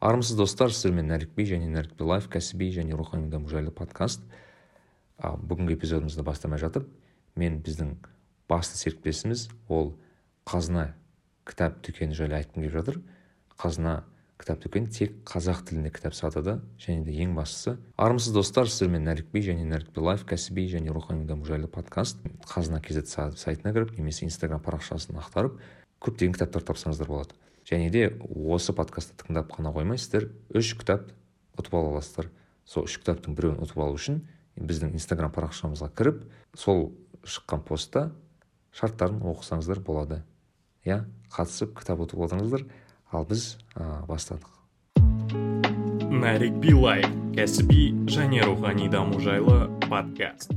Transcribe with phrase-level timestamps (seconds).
[0.00, 4.22] армысыз достар сіздермен нәрікби және нәрікби лайф кәсіби және рухани даму жайлы подкаст.
[5.18, 6.86] А, бүгінгі эпизодымызды бастамай жатып
[7.34, 7.96] мен біздің
[8.48, 9.96] басты серіктесіміз ол
[10.46, 10.92] қазына
[11.48, 13.00] кітап дүкені жайлы айтқым келіп жатыр.
[13.58, 14.04] Қазына
[14.38, 17.74] кітап дүкені тек қазақ тілінде кітап сатады және де ең бастысы.
[17.98, 22.22] Армысыз достар сіздермен нәрікби және нәрікби лайф кәсіби және рухани даму жайлы подкаст.
[22.46, 23.02] Қазына kz
[23.34, 25.58] сайтына кіріп немесе инстаграм парақшасын ақтарып
[25.98, 27.34] көптеген кітаптар тапсаңыздар болады.
[27.68, 28.08] Және де
[28.48, 30.30] осы подкастты тыңдап қана қоймайсыздар.
[30.56, 31.10] Үш кітап
[31.60, 32.30] ұтып ала аласыздар.
[32.64, 34.22] Сол үш кітаптың біреуін ұтып алу үшін
[34.56, 36.22] біздің инстаграм парақшамызға кіріп
[36.56, 36.88] сол
[37.28, 38.08] шыққан постта
[38.72, 40.22] шарттарын оқысаңыздар болады.
[40.88, 41.02] Иә
[41.34, 42.64] қатысып кітап ұтып отырыңыздар
[43.12, 44.48] ал біз ә, бастадық.
[46.08, 47.04] Нарик билай
[47.36, 50.54] кәсіби және рухани даму жайлы подкаст.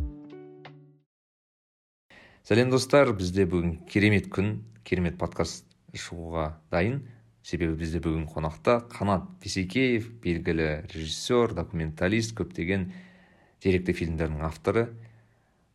[2.47, 3.11] Сәлем достар.
[3.13, 7.01] Бізде бүгін керемет күн керемет подкаст шығуға дайын.
[7.41, 12.91] Себебі бізде бүгін қонақта қанат бейсекеев белгілі режиссер документалист көптеген
[13.63, 14.91] деректі фильмдердің авторы.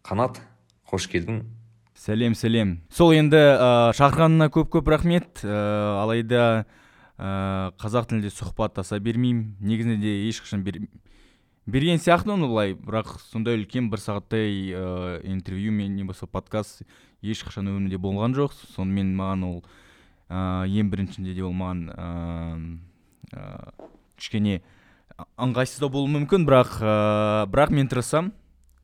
[0.06, 0.39] Қанат
[0.86, 1.41] қош келдің.
[1.98, 2.77] Сәлем сәлем.
[2.92, 5.42] Сол енді ә, шақырғанына көп көп рахмет.
[5.42, 5.56] Ә,
[6.05, 6.67] алайда
[7.19, 9.56] ә, қазақ тілінде сұхбаттаса бермеймін.
[9.58, 10.78] Негізінде де ешқашан бер,
[11.67, 12.77] берген сияқтымын былай.
[12.78, 16.84] Бірақ сондай үлкен бір сағаттай ә, интервью мен не болмаса подкаст
[17.27, 18.55] ешқашан өмірімде болған жоқ.
[18.77, 19.58] Сонымен маған ол
[20.28, 22.08] ә, ең біріншінде де ол маған ә,
[23.32, 23.44] ә,
[24.19, 24.60] кішкене
[25.41, 26.94] ыңғайсыздау болуы мүмкін бірақ ә,
[27.50, 28.33] бірақ мен тырысамын.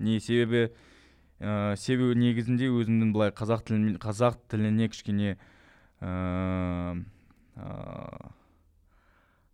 [0.02, 0.70] Не себебі
[1.38, 5.36] ә, себебі негізінде өзімнің былай қазақ тілін қазақ тіліне кішкене
[6.00, 6.62] ә,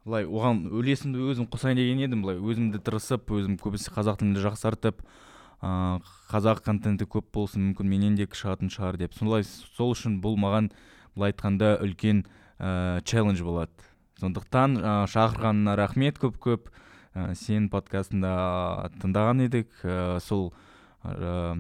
[0.05, 2.23] былай оған үлесімді өзім қосайын деген едім.
[2.25, 5.03] Былай өзімді тырысып өзім көбісі қазақ тілімді жақсартып
[5.61, 5.99] ә,
[6.31, 9.19] қазақ контенті көп болсын мүмкін менен де шығатын шығар деп.
[9.19, 10.71] Солай сол үшін бұл маған
[11.15, 12.25] былай айтқанда үлкен
[12.59, 13.73] ә, челлендж болады.
[14.21, 16.71] Сондықтан ә, шақырғанына рахмет көп көп.
[17.15, 19.71] Ә, сенің подкастында тыңдаған едік.
[19.85, 20.53] Ә, сол
[21.05, 21.59] ә,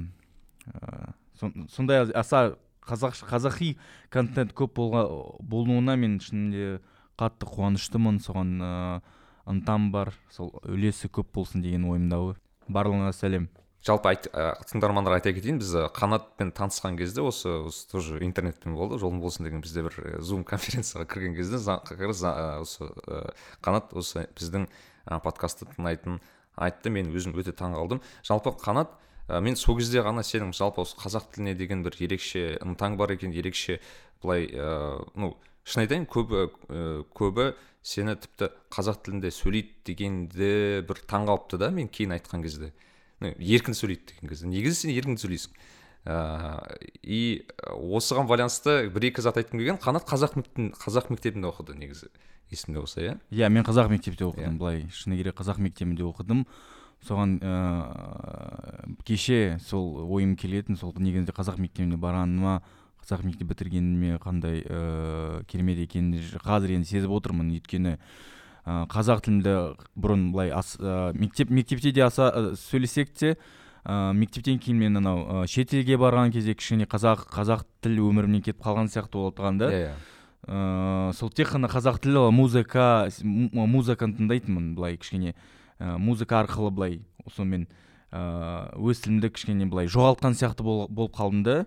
[1.70, 2.56] сондай аса
[2.88, 3.76] қазақ қазақи
[4.10, 5.04] контент көп болға,
[5.40, 6.80] болуына мен шынымен
[7.18, 8.20] қатты қуаныштымын.
[8.24, 9.00] Соған ыыы
[9.48, 10.12] ынтам бар.
[10.30, 12.20] Сол үлесі көп болсын деген ойымда
[12.68, 13.48] барлығына сәлем.
[13.86, 18.98] Жалпы айт, ә, тыңдармандарға айта кетейін біз қанатпен танысқан кезде осы, осы тоже интернетпен болды
[18.98, 22.90] жолың болсын деген бізде бір зум конференцияға кірген кезде как раз осы
[23.62, 24.66] қанат осы біздің
[25.22, 26.18] подкастты тыңдайтынын
[26.58, 26.90] айтты.
[26.90, 28.02] Мен өзім өте таң қалдым.
[28.26, 28.90] Жалпы қанат
[29.28, 33.14] ә, мен сол кезде ғана сенің жалпы осы қазақ тіліне деген бір ерекше ынтаң бар
[33.14, 33.78] екен ерекше
[34.22, 35.36] былай ә, ну
[35.68, 36.48] шын айтайын көбі
[37.14, 37.52] көбі
[37.84, 40.52] сені тіпті қазақ тілінде сөйлейді дегенде
[40.88, 42.72] бір таң қалыпты да мен кейін айтқан кезде.
[43.20, 44.48] Еркін сөйлейді деген кезде.
[44.48, 45.58] Негізі сен еркін сөйлейсің.
[46.08, 47.20] Ыыы и
[47.66, 50.38] осыған байланысты бір екі зат айтқым келген қанат қазақ
[50.78, 52.08] қазақ мектебінде оқыды негізі.
[52.50, 53.18] Есімде болса иә?
[53.30, 54.58] Иә мен қазақ мектепте оқыдым yeah.
[54.58, 54.86] былай.
[54.94, 56.46] Шыны керек қазақ мектебінде оқыдым.
[57.04, 62.62] Соған ә, кеше сол ойым келетін сол негізінде қазақ мектебіне барғаныма
[63.02, 67.52] қазақ мектеп бітіргеніме қандай ә, керемет екенін қазір енді сезіп отырмын.
[67.58, 67.98] Өйткені
[68.92, 69.54] қазақ тілінде
[69.96, 73.36] бұрын былай ә, мектеп мектепте де аса ә, сөйлесек те
[73.84, 78.60] ә, мектептен кейін мен анау ә, шетелге барған кезде кішкене қазақ қазақ тіл өмірімнен кетіп
[78.66, 79.72] қалған сияқты болып тұрған да.
[79.72, 85.34] Иә yeah, сол тек қана қазақ тілі музыка музыканы тыңдайтынмын былай кішкене.
[85.78, 87.00] Ә, музыка арқылы былай
[87.34, 87.66] сонымен
[88.12, 91.58] ә, өз тілімді кішкене былай жоғалтқан сияқты бол, болып қалдым да.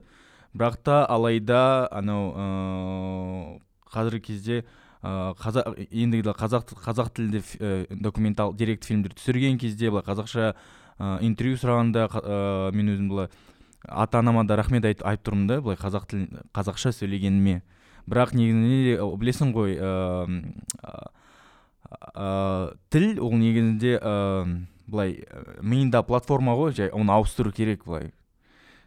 [0.54, 3.60] Бірақ та алайда анау ыыы
[3.92, 4.64] қазіргі кезде
[5.02, 11.18] ыыы қазақ ендігі қазақ қазақ тілінде ә, документал деректі фильмдер түсірген кезде былай қазақша ә,
[11.26, 13.32] интервью сұрағанда ә, мен өзім былай
[13.88, 17.62] ата анама да рахмет айт, айтып тұрмын да былай қазақ тілін қазақша сөйлегеніме.
[18.10, 20.42] Бірақ негізінде білесің ғой ыыы
[22.14, 25.22] ә, тіл ол негізінде ыыы былай
[25.62, 28.12] миында платформа ғой жай оны ауыстыру керек былай.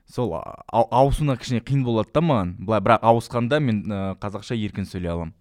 [0.06, 0.34] Сол
[0.70, 2.56] ауысуына кішкене қиын болады да маған.
[2.58, 5.34] Былай бірақ ауысқанда мен ә, қазақша еркін сөйлей аламын.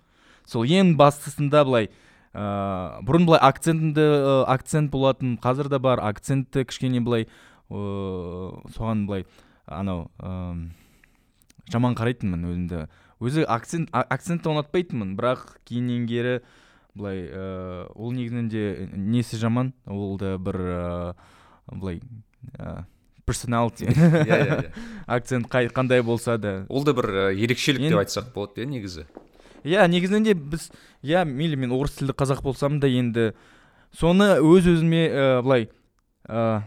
[0.49, 1.89] Сол ең бастысында былай
[2.33, 7.83] ә, бұрын былай акцентімді ә, акцент болатын қазір де бар акцентті кішкене былай ә,
[8.75, 9.25] соған былай
[9.65, 10.69] анау ә,
[11.71, 12.85] жаман қарайтынмын өзімді.
[13.23, 16.39] Өзі акцент акцентті ұнатпайтынмын бірақ кейіннен кері
[16.97, 21.13] былай ә, ол негізінде несі жаман ол да бір ә,
[21.71, 22.01] былай
[23.25, 23.87] персоналити.
[23.87, 24.71] Иә иә иә.
[25.07, 26.65] Акцент қандай болса да.
[26.69, 29.07] Ол да бір ерекшелік деп айтсақ болады иә негізі.
[29.63, 30.69] Иә негізінде біз
[31.03, 33.33] иә мейлі мен орыс тілді қазақ болсам да енді
[33.91, 35.69] соны өз өзіме ә, былай
[36.27, 36.63] ә,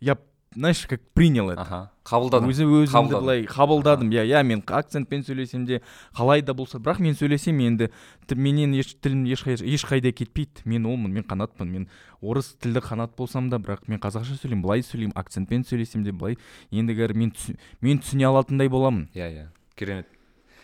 [0.00, 0.18] я
[0.56, 1.60] знаешь как принял это.
[1.60, 4.08] Аха қабылдадың өзі өзімді былай қабылдадым.
[4.08, 5.82] Иә иә мен акцентпен сөйлесем де
[6.16, 7.90] қалай да болса бірақ мен сөйлесем енді
[8.32, 10.64] менен еш тілім ешқай- ешқайда кетпейді.
[10.64, 11.88] Мен олмын мен қанатпын мен
[12.22, 16.38] орыс тілді қанат болсам да бірақ мен қазақша сөйлеймін былай сөйлеймін акцентпен сөйлесем де былай
[16.70, 17.34] ендігәрі мен
[17.82, 19.10] мен түсіне алатындай боламын.
[19.12, 19.46] Иә иә
[19.76, 20.06] керемет.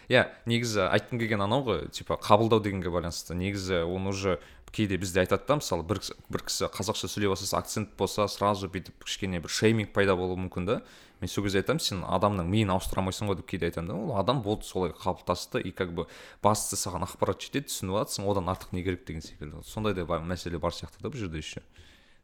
[0.09, 3.35] Иә негізі айтқым келген анау ғой типа қабылдау дегенге байланысты.
[3.35, 4.41] Негізі оны уже
[4.73, 6.01] кейде бізде айтады да мысалы бір,
[6.33, 10.67] бір кісі қазақша сөйлей бастаса акцент болса сразу бүйтіп кішкене бір шейминг пайда болуы мүмкін
[10.67, 10.83] да.
[11.21, 13.95] Мен сол кезде айтамын сен адамның миын ауыстыра алмайсың ғой деп кейде айтамын да.
[13.95, 16.09] Ол адам болды солай қалыптасты и как бы
[16.43, 19.63] бастысы саған ақпарат жетеді түсініп аласың одан артық не керек деген секілді.
[19.63, 21.63] Сондай да мәселе бар сияқты да бұл жерде еще.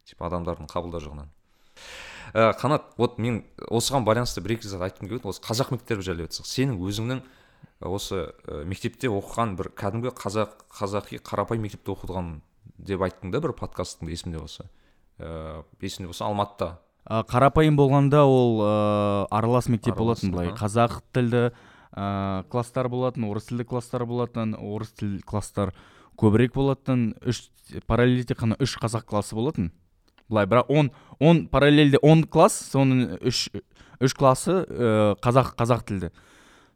[0.09, 1.29] Типа адамдардың қабылдау жағынан.
[2.35, 6.27] Ә, қанат вот мен осыған байланысты бір екі зат айтқым келеді осы қазақ мектебі жайлы
[6.27, 7.23] айтсақ сенің өзіңнің
[7.87, 12.41] осы ә, мектепте оқыған бір кәдімгі қазақ қазақи қарапайым мектепте оқыған
[12.79, 14.69] деп айттың да бір подкастыңда есімде болса.
[15.19, 16.79] Ә, есімде болса алматыда.
[17.09, 20.51] Ә, қарапайым болғанда ол ә, аралас мектеп Аралас, болатын былай.
[20.59, 21.45] қазақ тілді
[21.95, 25.75] ә, класстар болатын орыс тілді класстар болатын орыс тілді класстар
[26.19, 27.49] көбірек болатын үш
[27.87, 29.73] параллельде тек қана үш қазақ классы болатын.
[30.29, 30.91] Былай бірақ он
[31.21, 33.49] он параллельде он класс соның үш
[34.01, 36.13] үш классы ә, қазақ қазақ тілді.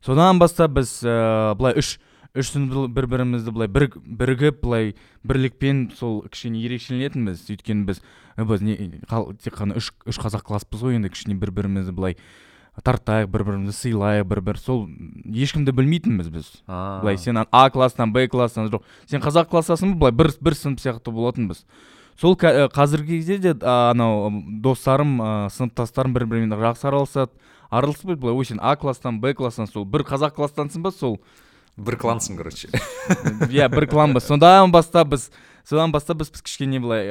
[0.04, 1.98] Содан бастап біз ә, былай үш
[2.34, 7.44] үш сынып бір бірімізді былай бір, бірігіп былай бірлікпен сол кішкене ерекшеленетінбіз.
[7.52, 8.00] Өйткені біз
[8.36, 11.92] «Ә, біз не қал- тек қана үш үш қазақ класспыз ғой енді кішкене бір бірімізді
[11.92, 12.16] былай
[12.80, 14.86] тартайық бір бірімізді сыйлайық бір бір сол
[15.28, 16.46] ешкімді білмейтінбіз біз.
[16.66, 18.80] Былай сен а класстан б класстан жоқ.
[19.04, 21.66] Сен қазақ классасың ба былай бір бір сынып сияқты болатынбыз.
[22.16, 24.32] Сол ә, қазіргі кезде де анау
[24.64, 27.32] достарым ә, сыныптастарым бір бірімен жақсы араласады.
[27.72, 31.18] Араласпайды былай ой сен а класстан б класстан сол бір қазақ класстансың ба сол?
[31.76, 32.68] Бір клансың короче.
[33.48, 35.30] Иә бір кланбыз содан бастап біз
[35.64, 37.08] содан бастап біз, біз кішкене былай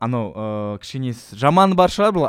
[0.00, 2.26] анау ә, кішкене жаманы бар шығар бұл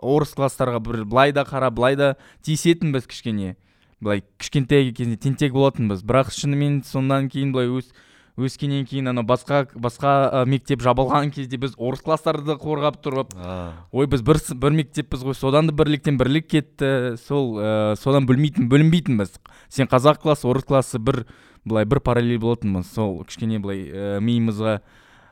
[0.00, 2.14] орыс класстарға бір былай да қара былай да
[2.46, 3.56] тиісетінбіз кішкене.
[4.00, 6.04] Былай кішкентай кезінде тентек болатынбыз.
[6.06, 7.90] Бірақ шынымен сондан кейін былай өс
[8.38, 13.34] өскеннен кейін анау басқа басқа ә, мектеп жабылған кезде біз орыс класстарды қорғап тұрып
[13.90, 17.16] ой біз бір, бір мектеппіз ғой содан да бірліктен бірлік кетті.
[17.24, 19.34] Сол ә, содан бөлмейтін бөлінбейтінбіз
[19.68, 21.24] сен қазақ классы орыс классы бір
[21.64, 22.92] былай бір параллель болатынбыз.
[22.94, 24.78] Сол кішкене былай ә, миымызға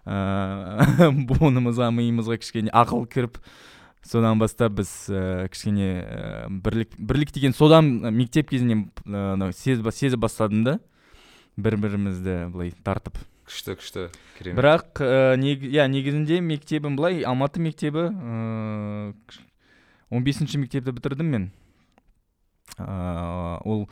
[0.06, 3.38] ә, буынымызға миымызға кішкене ақыл кіріп
[4.06, 9.90] содан бастап біз ә, кішкене ә, бірлік бірлік деген содан мектеп кезінен ә, анау сезіп
[9.94, 10.78] сезіп бастадым да.
[11.56, 13.18] Бір бірімізді былай тартып.
[13.46, 14.06] Күшті күшті.
[14.38, 14.58] Керемет.
[14.58, 19.14] Бірақ ә, нег, иә негізінде мектебім былай алматы мектебі ыыы
[20.10, 21.50] он бесінші мектепті бітірдім мен.
[22.76, 23.86] Ыыы ол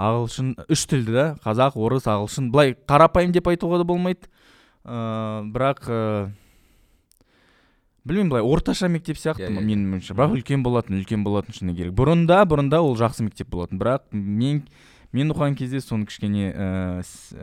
[0.00, 4.30] ағылшын үш тілді да қазақ орыс ағылшын былай қарапайым деп айтуға да болмайды.
[4.86, 6.30] Ыыы бірақ ыыы
[8.06, 10.14] білмеймін былай орташа мектеп сияқты Иә, иә, менің ойымша.
[10.16, 11.92] Бірақ үлкен болатын үлкен болатын шыны керек.
[11.98, 13.82] Бұрында бұрында ол жақсы мектеп болатын.
[13.82, 14.62] Бірақ мен
[15.12, 16.52] мен оқыған кезде соны кішкене
[17.02, 17.34] с-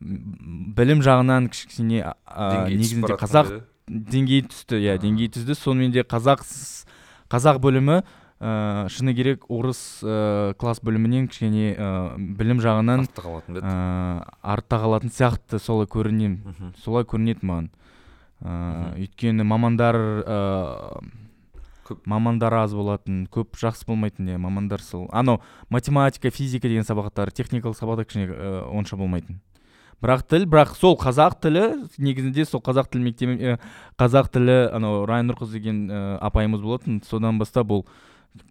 [0.00, 3.52] м, білім жағынан кішкене түсіп негізінде қазақ
[3.88, 4.76] деңгейі түсті.
[4.84, 5.54] Иә деңгейі түсті.
[5.56, 6.44] Сонымен де қазақ
[7.32, 8.02] қазақ бөлімі
[8.40, 14.76] ыыы шыны керек орыс ыыы класс бөлімінен кішкене ыыы білім жағынан артта қалатын ыыы артта
[14.78, 16.74] қалатын сияқты солай көрінемін Мгм.
[16.84, 17.70] солай көрінеді маған.
[18.44, 21.00] Ыыы өйткені мамандар ыыы
[21.88, 22.02] Көп.
[22.04, 25.40] мамандар аз болатын көп жақсы болмайтын иә мамандар сол анау
[25.70, 29.40] математика физика деген сабақтар техникалық сабақта кішкене ыыы, онша болмайтын
[30.02, 31.64] бірақ тіл бірақ сол қазақ тілі
[31.96, 33.56] негізінде сол қазақ тілі мектебі ә,
[33.96, 37.86] қазақ тілі анау райнұр қыз деген ә, апайымыз болатын содан бастап ол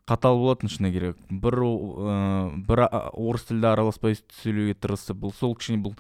[0.10, 5.84] қатал болатын шыны керек бір ыыы, бір орыс тілді араласпай сөйлеуге тырысып бұл сол кішкене
[5.86, 5.96] бұл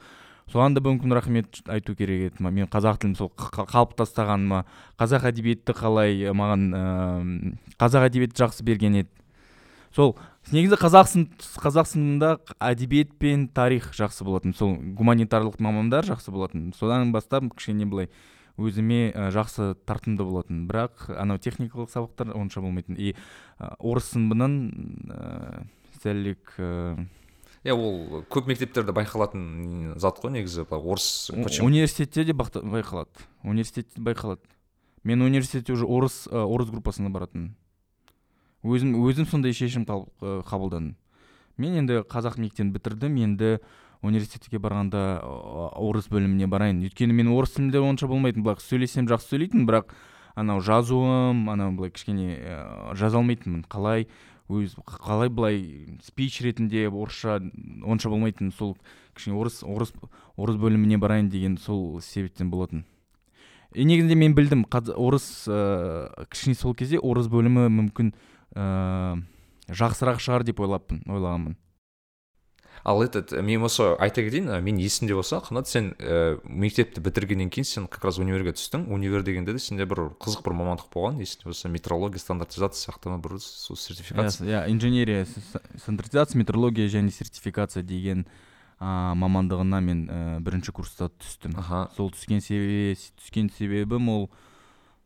[0.47, 4.63] соған да мүмкін рахмет айту керек еді мен қазақ тілін сол қ- қ- қалып тастағаныма
[4.99, 9.11] қазақ әдебиеті қалай ә, маған ыыы, қазақ әдебиеті жақсы берген еді.
[9.95, 10.15] Сол
[10.51, 14.53] негізі қазақ әдебиет пен тарих жақсы болатын.
[14.55, 16.71] Сол гуманитарлық мамандар жақсы болатын.
[16.77, 18.09] Содан бастап кішкене былай
[18.57, 20.67] өзіме ә, жақсы тартымды болатын.
[20.69, 22.95] Бірақ анау техникалық сабақтар онша болмайтын.
[22.95, 23.15] И
[23.59, 24.57] ә, орыс сыныбынан
[25.09, 25.65] ә,
[26.03, 27.07] сәлік ә,
[27.67, 31.67] иә ол көп мектептерде байқалатын зат қой негізі былай орыс почему?
[31.67, 33.11] университетте де байқалады.
[33.43, 34.41] Университетте байқалады.
[35.03, 37.53] Мен университетте уже орыс ә, орыс группасына баратынмын
[38.67, 40.07] өзім өзім сондай шешім қаб-
[40.47, 40.95] қабылдадым.
[41.57, 43.59] Мен енді қазақ мектебін бітірдім енді
[44.01, 45.21] университетке барғанда
[45.77, 46.81] орыс бөліміне барайын.
[46.85, 49.93] Өйткені мен орыс тілінде онша болмайтын бірақ сөйлесем жақсы сөйлейтінмін бірақ
[50.35, 52.35] анау жазуым анау былай кішкене
[52.93, 53.63] жаза алмайтынмын.
[53.69, 54.07] Қалай?
[54.49, 57.41] Өз қалай былай спич ретінде орысша
[57.83, 58.77] онша болмайтын сол
[59.15, 59.91] кішкене орыс орыс
[60.37, 62.85] орыс бөліміне барайын деген сол себептен болатын.
[63.73, 68.13] И негізінде мен білдім қаз- орыс ыыы кішкене сол кезде орыс бөлімі мүмкін
[68.55, 69.23] ыыы
[69.67, 71.57] жақсырақ шығар деп ойлаппын ойлағанмын.
[72.83, 77.49] Ал этот мен осы айта кетейін ә, мен есімде болса қанат сен ә, мектепті бітіргеннен
[77.49, 78.87] кейін сен как раз универге түстің.
[78.93, 81.19] Универ дегенде де сенде бір қызық бір мамандық болған.
[81.19, 84.47] Есімде болса метрология стандартизация сияқты ма бір сол сертификация?
[84.47, 88.25] Иә инженерия с- стандартизация метрология және сертификация деген
[88.79, 91.57] а, мамандығына мен ә, бірінші курста түстім.
[91.57, 91.89] Аха.
[91.97, 94.29] Сол түскен себе түскен себебім ол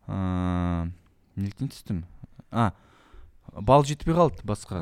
[0.07, 0.91] ыыы
[1.37, 2.03] неліктен түстім?
[2.51, 2.73] А
[3.59, 4.79] бал жетпей қалды басқа.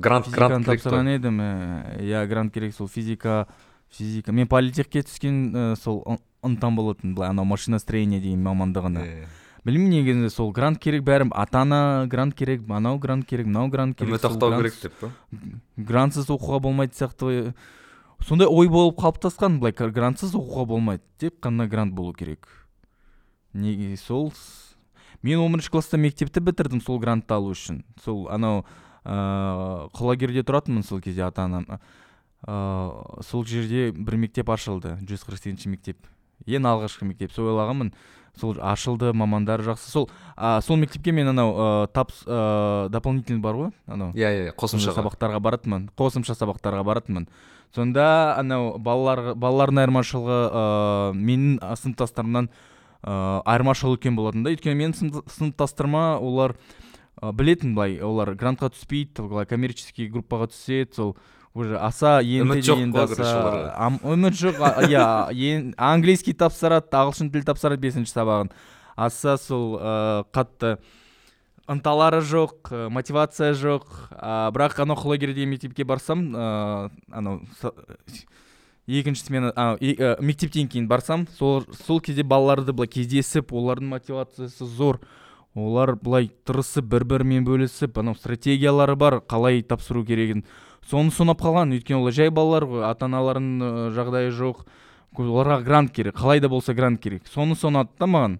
[0.00, 3.46] Грант- грант тапсырған едім ә, иә грант керек сол физика
[3.90, 4.32] физика.
[4.32, 9.00] Мен политехке түскен ә, сол ын- ынтам болатын былай анау машиностроение деген мамандығына
[9.64, 13.98] білмеймін негізінде сол грант керек бәрі ата ана грант керек анау грант керек мынау грант
[13.98, 15.10] керек үміт ақтау керек деп па?
[15.76, 17.52] Грантсыз оқуға болмайды сияқты
[18.24, 22.48] сондай ой болып қалыптасқан былай грантсыз оқуға болмайды тек қана грант болу керек.
[23.52, 24.32] Неге сол
[25.22, 27.82] мен он бірінші класста мектепті бітірдім сол грантты алу үшін.
[28.04, 28.64] Сол анау
[29.04, 35.42] ыыы құлагерде тұратынмын сол кезде ата анам ыыы сол жерде бір мектеп ашылды жүз қырық
[35.42, 36.08] сегізінші мектеп.
[36.46, 37.92] Ең алғашқы мектеп сол ойлағанмын.
[38.40, 39.90] Сол ашылды мамандары жақсы.
[39.90, 44.12] Сол а, сол мектепке мен анау ыыы тапс ыыы дополнительный бар ғой анау.
[44.14, 47.28] Иә иә қосымша қосымша сабақтарға баратынмын қосымша сабақтарға баратынмын.
[47.74, 52.48] Сонда анау балалар балалардың айырмашылығы ыыы менің сыныптастарымнан
[53.04, 54.50] ыыы айырмашылығы үлкен болатын да.
[54.54, 56.56] Өйткені менің сынып- сыныптастарыма олар
[57.22, 61.16] ы, білетін былай олар грантқа түспейді былай коммерческий группаға түседі сол
[61.54, 64.36] уже аса енді Үміт жоқ аса үміт
[64.86, 68.52] иә английский тапсырады ағылшын тіл тапсырады бесінші сабағын.
[68.96, 70.76] Аса сол ыыы қатты
[71.70, 73.86] ынталары жоқ мотивация жоқ.
[74.10, 77.40] А, бірақ анау құлагер деген мектепке барсам ыыы анау
[78.98, 84.66] екінші смена а, э, мектептен кейін барсам сол сол кезде балаларды былай кездесіп олардың мотивациясы
[84.66, 85.00] зор.
[85.54, 90.44] Олар былай тырысып бір бірімен бөлісіп анау стратегиялары бар қалай тапсыру керегін.
[90.86, 91.74] Соны ұнап қалған.
[91.74, 94.62] Өйткені олар жай балалар ғой ата аналарының ы, жағдайы жоқ.
[95.18, 97.26] Оларға грант керек қалай да болса грант керек.
[97.26, 98.38] Соны ұнады да маған.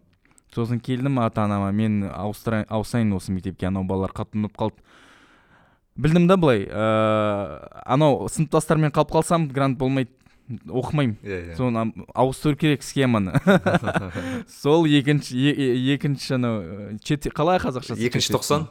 [0.55, 4.79] Сосын келдім ата анама мен ауысайын осы мектепке анау балалар қатты ұнап қалды.
[6.01, 10.11] Білдім да былай ыыы анау сыныптастармен қалып қалсам грант болмайды.
[10.67, 11.17] Оқымаймын.
[11.23, 11.57] Иә иә.
[11.57, 13.35] Соны ауыстыру керек схеманы.
[14.61, 15.39] Сол екінші
[15.95, 16.61] екінші анау
[17.01, 18.69] қалай қазақшасы екінші тоқсан?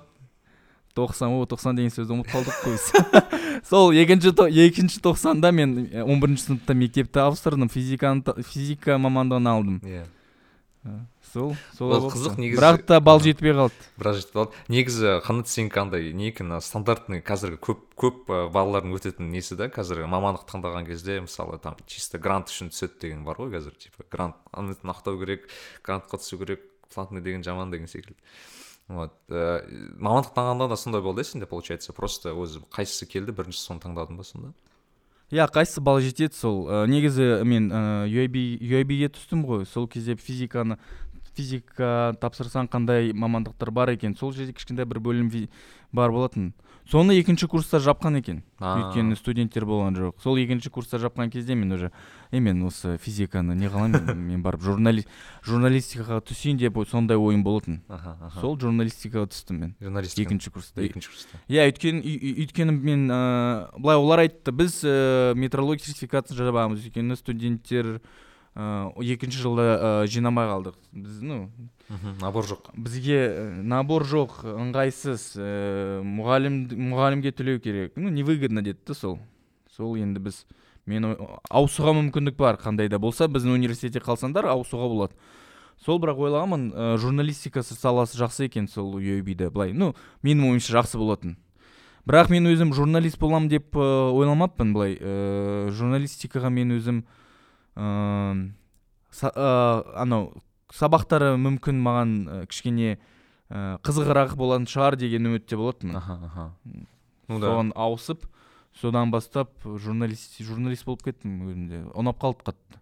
[0.98, 2.77] Тоқсан о тоқсан деген сөзді ұмытып қалдық қой
[3.69, 4.33] сол екінші
[4.65, 9.79] екінші тоқсанда мен он бірінші сыныпта мектепті ауыстырдым физиканы физика мамандығын алдым.
[9.86, 10.05] Иә.
[11.33, 13.25] Сол солай Ол қызық, негізі- бірақ та бал Аха.
[13.25, 13.74] жетпей қалды.
[13.98, 14.51] біраз жетіп қалды.
[14.67, 19.69] Негізі қанат сенікі андай не екен стандартный қазіргі көп көп ә, балалардың өтетін несі да?
[19.69, 24.03] Қазір мамандық таңдаған кезде мысалы там чисто грант үшін түседі деген бар ғой қазір типа
[24.09, 25.50] грант ақтау керек
[25.83, 26.62] грантқа түсу керек
[26.93, 28.17] платный деген жаман деген секілді.
[28.88, 29.62] Вот ә,
[30.00, 31.93] мамандық таңдағанда да сондай болды иә сенде получается?
[31.93, 34.53] Просто өзі қайсысы келді бірінші соны таңдадың ба сонда?
[35.29, 36.65] Иә қайсысы бал жетеді сол.
[36.65, 39.67] Ә, негізі мен ыыы UIB UIB-ге түстім ғой.
[39.69, 40.79] Сол кезде физиканы
[41.39, 44.17] физика тапсырсаң қандай мамандықтар бар екен?
[44.19, 45.31] Сол жерде кішкентай бір бөлім
[45.96, 46.51] бар болатын.
[46.89, 48.39] Соны екінші курста жапқан екен.
[48.58, 50.15] Өйткені студенттер болған жоқ.
[50.24, 51.91] Сол екінші курста жапқан кезде мен уже
[52.31, 55.05] е мен осы физиканы не қыламын мен барып журнали
[55.46, 57.84] журналистикаға түсейін деп сондай ойым болатын.
[57.88, 58.39] Аха аха.
[58.41, 59.75] Сол журналистикаға түстім мен.
[59.79, 60.25] Журналистика.
[60.25, 60.81] Екінші курста.
[60.81, 61.38] Екінші курста.
[61.48, 62.01] Иә өйткені
[62.41, 68.00] өйткені мен ыыы былай олар айтты біз ыыы метрология сертификатын жабамыз өйткені студенттер
[68.60, 70.75] ыыы екінші жылда ыыы жинамай қалдық.
[70.92, 71.38] Біз ну
[72.22, 72.72] набор жоқ.
[72.75, 76.58] бізге э, набор жоқ ыңғайсыз ыыы мұғалім
[76.92, 77.96] мұғалімге төлеу керек.
[77.96, 79.20] Ну невыгодно деді да сол.
[79.75, 80.46] Сол енді біз
[80.86, 81.16] мен
[81.50, 83.28] ауысуға мүмкіндік бар қандай да болса.
[83.28, 85.13] Біздің университетте қалсаңдар ауысуға болады.
[85.80, 89.72] Сол бірақ ойлағанмын ә, журналистикасы саласы жақсы екен сол UAB-де былай.
[89.72, 91.38] Ну менің ойымша жақсы болатын.
[92.04, 94.98] Бірақ мен өзім журналист боламын деп ә, ойламаппын былай.
[95.00, 97.19] Ә, журналистикаға мен өзім ә, ә,
[99.24, 100.31] анау
[100.74, 102.98] сабақтары мүмкін маған ә, кішкене
[103.50, 106.45] ә, қызығырақ болатын шығар деген үмітте болатынмын аха аха.
[107.29, 107.50] Ну да.
[107.50, 108.27] соған ауысып
[108.79, 111.81] содан бастап журналист журналист болып кеттім өзімде.
[111.98, 112.81] Ұнап қалды қатты.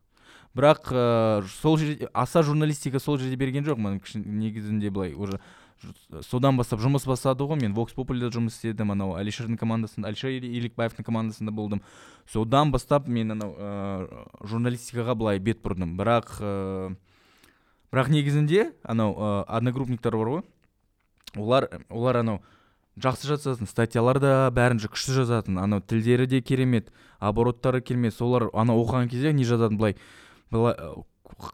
[0.57, 5.39] Бірақ ә, сол жерде аса журналистика сол жерде берген жоқ маған негізінде былай уже
[6.25, 7.73] содан бастап жұмыс бастады ғой мен.
[7.77, 9.15] Вокс популярда жұмыс істедім анау.
[9.19, 11.81] Әлишердің командасында әлішер елікбаевтың командасында болдым.
[12.29, 15.95] Содан бастап мен анау ә, журналистикаға былай бет бұрдым.
[15.99, 16.95] Бірақ ә,
[17.91, 20.45] бірақ негізінде анау ә, одногруппниктар бар ғой.
[21.35, 22.41] Олар олар анау
[22.97, 25.59] жақсы жазатын статьялар да бәрін же күшті жазатын.
[25.61, 28.15] Анау тілдері де керемет обороттары керемет.
[28.15, 29.77] Солар анау оқыған кезде не жазатын?
[29.77, 29.97] Былай
[30.51, 30.75] былай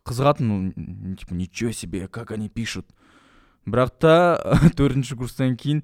[0.08, 2.88] қызығатын типа ничего себе как они пишут.
[3.66, 4.16] Бірақ та
[4.78, 5.84] төртінші курстан кейін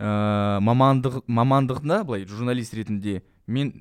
[0.00, 3.72] ыыы мамандық мамандығында былай журналист ретінде мен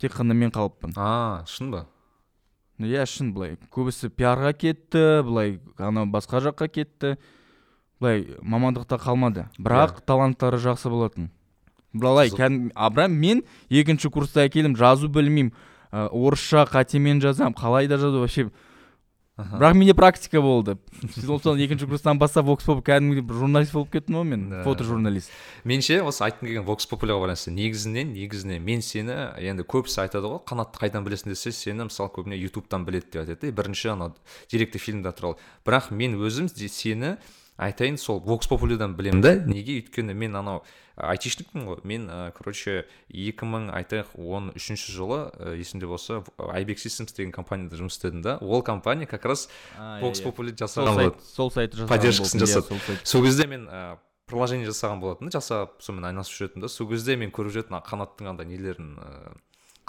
[0.00, 0.94] тек қана мен қалыппын.
[0.96, 1.86] А шын ба?
[2.80, 7.16] Иә шын былай көбісі пиарға кетті былай анау басқа жаққа кетті.
[8.00, 9.48] Былай мамандықта қалмады.
[9.58, 11.28] Бірақ таланттары жақсы болатын.
[11.92, 15.52] Былай кәдімгі а бірақ мен екінші курста келдім жазу білмеймін.
[15.90, 18.48] Ә, орысша қатемен жазамын қалай да жазу вообще
[19.40, 19.56] Аха.
[19.56, 20.76] бірақ менде практика болды.
[21.16, 24.62] Сондықтан екінші курстан бастап вокс поп кәдімгідей бір журналист болып кеттім ғой мен Да.
[24.64, 25.30] фотожурналист.
[25.64, 30.44] Меніңше осы айтқым келген вокс популяға байланысты негізінен негізінен мен сені енді көбісі айтады ғой
[30.44, 31.28] қанатты қайдан білесің?
[31.32, 33.62] десе сені мысалы көбіне ютубтан біледі деп айтады да.
[33.62, 34.12] Бірінші анау
[34.52, 35.36] деректі фильмдер туралы.
[35.64, 37.16] Бірақ мен өзім сені
[37.58, 39.34] айтайын сол вокс популядан білемін да.
[39.36, 39.80] Неге?
[39.80, 40.62] Өйткені мен анау
[41.02, 41.80] айтишникпін ғой.
[41.84, 47.32] Мен ә, короче екі мың айтайық он үшінші жылы ә, есімде болса айбек системс деген
[47.32, 48.36] компанияда жұмыс істедім да.
[48.40, 49.48] Ол компания как раз
[50.00, 51.26] вокс популя сол жасаған сайт болатын.
[51.34, 52.98] сол сайт жасаған Поддержкасын иә, жасады.
[53.04, 53.98] сол кезде мен ә,
[54.30, 56.68] приложение жасаған болатынмын жасап сонымен айналысып жүретінмін да.
[56.68, 59.32] Сол кезде мен көріп жүретінмін ана қанаттың андай нелерін ә,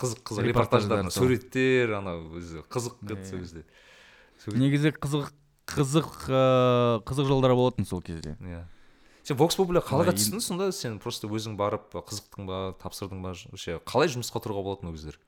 [0.01, 3.43] қызық қызық Репортаждарын суреттер анау өзі қызық Иә, еді сол иә.
[3.45, 3.63] кезде.
[4.57, 5.29] Негізі қызық
[5.71, 8.33] қызық ыыы қызық жолдар болатын сол кезде.
[8.41, 8.63] Иә.
[9.23, 10.71] Сен вокс популя қалай Ой, түстің сонда?
[10.75, 15.19] Сен просто өзің барып қызықтың ба тапсырдың ба вообще қалай жұмысқа тұруға болатын ол кездер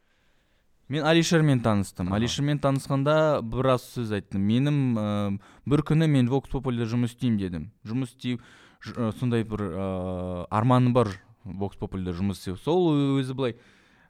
[0.90, 2.12] мен алишермен таныстым.
[2.14, 4.44] Алишермен танысқанда біраз сөз айттым.
[4.46, 7.70] Менің ыыы бір күні мен вокс популяда жұмыс істеймін дедім.
[7.88, 11.10] Жұмыс істеу ы, сондай бір ыыы арманым бар
[11.44, 12.60] вокс популяда жұмыс істеу.
[12.62, 13.56] Сол өзі былай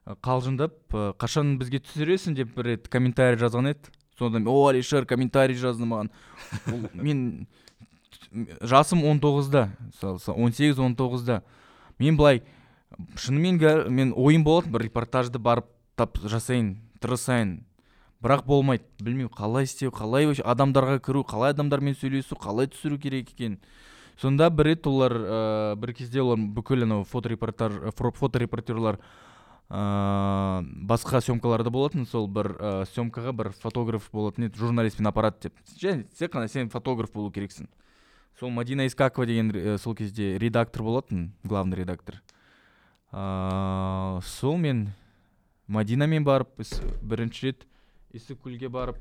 [0.04, 3.94] қалжыңдап қашан бізге түсіресің деп бір рет комментарий жазған еді.
[4.18, 6.10] Содан о алишер комментарий жазды маған
[6.94, 7.46] мен
[8.60, 9.70] жасым 19-да
[10.34, 11.42] он сегіз он тоғызда.
[11.98, 12.42] Мен былай
[13.16, 13.60] шынымен
[13.90, 17.62] мен ойым болатын бір репортажды барып тап жасайын тырысайын.
[18.24, 23.58] Бірақ болмайды білмеймін қалай істеу қалай адамдарға кіру қалай адамдармен сөйлесу қалай түсіру керек екен.
[24.16, 28.98] Сонда бір рет олар ыыы бір кезде олар бүкіл анау фоторепортаж э, фоторепортерлар
[29.68, 32.06] ыыы басқа съемкаларда болатын.
[32.06, 35.58] Сол бір ә, съемкаға бір фотограф болатын еді журналистпен апарады деп.
[35.80, 37.68] Және тек қана сен фотограф болу керексің.
[38.38, 42.22] Сол мадина искакова деген э, сол кезде редактор болатын главный редактор.
[43.12, 44.88] Ыыы сол мен
[45.68, 46.48] мадинамен барып
[47.02, 47.66] бірінші рет
[48.12, 48.98] исыкүлге барып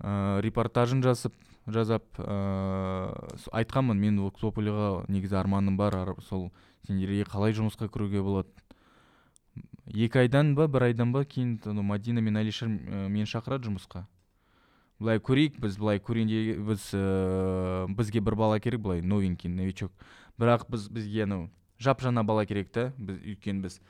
[0.00, 1.34] ыыы репортажын жазып
[1.66, 3.12] жазап ыыы
[3.52, 3.98] айтқанмын.
[4.00, 6.50] Мен вокс популяға негізі арманым бар ар- сол
[6.86, 8.48] сендерге қалай жұмысқа кіруге болады?
[9.88, 14.06] Екі айдан ба бір айдан ба кейін мадина мен алишер м, мені шақырады жұмысқа.
[14.98, 19.92] Былай көрейік біз былай көрейін де біз ыыы бізге бір бала керек былай новенький новичок.
[20.38, 22.92] Бірақ біз бізге анау жап жаңа бала керек та.
[22.98, 23.80] Біз өйткені біз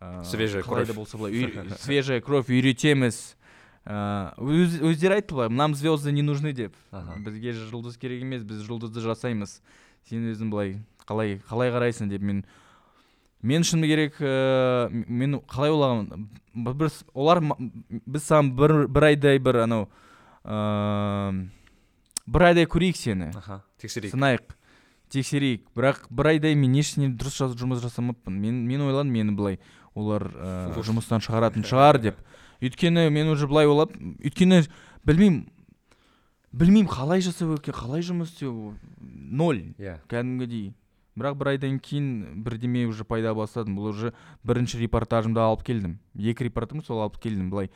[0.00, 0.92] ыыы Свежая кровь.
[0.94, 3.36] болса былай үй- свежая кровь үйретеміз.
[3.86, 6.74] Ыыы өз, өздері айтты былай нам звезды не нужны деп.
[6.90, 7.18] Аха.
[7.18, 9.60] бізге жұлдыз керек емес біз жұлдызды жасаймыз.
[10.08, 12.44] Сен өзің былай қалай қалай қарайсың деп мен
[13.42, 16.28] мен шыны керек ыыы мен қалай ойлағанмын
[17.14, 19.88] олар біз саған бір, бір айдай бір анау
[20.44, 21.48] ыыы
[22.28, 23.30] бір айдай көрейік сені.
[23.36, 24.54] Аха тексерейік сынайық
[25.08, 28.32] тексерейік бірақ бір айдай мен ештеңе дұрыс жаз- жұмыс жасамаппын.
[28.36, 29.58] Мен мен ойладым мені былай
[29.94, 30.26] олар
[30.76, 30.82] Уф.
[30.86, 32.18] жұмыстан шығаратын шығар деп.
[32.60, 34.66] Өйткені мен уже былай ойлап өйткені
[35.06, 35.48] білмеймін
[36.52, 39.98] білмеймін қалай жасау керек қалай жұмыс істеу ноль иә.
[40.08, 40.74] кәдімгідей.
[41.18, 43.74] Бірақ бір айдан кейін бірдеме уже пайда бастадым.
[43.74, 44.12] Бұл уже
[44.44, 45.98] бірінші репортажымды алып келдім.
[46.14, 47.70] Екі репортажым сол алып келдім былай.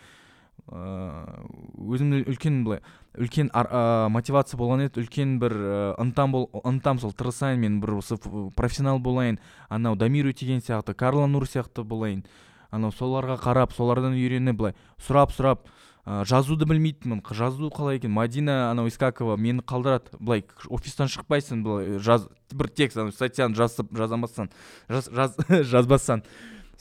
[0.73, 2.81] Ыыы өзімнің үлкен былай
[3.19, 7.81] үлкен ар- а, мотивация болған еді үлкен бір ә, ынтам бол ынтам сол тырысайын мен
[7.83, 8.17] бір осы
[8.57, 12.25] профессионал болайын анау дамир өтеген сияқты карла нур сияқты болайын.
[12.71, 15.67] Анау соларға қарап солардан үйреніп былай сұрап сұрап
[16.07, 18.11] ә, жазуды білмейтінмін жазу қалай екен?
[18.11, 23.93] Мадина анау искакова мені қалдырады былай офистан шықпайсың былай жаз бір текст анау статьяны жазып
[23.93, 24.49] жазамасаң
[24.89, 25.37] жаз, жаз,
[25.75, 26.25] жазбасаң.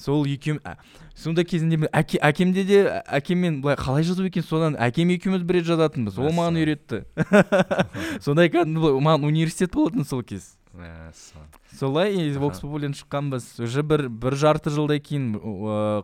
[0.02, 0.76] Сол екеум ә,
[1.16, 4.76] сондай кезінде әке әкемде де әкеммен былай қалай жазу екен содан?
[4.82, 6.18] Әкем екеуміз бір рет жазатынбыз.
[6.18, 7.04] Ол маған үйретті.
[8.26, 10.56] Сондай кәдімгі маған университет болатын сол кез.
[11.78, 12.68] Солай вокс Аха.
[12.68, 13.62] популядан шыққанбыз.
[13.64, 15.36] Уже бір бір жарты жылдай кейін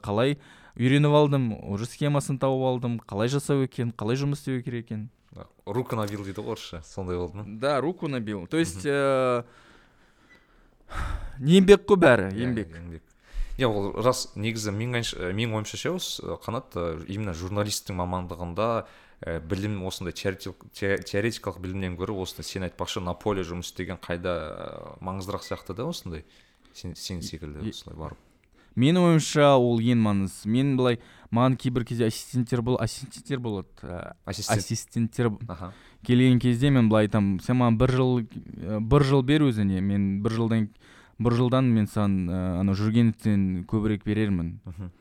[0.04, 0.38] қалай
[0.78, 5.10] үйреніп алдым уже схемасын тауып алдым қалай жасау екен қалай жұмыс істеу керек екен.
[5.66, 7.44] Руку набил дейді ғой орысша сондай болды ма?
[7.48, 9.44] Да руку набил то есть ыыы,
[11.40, 13.04] еңбек қой бәрі еңбек еңбек
[13.58, 17.98] иә ол рас негізі менің ә, менің ойымша ше осы ә, қанат ә, именно журналисттің
[18.02, 18.68] мамандығында
[19.26, 23.98] ә, білім осындай теоретик- те- теоретикалық білімнен гөрі осындай сен айтпақшы на поле жұмыс істеген
[23.98, 24.36] қайда
[25.02, 26.24] маңыздырақ сияқты да осындай?
[26.78, 28.18] Сен, сен секілді осылай барып.
[28.78, 31.00] менің ойымша ол ең маңыздысы мен былай
[31.34, 34.60] маған кейбір кезде ассистенттер бол ассистенттер болады ә, ассистент.
[34.62, 35.72] ассистенттер аха.
[36.06, 38.22] келген кезде мен былай айтамын сен маған бір жыл
[38.86, 40.70] бір жыл бер өзіне мен бір жылдан
[41.20, 44.60] бір жылдан мен саған ә, анау жүргеновтен көбірек берермін.
[44.66, 44.92] Мхм.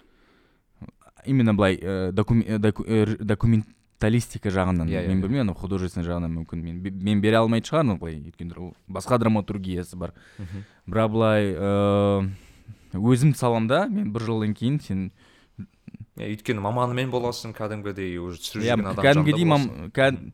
[1.27, 2.13] именно былай ә,
[3.21, 4.89] документалистика жағынан.
[4.89, 5.23] Иә, иә, мен иә.
[5.23, 6.63] білмеймін анау художественный жағынан мүмкін.
[6.63, 8.21] Мен мен бере алмайтын шығармын былай.
[8.21, 10.15] Өйткені ол басқа драматургиясы бар.
[10.87, 12.31] Бірақ былай ыыы
[12.97, 15.11] өзім саламда мен бір жылдан кейін сен
[16.17, 20.33] Иә, өйткені маманымен боласың кәдімгідей уже түсіріп жүрген адам кәдімгідей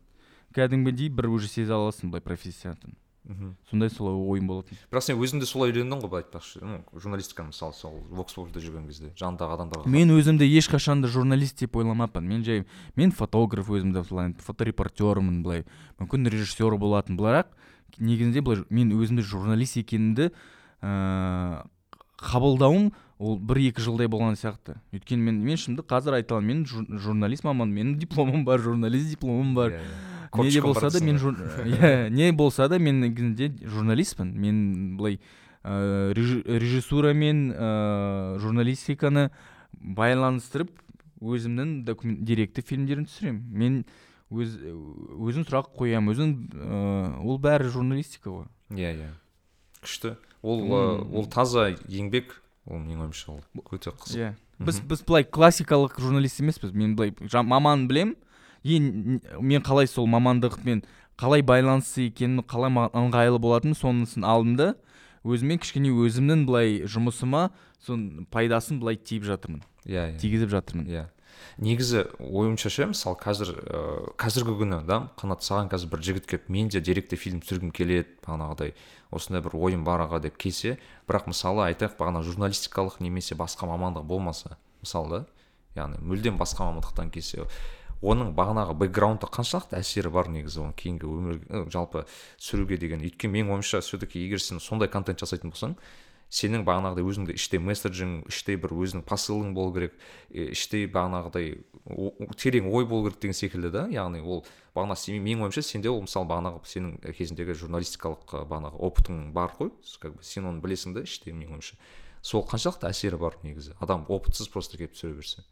[0.55, 2.95] кәдімгідей бір уже сезе аласың былай профессиясын.
[3.25, 3.57] Мхм.
[3.71, 6.63] сондай солай ойым болатын бірақ сен өзің де солай үйрендің ғой былай айтпақшы.
[6.63, 11.77] Ну журналистиканы мысалы сол воксбургда жүрген кезде жанындағы адамдарға мен өзімді ешқашан да журналист деп
[11.77, 12.27] ойламаппын.
[12.27, 12.65] Мен жай
[12.97, 15.65] мен фотограф өзімді былай фоторепортермын былай.
[16.01, 17.17] Мүмкін режиссер болатын.
[17.17, 17.47] Бірақ
[17.99, 20.33] негізінде былай мен өзімді журналист екенімді
[20.83, 21.63] ыыы
[22.23, 24.77] қабылдауым ол бір екі жылдай болған сияқты.
[24.95, 29.11] Өйткені мен мен шынымды қазір айта аламын мен жур- журналист маман менің дипломым бар журналист
[29.11, 29.71] дипломым бар.
[29.75, 30.12] Иә, иә.
[30.39, 34.33] Не де болса да мен иә не болса да мен негізінде журналистпін.
[34.35, 35.21] Мен былай
[35.65, 39.31] ыыы режи- режиссура мен ыыы журналистиканы
[39.81, 40.71] байланыстырып
[41.23, 43.43] өзімнің документ деректі фильмдерін түсіремін.
[43.53, 43.85] Мен
[44.33, 46.13] өз өзім сұрақ қоямын.
[46.15, 48.47] Өзім ыыы ол бәрі журналистика ғой.
[48.71, 49.11] Иә иә.
[49.83, 50.17] күшті.
[50.43, 52.39] Ол ол таза еңбек.
[52.67, 53.41] Ол менің ойымша ол
[53.71, 54.17] өте қызық.
[54.19, 54.35] иә.
[54.63, 56.73] Біз біз былай классикалық журналист емеспіз.
[56.73, 58.17] Мен былай жа- маман білем
[58.65, 60.85] ең мен қалай сол мамандықпен
[61.19, 64.69] қалай байланысты екенін қалай маған ыңғайлы болатынын сонысын алдым да
[65.23, 67.51] өзіме кішкене өзімнің былай жұмысыма
[67.83, 69.63] соның пайдасын былай тиіп жатырмын.
[69.87, 70.19] Иә иә.
[70.23, 70.89] Тигізіп жатырмын.
[70.91, 71.09] Иә.
[71.63, 76.49] Негізі ойымша ше мысалы қазір ыыы қазіргі күні да қанат саған қазір бір жігіт келіп
[76.53, 78.75] мен де деректі фильм түсіргім келеді бағанағыдай
[79.11, 80.79] осындай бір ойым бар аға деп келсе
[81.11, 87.11] бірақ мысалы айтайық бағана журналистикалық немесе басқа мамандық болмаса мысалы да яғни мүлдем басқа мамандықтан
[87.11, 87.45] келсе
[88.03, 92.05] оның бағанағы бэкграунда қаншалықты әсері бар негізі оның кейінгі өмір жалпы
[92.39, 93.03] түсіруге деген.
[93.07, 95.77] Өйткені менің ойымша все таки егер сен сондай контент жасайтын болсаң
[96.33, 99.99] сенің бағанағыдай өзіңде іштей месседжің іштей бір өзіңнің посылың болу керек
[100.33, 101.59] іштей бағанағыдай
[102.41, 103.85] терең ой болу керек деген секілді да.
[103.93, 104.41] Яғни ол
[104.75, 109.75] бағана менің ойымша сенде ол мысалы бағанағы сенің кезіндегі журналистикалық бағанағы опытың бар ғой.
[110.01, 111.77] Как бы сен оны білесің да іштей менің ойымша.
[112.23, 113.77] Сол қаншалықты әсері бар негізі.
[113.81, 115.45] Адам опытсыз просто келіп түсіре берсе.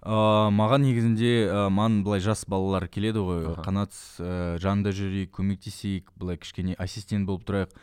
[0.00, 3.64] Ыыы маған негізінде ә, маған былай жас балалар келеді ғой Аха.
[3.66, 7.74] қанат ә, жанында жүрейік көмектесейік былай кішкене ассистент болып тұрайық.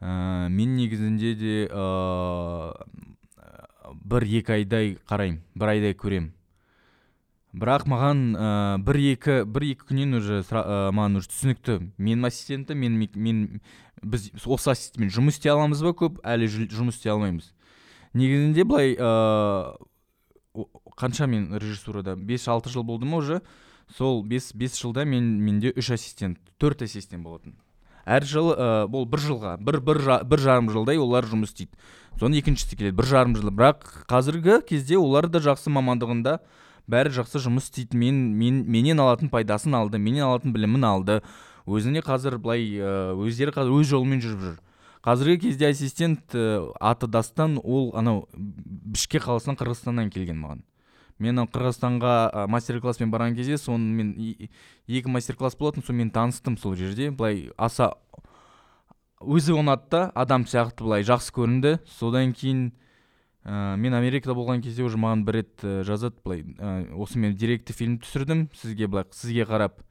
[0.00, 2.72] Ә, мен негізінде де ыыы
[4.04, 6.32] бір екі айдай қараймын бір айдай көремін
[7.58, 8.48] бірақ маған ә,
[8.84, 11.78] бір екі бір екі күннен уже ә, маған уже түсінікті.
[11.98, 13.60] Менің ассистентім мен, мен
[14.00, 17.52] біз осы ассистентпен жұмыс істей аламыз ба көп әлі жұмыс істей алмаймыз.
[18.16, 19.88] Негізінде былай ыыы о-
[20.98, 22.16] қанша мен режиссурада?
[22.16, 23.40] Бес алты жыл болды ма уже?
[23.96, 27.54] Сол бес бес жылда мен менде үш ассистент төрт ассистент болатын.
[28.08, 31.76] Әр жылы ә, бұл бір жылға бір бір, жа- бір жарым жылдай олар жұмыс істейді.
[32.20, 33.50] Соны екіншісі келеді бір жарым жыл.
[33.52, 36.38] Бірақ қазіргі кезде олар да жақсы мамандығында
[36.88, 37.96] бәрі жақсы жұмыс істейді.
[38.00, 41.20] Мен, мен менен алатын пайдасын алды менен алатын білімін алды.
[41.68, 44.56] Өзіне қазір былай ә, өздері қазір өз жолымен жүріп жүр.
[45.04, 50.64] Қазіргі кезде ассистент ә, аты дастан ол анау бішкек қаласынан қырғызстаннан келген маған.
[51.18, 54.12] Мен қырғызстанға мастер класспен барған кезде соны мен
[54.86, 57.10] екі мастер класс болатын сонымен таныстым сол жерде.
[57.10, 57.92] Былай аса
[59.20, 61.78] өзі ұнады да адам сияқты былай жақсы көрінді.
[61.90, 62.70] Содан кейін
[63.44, 67.74] ә, мен америкада болған кезде уже маған бір рет жазады былай ә, осы мен деректі
[67.74, 68.48] фильм түсірдім.
[68.54, 69.82] Сізге былай сізге қарап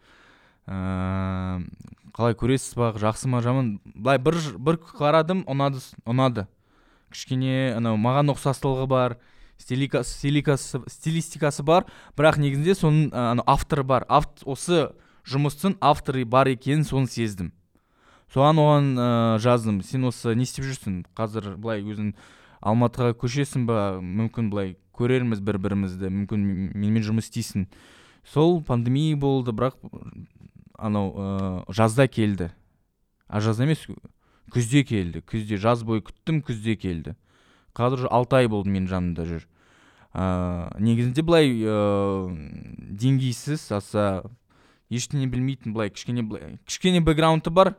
[0.66, 1.60] ә,
[2.16, 3.82] қалай көресіз ба жақсы ма жаман?
[3.84, 6.48] Былай бір бір қарадым ұнады ұнады.
[7.12, 9.20] Кішкене анау маған ұқсастылығы бар.
[9.58, 11.86] Стиликасы стилистикасы бар.
[12.17, 14.06] Бірақ негізінде соның анау авторы бар.
[14.10, 14.91] Авт, осы
[15.28, 17.52] жұмыстың авторы бар екенін соны сездім.
[18.34, 19.08] Соған оған ә,
[19.39, 19.82] жаздым.
[19.84, 21.04] Сен осы не істеп жүрсің?
[21.15, 22.13] Қазір былай өзің
[22.62, 24.00] алматыға көшесің ба?
[24.04, 26.43] Мүмкін былай көрерміз бір бірімізді мүмкін
[26.74, 27.67] менімен жұмыс істейсің.
[28.28, 29.78] Сол пандемия болды бірақ
[30.78, 32.52] анау ә, жазда келді.
[33.28, 33.86] А жазда емес
[34.52, 35.24] күзде келді.
[35.24, 37.15] Күзде жаз бойы күттім күзде келді.
[37.78, 39.48] Қазір уже алты ай болды менің жанымда жүр.
[40.18, 42.34] Ыыы негізінде былай ыыы
[42.98, 44.24] деңгейсіз аса
[44.90, 47.76] ештеңе білмейтін былай кішкене былай кішкене бэкграунды бар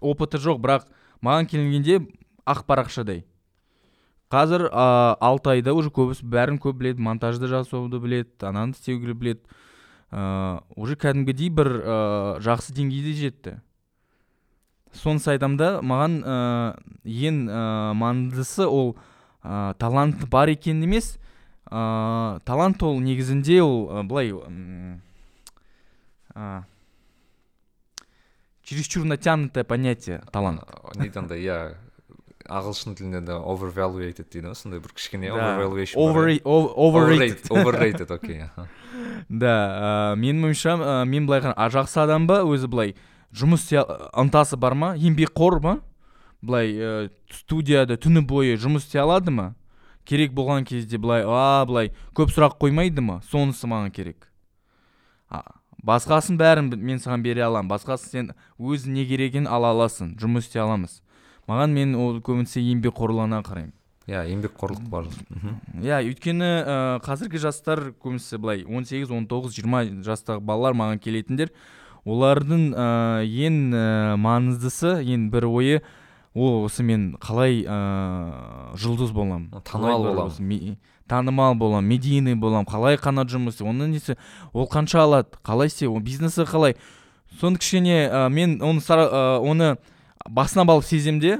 [0.00, 0.86] опыты жоқ бірақ
[1.24, 2.04] маған келгенде
[2.46, 3.24] ақ парақшадай.
[4.30, 9.42] Қазір ыыы алты айда уже көбісі бәрін көп біледі монтажды жасауды біледі ананы істеуді біледі.
[10.12, 13.56] Ыыы уже кәдімгідей бір ыыы жақсы деңгейде жетті.
[14.94, 18.96] Сонысы айтамын да маған ыыы ең ыыы маңыздысы ол
[19.46, 21.14] ә, талант бар екенін емес.
[21.70, 24.34] Ә, талант ол негізінде ол ә, былай
[26.34, 26.64] а,
[28.62, 30.60] чересчур натянутое понятие талант.
[30.66, 31.58] Ә, не андай иә
[32.46, 35.56] ағылшын тілінде де overvaluated дейді ғой сондай бір кішкене Да.
[35.56, 36.42] overvaluation иә.
[36.46, 37.48] overrated.
[37.50, 38.44] Overrated окей
[39.28, 39.54] да
[40.14, 42.42] ә, менің ойымша ә, мен былай жақсы адам ба?
[42.46, 42.94] Өзі былай
[43.34, 43.66] жұмыс
[44.14, 44.94] ынтасы бар ма?
[44.94, 45.80] Еңбекқор ма?
[46.46, 46.94] Былай ә,
[47.34, 49.50] студияда түні бойы жұмыс істей алады ма
[50.06, 54.30] керек болған кезде былай а былай көп сұрақ қоймайды ма сонысы маған керек
[55.28, 55.42] а,
[55.86, 60.48] басқасын бәрін мен саған бере аламын басқасын сен өзі не керек екенін ала аласың жұмыс
[60.48, 61.00] істей аламыз.
[61.46, 63.74] Маған мен ол көбінесе еңбекқорлығына қараймын.
[64.10, 65.06] Иә еңбекқорлық бар.
[65.82, 71.52] Иә өйткені ә, қазіргі жастар көбінесе былай 18 19 20 жастағы балалар маған келетіндер.
[72.06, 72.88] Олардың ә,
[73.26, 73.86] ең ә,
[74.18, 75.80] маңыздысы ең бір ойы
[76.36, 80.76] ол осы мен қалай ә, жұлдыз боламын Танымал боламын.
[81.08, 84.16] танымал боламын медийный боламын қалай қанат жұмыс оның несі
[84.52, 86.76] ол қанша алады қалай істе ол бизнесі қалай
[87.40, 89.76] соны кішкене ә, мен оны сара- ә, оны
[90.28, 91.38] басынан алып сеземін де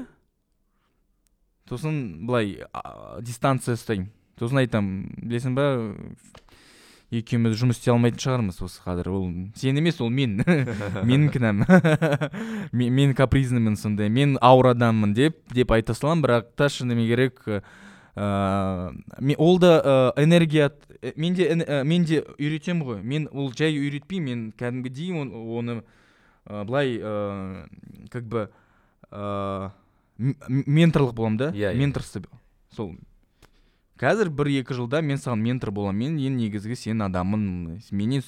[1.69, 4.07] сосын былай а, дистанция ұстаймын
[4.39, 5.65] сосын айтамын білесің ба
[7.11, 10.41] екеуміз жұмыс істей алмайтын шығармыз осы қазір ол сен емес ол мен.
[11.07, 11.61] Менің кінәм.
[12.77, 14.09] Мен, мен капризнымын сондай.
[14.11, 17.61] Мен ауыр адаммын деп деп айта саламын бірақ та шынымен керек ыыы
[19.21, 23.01] мен- ол да ә, энергия э, мен де э, мен де үйретемін ғой.
[23.03, 24.25] Мен ол жай үйретпеймін.
[24.27, 25.83] Мен кәдімгідей он- оны
[26.49, 27.67] ә, былай ә,
[28.09, 28.49] как бы
[29.11, 29.71] ә,
[30.19, 30.35] м-
[30.67, 31.51] менторлық боламын да.
[31.51, 31.77] Иә, иә.
[31.77, 32.23] менторство
[32.75, 32.95] сол.
[33.99, 36.17] Қазір бір екі жылда мен саған ментор боламын.
[36.17, 37.43] Мен ең негізгі сенің адамың.
[37.91, 38.23] Менен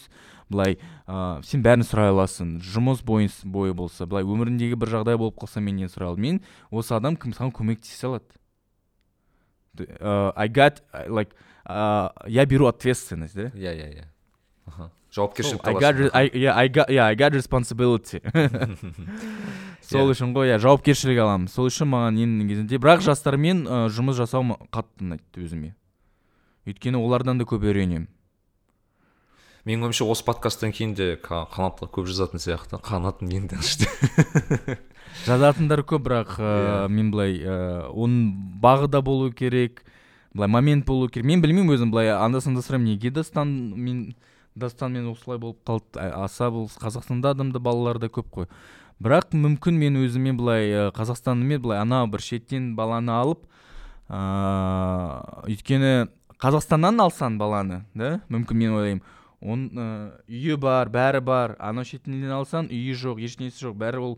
[0.49, 2.57] былай ә, сен бәрін сұрай аласың.
[2.65, 6.95] Жұмыс бойын бойы болса былай өміріндегі бір жағдай болып қалса менен сұрай ал мен осы
[6.97, 7.37] адам кім?
[7.37, 8.39] Саған көмектесе алады
[9.77, 13.51] ә, I got like ә, я беру ответственность да?
[13.53, 17.33] Иә иә иә жауапкершілікті I got, аласың, re- I, yeah, I got, yeah, I got
[17.33, 18.21] responsibility.
[19.89, 21.49] Сол үшін ғой иә жауапкершілік аламын.
[21.49, 25.73] Сол үшін маған ең негізінде бірақ жастармен ә, жұмыс жасау қатты ұнайды өзіме.
[26.69, 28.05] Өйткені олардан да көп үйренемін.
[29.65, 32.77] Менің ойымша осы подкасттан кейін де қанатқа көп жазатын сияқты.
[32.85, 33.57] Қанат енді
[35.27, 37.57] жазатындар көп бірақ ә, мен былай ә,
[37.89, 39.83] оның бағы да болу керек
[40.33, 41.25] былай момент болу керек.
[41.25, 44.13] Мен білмеймін өзім былай анда санда сұраймын неге дастан мен
[44.59, 45.97] дастанмен осылай болып қалды.
[45.99, 48.47] А- аса бұл қазақстанда адамда балалар да көп қой.
[48.99, 53.45] Бірақ мүмкін мен өзіме былай ә, қазақстанмен былай анау бір шеттен баланы алып
[54.09, 55.93] ыыы өйткені
[56.41, 58.19] қазақстаннан алсаң баланы да?
[58.29, 59.03] Мүмкін мен ойлаймын.
[59.39, 59.87] Оның ә,
[60.27, 61.55] үйі бар бәрі бар.
[61.63, 63.77] Анау шетінен алсаң үйі жоқ ешнесі жоқ.
[63.79, 64.17] Бәрі ол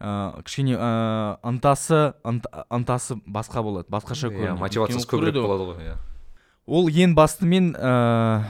[0.00, 4.58] ыыы кішкене ыыы ынтасы ынт- ынтасы басқа болады басқаша иә көрінеді.
[4.64, 5.96] мотивациясы Өйткені көбірек болады ғой иә.
[6.66, 8.44] Ол ең бастымен ыыы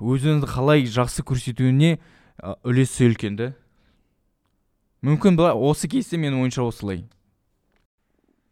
[0.00, 1.98] өзіңді қалай жақсы көрсетуіне
[2.66, 3.52] үлесі үлкен да.
[5.02, 7.04] Мүмкін былай осы кезде менің ойымша осылай.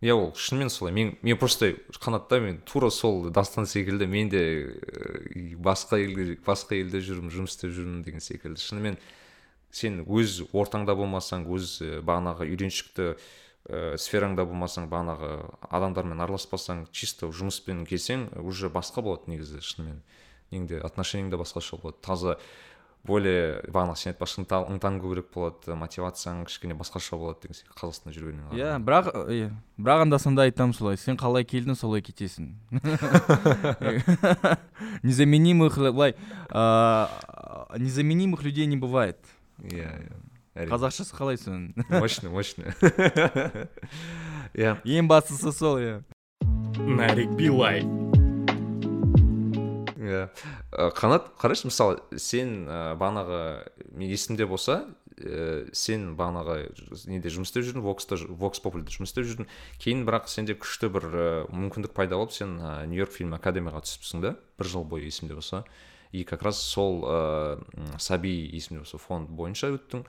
[0.05, 0.93] Иә ол шынымен солай.
[0.93, 6.77] Мен мен просто қанатта мен тура сол дастан секілді мен де э, басқа елге басқа
[6.77, 8.61] елде жүрмін жұмыс істеп жүрмін деген секілді.
[8.61, 8.99] Шынымен
[9.71, 13.09] сен өз ортаңда болмасаң өз э, бағанағы үйреншікті
[13.67, 15.33] ә, сфераңда болмасаң бағанағы
[15.75, 20.03] адамдармен араласпасаң чисто жұмыспен келсең уже басқа болады негізі шынымен.
[20.53, 22.37] Неңде отношениең де басқаша болады таза
[23.07, 28.15] более бағанағы сен айтпақшы ынта- ынтаң көбірек болады мотивацияң кішкене басқаша болады деген сияқты қазақстанда
[28.17, 30.97] жүргеннен иә бірақ иә бірақ анда санда айтамын солай.
[30.99, 32.57] Сен қалай келдің солай кетесің.
[35.03, 36.17] Незаменимых былай
[36.51, 39.19] ыыы незаменимых людей не бывает.
[39.63, 40.09] Иә
[40.57, 40.67] иә.
[40.67, 41.75] Қазақшасы қалай соның?
[41.91, 42.73] Мощный мощный.
[44.57, 44.81] Иә.
[44.85, 46.03] Ең бастысы сол иә.
[46.81, 47.83] Нарик билай
[50.11, 50.29] иә.
[50.73, 53.41] Ә, қанат қарашы мысалы сен ә, бағанағы
[53.93, 54.85] мен есімде болса
[55.17, 56.59] ә, сен бағанағы
[57.11, 57.85] неде жұмыс істеп жүрдің?
[57.85, 59.51] Вокста вокс популярда жұмыс істеп жүрдің.
[59.83, 62.59] Кейін бірақ сенде күшті бір ә, мүмкіндік пайда болып сен
[62.91, 65.65] нью йорк фильм академияға түсіпсің да бір жыл бойы есімде болса.
[66.13, 70.05] И как раз сол ә, м, саби есімде болса фонд бойынша өттің.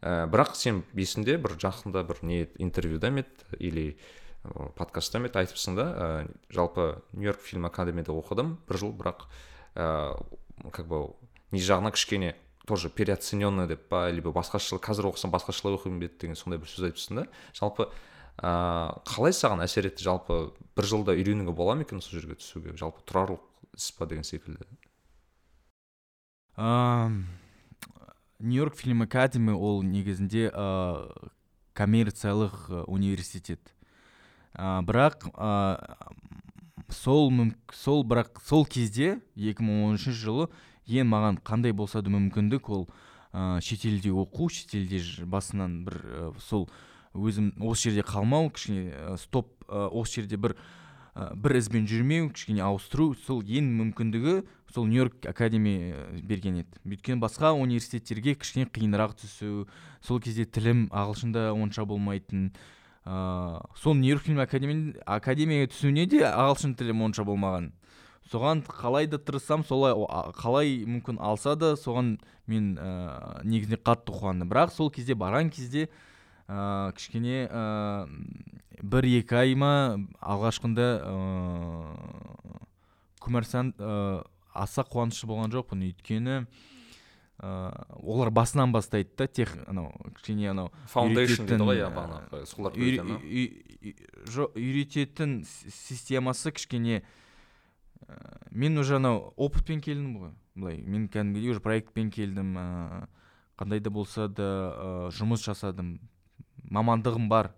[0.00, 3.58] Ә, бірақ сен есімде бір жақында бір не интервьюда ма еді?
[3.58, 3.86] Или
[4.76, 5.86] подкастта айтыпсың да.
[5.86, 9.26] Ә, жалпы нью йорк фильм академияда оқыдым бір жыл бірақ
[9.74, 10.16] ә,
[10.70, 11.14] как бы
[11.50, 12.34] не жағына кішкене
[12.66, 16.90] тоже переоцененный деп па либо басқаша қазір оқысам басқашалай оқимын еді деген сондай бір сөз
[16.90, 17.26] айтыпсың да.
[17.56, 17.88] Жалпы
[18.42, 20.04] ә, қалай саған әсер етті?
[20.04, 22.76] Жалпы бір жылда үйренуге бола ма екен сол жерге түсуге?
[22.76, 23.42] Жалпы тұрарлық
[23.76, 24.68] іс па деген секілді?
[28.38, 31.30] Нью йорк фильм академи ол негізінде ыыы
[31.78, 33.60] коммерциялық университет.
[34.54, 36.08] Ә, бірақ ә,
[36.88, 40.48] сол мүм- сол бірақ сол кезде 2013 жылы
[40.88, 42.88] ең маған қандай болса да мүмкіндік ол
[43.32, 46.68] ә, шетелде оқу шетелде басынан бір ә, сол
[47.14, 50.56] өзім осы жерде қалмау кішкене ә, стоп ә, осы жерде бір
[51.14, 54.40] ә, бір ізбен жүрмеу кішкене ауыстыру сол ең мүмкіндігі
[54.72, 56.80] сол нью йорк академи ә, берген еді.
[56.88, 59.66] Өйткені басқа университеттерге кішкене қиынырақ түсу
[60.00, 62.52] сол кезде тілім ағылшында онша болмайтын
[63.06, 67.72] ыыы сол нью йорк фильм академи академияға түсуіне де ағылшын тілім онша болмаған.
[68.28, 69.94] Соған қалай да тырыссам солай
[70.36, 74.50] қалай мүмкін алса да соған мен ә, негізінде қатты қуандым.
[74.50, 75.88] Бірақ сол кезде барған кезде
[76.48, 78.04] ә, кішкене ә,
[78.82, 81.14] бір екі ай ма алғашқында ә,
[83.24, 85.88] ә, аса қуанышты болған жоқпын.
[85.88, 86.42] Өйткені
[87.38, 87.50] ә,
[88.02, 92.72] олар басынан бастайды да тех анау кішкене анау фаундейшн дейді ғой иә үйрететін, бағанағы солар
[95.46, 97.02] системасы кішкене
[98.06, 100.32] ә, мен уже анау опытпен келдім ғой.
[100.58, 103.06] Былай мен кәдімгідей уже проектпен келдім ә,
[103.58, 106.00] қандай да болса да ә, жұмыс жасадым.
[106.70, 107.52] Мамандығым бар.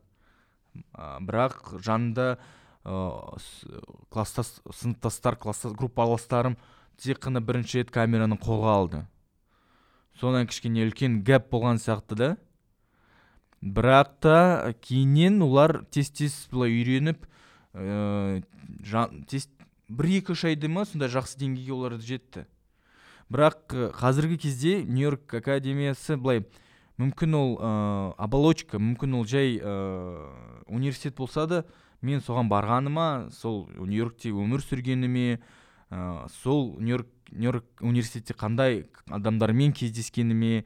[0.92, 2.36] Ә, бірақ жанында
[2.84, 3.64] ә, с-
[4.10, 6.58] класстас сыныптастар класстас группаластарым
[7.00, 9.06] тек қана бірінші рет камераны қолға алды.
[10.20, 12.30] Содан кішкене үлкен гэп болған сияқты да.
[13.60, 17.24] Бірақ та кейіннен олар тез тез былай үйреніп
[17.74, 18.42] ә,
[19.28, 19.48] тез
[19.88, 22.46] бір екі үш айда ма сондай жақсы деңгейге олар жетті.
[23.32, 26.44] Бірақ қазіргі кезде нью йорк академиясы былай
[27.00, 27.70] мүмкін ол ә,
[28.20, 29.76] оболочка мүмкін ол жай ә,
[30.68, 31.64] университет болса да
[32.02, 35.40] мен соған барғаныма сол нью йоркте өмір сүргеніме
[35.90, 40.64] ә, сол нью йорк университетте қандай адамдармен кездескеніме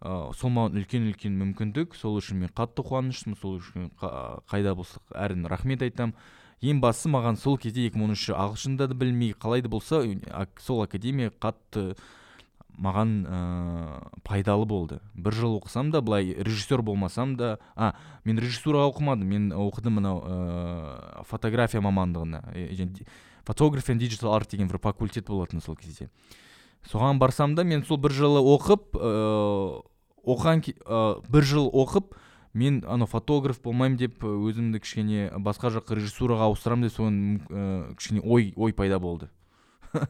[0.00, 1.94] ә, сол маған үлкен үлкен мүмкіндік.
[1.98, 3.38] Сол үшін мен қатты қуаныштымын.
[3.40, 6.14] Сол үшін қа- қайда болса әрін рахмет айтамын
[6.62, 10.02] ең бастысы маған сол кезде 2013 ағылшында да білмей қалай да болса
[10.60, 11.94] сол академия қатты
[12.80, 15.00] маған ә, пайдалы болды.
[15.14, 19.24] Бір жыл оқысам да былай режиссер болмасам да а мен режиссура оқымадым.
[19.24, 22.44] Мен оқыдым мынау ә, фотография мамандығына.
[23.40, 26.08] Және ди- photography and digital art деген бір факультет болатын сол кезде.
[26.90, 29.82] Соған барсам да мен сол бір жылы оқып ыыы
[30.26, 32.14] оқыған ә, бір жыл оқып
[32.54, 38.20] мен анау фотограф болмаймын деп өзімді кішкене басқа жаққа режиссураға ауыстырамын деп соны ә, кішкене
[38.24, 39.28] ой ой пайда болды.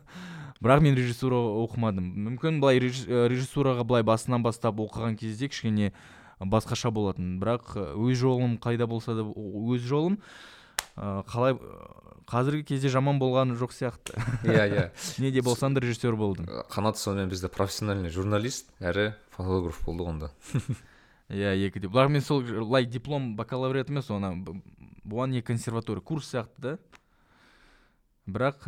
[0.61, 2.05] Бірақ мен режиссура оқымадым.
[2.05, 5.93] Мүмкін былай режи- режиссураға былай басынан бастап оқыған кезде кішкене
[6.41, 7.41] басқаша болатын.
[7.41, 10.19] Бірақ өз жолым қайда болса да өз жолым
[10.97, 11.57] қалай
[12.31, 14.15] қазіргі кезде жаман болғаны жоқ сияқты.
[14.47, 14.85] Иә иә.
[15.23, 20.31] Не де болсам да режиссер болдым қанат сонымен бізде профессиональный журналист әрі фотограф болды онда.
[21.31, 24.33] Иә екі де бірақ мен сол былай диплом бакалавриат емес оны
[25.05, 26.79] бұған не консерватория курс сияқты да.
[28.31, 28.67] Бірақ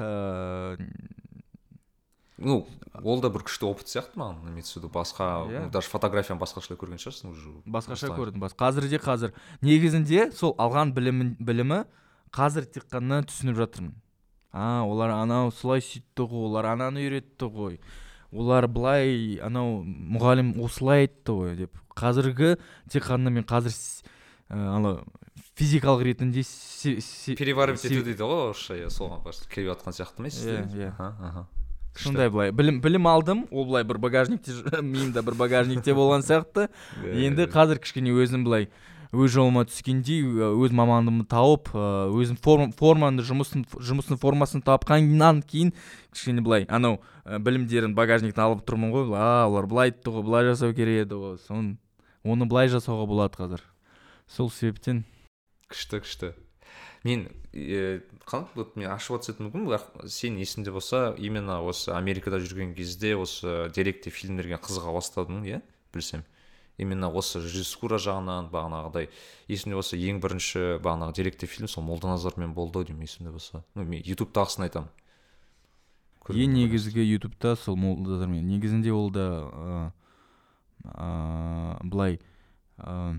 [2.42, 2.66] ну
[3.02, 4.90] ол да бір күшті опыт сияқты маған имеется в виду.
[4.92, 5.70] Басқа Иә.
[5.70, 7.50] даже фотографияны басқашалай көрген шығарсың уже.
[7.66, 8.42] Басқаша көрдім.
[8.58, 9.34] Қазір де қазір.
[9.62, 11.84] Негізінде сол алған білімі
[12.32, 13.94] қазір тек қана түсініп жатырмын.
[14.52, 17.78] А олар анау солай сөйтті ғой олар ананы үйретті ғой.
[18.32, 21.78] Олар былай анау мұғалім осылай айтты ғой деп.
[21.96, 22.54] Қазіргі
[22.92, 25.02] тек қана мен қазір ә, анау
[25.56, 26.44] физикалық ретінде
[27.36, 29.20] переваривать ету дейді ғой орысша иә соған
[29.52, 31.44] келіп жатқан сияқты ма Иә, иә.
[31.94, 32.52] сондай былай.
[32.52, 36.68] Білім білім алдым ол былай бір багажникте миымда бір багажникте болған сияқты.
[37.04, 37.52] Иә, енді иә.
[37.52, 38.70] қазір кішкене өзім былай
[39.12, 45.42] өз жолыма түскендей ö- өз мамандығымды тауып ыыы, өзім форм, форманы жұмысын жұмыстың формасын тапқаннан
[45.44, 45.74] кейін
[46.14, 49.12] кішкене былай анау ә, білімдерін багажниктен алып тұрмын ғой.
[49.12, 51.36] А олар былай айтты ғой былай жасау керек еді ғой.
[51.44, 51.76] Соны
[52.24, 53.66] оны былай жасауға болады қазір.
[54.32, 55.04] Сол себептен
[55.68, 56.32] күшті күшті.
[57.04, 62.38] Мен е, қанат вот мен ашып өтсем мүмкін бірақ сен есіңде болса именно осы америкада
[62.40, 65.60] жүрген кезде осы деректі фильмдерге қызыға бастадың иә?
[65.92, 66.22] Білсем.
[66.78, 69.08] Именно осы режиссура жағынан бағанағыдай
[69.48, 73.62] есімде болса ең бірінші бағанағы деректі фильм сол молданазармен болды ау деймін есімде болса.
[73.74, 74.90] Ну мен ютубтағысын айтамын.
[76.30, 79.92] Ең негізгі ютубта сол молдазармен негізінде ол да ыыы
[80.84, 82.20] ыыы, былай
[82.78, 83.18] ыыы,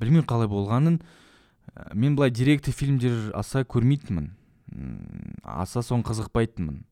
[0.00, 4.30] білмеймін қалай болғанын ә, мен былай деректі фильмдер аса көрмейтінмін.
[5.42, 6.84] Аса соған қызықпайтынмын.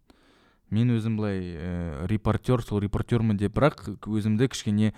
[0.74, 4.92] Мен өзім былай ә, репортер сол репортермін деп бірақ өзімді кішкене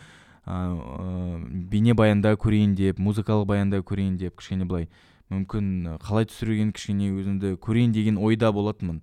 [0.47, 4.89] ыыы бейнебаянда көрейін деп музыкалық баянда көрейін деп кішкене былай
[5.33, 9.03] мүмкін ы, қалай түсірген кішкене өзімді көрейін деген ойда болатынмын.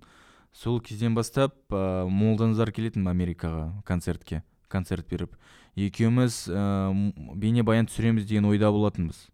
[0.54, 5.34] Сол кезден бастап ә, молданазар келетін америкаға концертке концерт беріп.
[5.76, 6.92] Екеуміз ә,
[7.34, 9.26] бейнебаян түсіреміз деген ойда болатынбыз.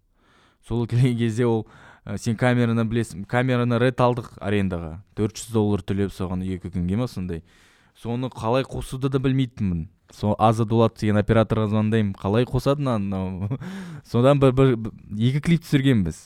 [0.67, 1.67] Сол кезде ол
[2.05, 5.01] ә, сен камераны білесің камераны рет алдық арендаға.
[5.21, 7.43] 400 доллар төлеп соған екі күнге ма сондай
[7.99, 9.89] соны қалай қосуды да білмейтінмін.
[10.11, 12.15] Сол аза дулат деген операторға звондаймын.
[12.19, 13.61] Қалай қосады мынау?
[14.11, 14.73] Содан бір, бір,
[15.15, 16.19] екі клип түсіргенбіз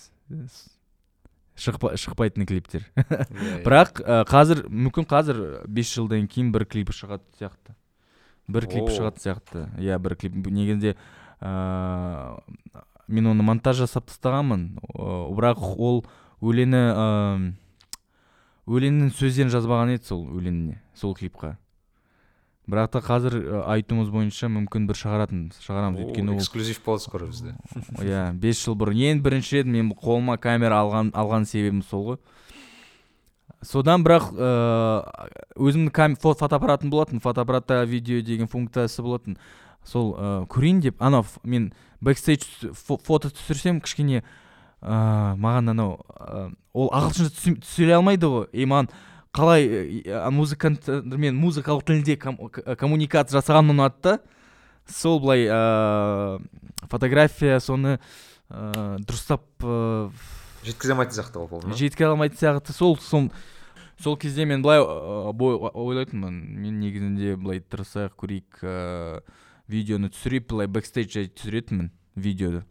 [1.56, 2.86] шықпайтын клиптер.
[2.96, 7.76] Иә, бірақ ә, қазір мүмкін қазір бес жылдан кейін бір клип шығады сияқты.
[8.50, 9.66] Бір клип шығатын сияқты.
[9.78, 10.34] Иә бір клип.
[10.34, 10.96] Негізінде
[11.38, 11.52] ә,
[13.08, 14.68] мен оны монтаж жасап тастағанмын.
[15.36, 16.04] Бірақ ол
[16.44, 17.08] өлеңі ә,
[18.68, 21.56] өлеңнің сөздерін жазбаған еді сол өлеңіне сол клипқа.
[22.64, 26.00] Бірақ та қазір ә, айтуымыз бойынша мүмкін бір шығаратын шығарамыз.
[26.06, 27.52] Өйткені ол эксклюзив болады скоро бізде.
[28.00, 29.02] Иә бес жыл бұрын.
[29.10, 32.18] Ең бірінші рет мен қолыма камера алған алған себебім сол ғой.
[33.64, 37.20] Содан бірақ ыыы өзімнің фотоаппаратым болатын.
[37.20, 39.36] Фотоаппаратта видео деген функциясы болатын.
[39.84, 41.02] Сол ыыы көрейін деп.
[41.04, 41.72] Анау мен
[42.04, 42.44] бэкстейдж
[42.76, 44.22] фо- фото түсірсем кішкене
[44.84, 48.46] ыыы маған анау ы, ол ағылшынша түсі- түсіре алмайды ғой.
[48.52, 48.90] И маған
[49.34, 52.38] қалай музыкантмен музыкалық тілде ком-
[52.76, 54.18] коммуникация жасаған ұнады да
[54.86, 56.40] сол былай ыыы
[56.92, 57.98] фотография соны
[58.50, 60.10] ыыы дұрыстап ыыы
[60.64, 62.72] жеткізе алмайтын сияқты болды ма жеткізе алмайтын сияқты.
[62.72, 63.30] Сол сол
[64.00, 66.34] сол кезде мен былай ойлайтынмын.
[66.60, 69.22] Мен негізінде былай тырысайық көрейік ыыы
[69.68, 72.64] видеоны түсірейік былай бэкстейдж түсіретінмін видеоды.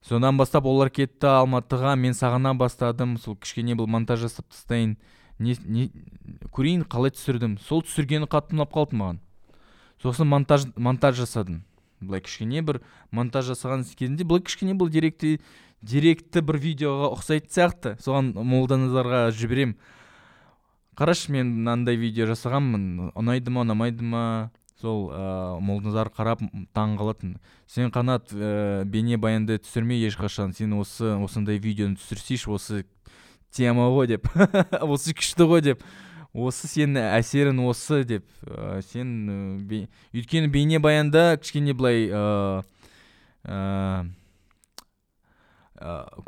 [0.00, 4.96] Содан бастап олар кетті алматыға мен сағына бастадым сол кішкене бұл монтаж жасап тастайын.
[5.38, 5.90] Не, не
[6.56, 7.58] көрейін қалай түсірдім.
[7.60, 9.20] Сол түсіргені қатты ұнап қалды маған.
[10.00, 11.64] Сосын монтаж монтаж жасадым.
[12.00, 12.80] Былай кішкене бір
[13.12, 15.38] монтаж жасаған кезінде былай кішкене бұл деректі
[15.84, 17.94] деректі бір видеоға ұқсайтын сияқты.
[18.00, 19.76] Соған молданазарға жіберем.
[20.96, 24.24] Қарашы мен мынандай видео жасағанмын ұнайды ма ұнамайды ма?
[24.80, 27.36] Сол ыыы молданазар қарап м, таң қалатын.
[27.68, 30.54] Сен қанат ә, бейнебаянды түсірме ешқашан.
[30.56, 32.84] Сен осы осындай видеоны түсірсейші осы
[33.52, 34.28] тема ғой деп.
[34.80, 35.84] Осы күшті ғой деп.
[36.32, 38.26] Осы сенің әсерің осы деп.
[38.46, 39.14] Ә, сен
[39.68, 42.62] ә, өйткені бейнебаянда кішкене былай ә,
[43.44, 43.88] ә,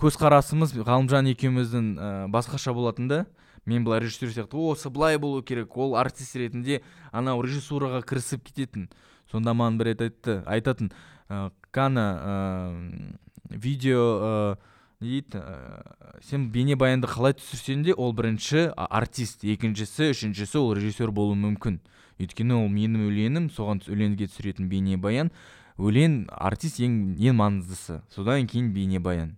[0.00, 3.24] көзқарасымыз ғалымжан екеуміздің ә, басқаша болатын да.
[3.66, 6.82] Мен былай режиссер сияқты осы былай болу керек ол артист ретінде
[7.12, 8.88] анау режиссураға кірісіп кететін
[9.30, 10.92] сонда маған бір рет айтты айтатын
[11.28, 13.16] ә, кана ә,
[13.48, 14.56] видео ә,
[15.00, 21.38] дейді ә, сен бейнебаянды қалай түсірсең де ол бірінші артист екіншісі үшіншісі ол режиссер болуы
[21.38, 21.80] мүмкін
[22.22, 25.32] өйткені ол менің өлеңім соған өлеңге түсіретін бейнебаян.
[25.80, 28.02] Өлең артист ең ең маңыздысы.
[28.12, 29.36] Содан кейін бейнебаян.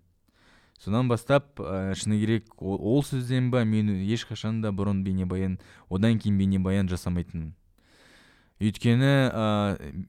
[0.85, 5.59] Содан бастап ә, шыны керек ол, сөзден ба мен ешқашан да бұрын бейнебаян
[5.89, 7.55] одан кейін бейнебаян жасамайтынмын.
[8.61, 9.47] Өйткені ә,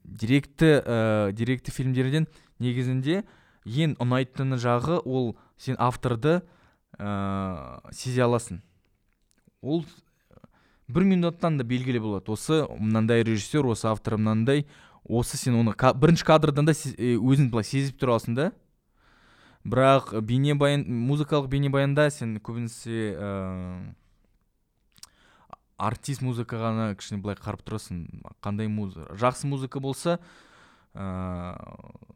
[0.03, 2.27] директі ә, директі фильмдерден
[2.59, 3.23] негізінде
[3.65, 6.41] ең ұнайтыны жағы ол сен авторды
[6.99, 8.61] ә, сезе аласың.
[9.61, 9.85] Ол
[10.87, 12.31] бір минуттан да белгілі болады.
[12.35, 14.65] Осы мынандай режиссер осы автор мынандай
[15.03, 18.51] осы сен оны бірінші кадрдан да е, өзің былай сезіп тұрасың да.
[19.65, 23.95] Бірақ бейнебаян музыкалық бейнебаянда сен көбінесе ыыы
[25.75, 28.05] артист музыка ғана кішкене былай қарап тұрасың.
[28.45, 30.19] Қандай музыка жақсы музыка болса
[30.93, 31.57] ыыы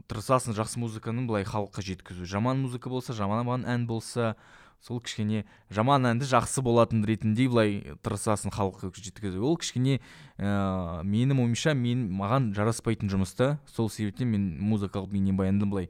[0.08, 0.54] тырысасың.
[0.56, 2.26] Жақсы музыканы былай халыққа жеткізу.
[2.30, 4.36] Жаман музыка болса жаман ән болса
[4.80, 9.44] сол кішкене жаман әнді жақсы болатын ретінде былай тырысасың халыққа жеткізу.
[9.44, 10.00] Ол кішкене
[10.38, 13.58] ыыы менің ойымша мен маған жараспайтын жұмыс та.
[13.68, 15.90] Сол себептен мен музыкалық бейнебаянды былай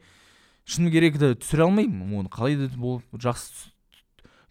[0.69, 2.13] шыны керек да түсіре алмаймын.
[2.21, 3.71] Оны қалай да болып жақсы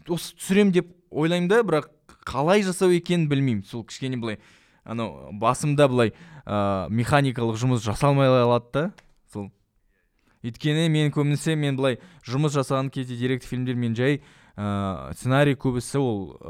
[0.08, 1.90] осы түсірем деп ойлаймын да бірақ
[2.26, 3.64] қалай жасау екенін білмеймін.
[3.64, 4.38] Сол кішкене былай
[4.84, 6.14] анау басымда былай
[6.44, 8.84] ыыы механикалық жұмыс жасалмай қалады да.
[9.32, 9.50] Сол.
[10.42, 14.22] Өйткені мен көбінесе мен былай жұмыс жасаған кезде деректі фильмдер мен жай
[14.56, 16.40] ыыы сценарий көбісі ол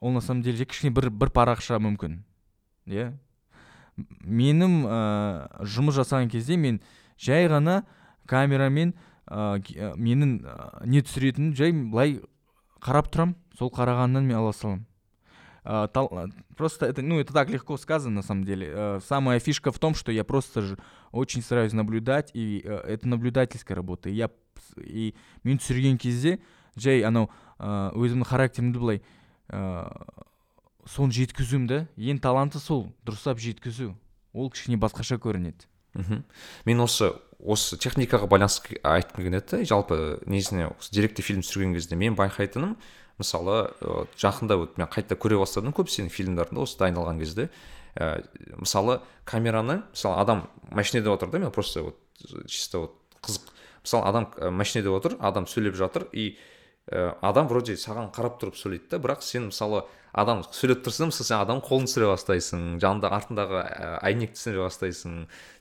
[0.00, 2.22] ол на самом деле кішкене бір бір парақша мүмкін.
[2.86, 3.12] Иә.
[4.22, 6.80] Менің ыыы жұмыс жасаған кезде мен
[7.18, 7.82] жай ғана
[8.30, 8.94] камерамен
[9.26, 10.56] ы, менің ы,
[10.86, 12.18] не түсіретінін жай былай
[12.84, 14.84] қарап тұрам сол қарағаннан мен ала саламын
[15.64, 15.88] а,
[16.56, 18.70] просто это, ну, это так легко сказано, на самом деле.
[18.70, 20.76] Э, Самая фишка в том, что я просто ж
[21.10, 24.10] очень стараюсь наблюдать, и э, это наблюдательская работа.
[24.10, 24.30] И я
[24.76, 26.38] и мен түсірген кезде
[26.76, 29.00] жай анау ә, өзімнің характерімді былай
[29.48, 29.90] ә,
[30.88, 31.80] соны жеткізуім да.
[31.96, 33.94] Ең таланты сол дұрыстап жеткізу.
[34.32, 35.68] Ол кішкене басқаша көрінеді.
[35.94, 36.24] Мхм.
[36.64, 37.12] Мен осы
[37.44, 42.16] осы техникаға байланысты айтқым келген еді да, жалпы негізінде осы деректі фильм түсірген кезде мен
[42.16, 42.76] байқайтыным
[43.20, 43.58] мысалы
[44.18, 47.50] жақында вот мен қайта көре бастадым көп сенің фильмдеріңді осы дайындалған кезде.
[47.94, 48.24] Ә,
[48.58, 52.00] мысалы камераны мысалы адам машинада отыр да мен просто вот
[52.48, 53.52] чисто вот қызық.
[53.84, 56.38] Мысалы адам машинеде отыр адам сөйлеп жатыр и
[56.92, 61.38] адам вроде саған қарап тұрып сөйлейді да бірақ сен мысалы адам сөйлеп тұрса мысалы сен
[61.40, 65.14] адамның қолын түсіре бастайсың жанында артындағы ә, әйнекті түсіре бастайсың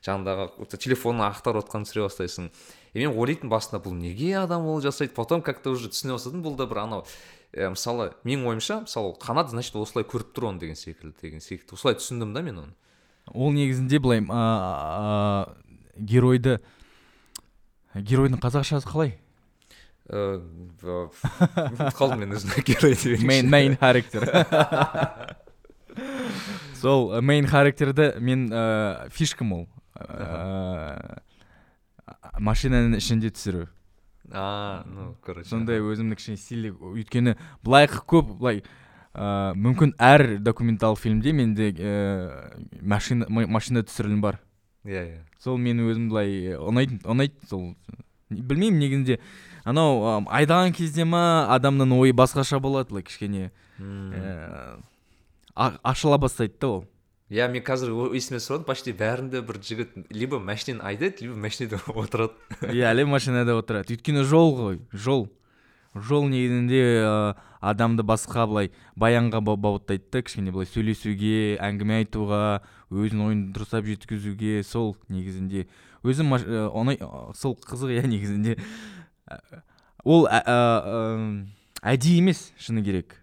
[0.05, 2.51] жанындағы телефонын ақтарып отқанын түсіре бастайсың.
[2.93, 5.15] И мен ойлайтынмын басында бұл неге адам ол жасайды?
[5.15, 7.07] Потом как то уже түсіне бастадым бұл да бір анау
[7.55, 11.74] ә, мысалы менің ойымша мысалы қанат значит осылай көріп тұр оны деген секілді деген секілді.
[11.74, 12.76] Осылай түсіндім да мен оны.
[13.34, 15.55] Ол негізінде былай а,
[15.97, 16.59] геройды
[17.95, 19.17] геройдың қазақшасы қалай?
[21.97, 24.26] Қалдым мен өзім герой мейн мейн характер
[26.82, 29.68] сол мейн характерді мен ә, фишкам ол
[32.39, 33.68] машинаның ішінде түсіру.
[34.32, 38.64] А ну короче сондай өзімнің кішкене стильдік өйткені былай көп былай
[39.14, 44.39] ә, мүмкін әр документалды фильмде менде ә, машина ма- машина түсірілім бар.
[44.84, 45.20] Иә иә.
[45.43, 47.76] Сол мен өзім былай ұнайды ұнайды сол.
[48.34, 49.20] Білмеймін негізінде
[49.64, 53.51] анау айдаған кезде ма адамның ойы басқаша болады былай кішкене.
[53.80, 54.80] Ә,
[55.84, 56.84] ашыла бастайды да ол.
[57.34, 62.34] Иә мен қазір есіме түсіріп почти бәрінде бір жігіт либо машинаны айдайды либо машинада отырады.
[62.70, 63.95] Иә әлем машинада отырады.
[63.95, 65.30] Өйткені жол ғой жол.
[65.93, 72.61] Жол негізінде ә, адамды басқа былай баянға ба- баптайды да кішкене былай сөйлесуге әңгіме айтуға
[72.89, 75.68] өзінің ойын дұрыстап жеткізуге сол негізінде.
[76.03, 78.57] Өзім ә, ә, сол қызық иә негізінде.
[80.03, 83.19] Ол әдейі емес шыны керек.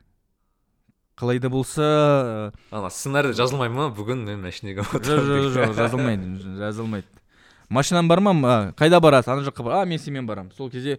[1.20, 3.90] Қалай да болса ана сценарий жазылмай ма?
[3.92, 7.07] Бүгін мен машинаға жоқ жоқ жазылмайды жазылмайды.
[7.68, 8.72] Машинам бар ма?
[8.78, 9.34] Қайда барасың?
[9.34, 9.82] Ана жаққа бар.
[9.82, 10.53] А мен сенімен барамын.
[10.57, 10.98] Сол кезде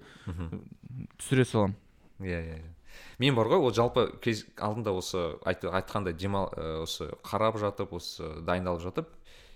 [1.18, 1.76] түсіре саламын
[2.22, 2.70] иә иә иә.
[3.18, 8.30] Мен бар ғой ол жалпы кез алдында осы айт, айтқандай демал осы қарап жатып осы
[8.45, 9.10] дайындалып жатып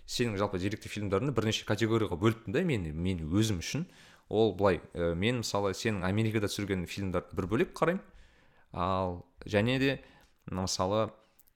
[0.06, 3.86] сенің жалпы деректі фильмдеріңді бірнеше категорияға бөліптім да мен мен өзім үшін.
[4.30, 8.02] Ол былай ә, мен мысалы сенің америкада түсірген фильмдерді бір бөлек қараймын.
[8.74, 9.92] Ал және де
[10.52, 11.12] мысалы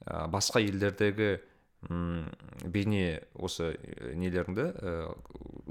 [0.05, 1.39] ә, басқа елдердегі
[1.89, 2.29] м,
[2.63, 3.73] бейне осы
[4.15, 4.93] нелеріңді ә,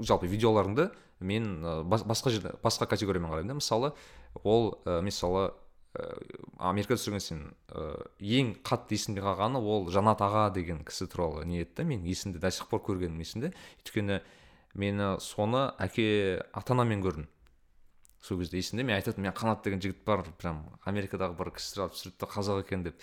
[0.03, 0.89] жалпы видеоларыңды
[1.19, 3.59] мен ә, бас- басқа жерде басқа категориямен қараймын да.
[3.59, 3.93] Мысалы
[4.43, 5.53] ол ә, мысалы
[5.95, 6.05] ә,
[6.59, 11.83] америкада түсірген сен ә, ең қатты есімде қалғаны ол жанат аға деген кісі туралы да
[11.83, 13.53] мен есімде до сих пор көргенім есімде.
[13.83, 14.21] Өйткені
[14.73, 17.27] мені соны әке ата анаммен көрдім.
[18.21, 21.95] Сол кезде есімде мен айтатынмын мен қанат деген жігіт бар прям америкадағы бір кісі алып
[21.95, 22.99] түсірді да қазақ екен деп.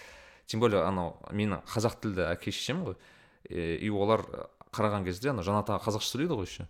[0.46, 2.96] Тем более анау менің қазақ тілді әке шешем ғой.
[3.48, 4.22] И олар
[4.72, 6.68] қараған кезде ана жанат аға қазақша сөйлейді ғой еще.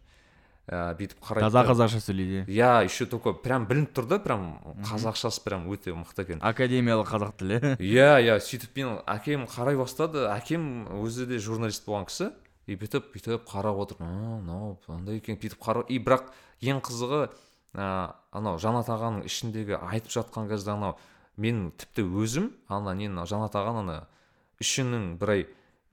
[0.66, 2.44] Ә, бүйтіп қарайды таза қазақша сөйлейді.
[2.50, 4.46] Иә еще такой прям білініп тұр да прям
[4.86, 6.40] қазақшасы прям өте мықты екен.
[6.42, 7.60] Академиялық қазақ тілі.
[7.78, 10.26] Иә иә сөйтіп мен әкем қарай бастады.
[10.30, 12.32] Әкем өзі де журналист болған кісі.
[12.66, 14.00] И бүйтіп бүйтіп қарап отыр.
[14.00, 17.28] «А, мынау андай екен бүйтіп қарап и бірақ ең қызығы
[17.74, 20.96] ә, анау жанат ағаның ішіндегі айтып жатқан кезде анау
[21.36, 23.98] мен тіпті өзім ана нені жанат ағаның ана
[24.62, 25.46] ішінің бір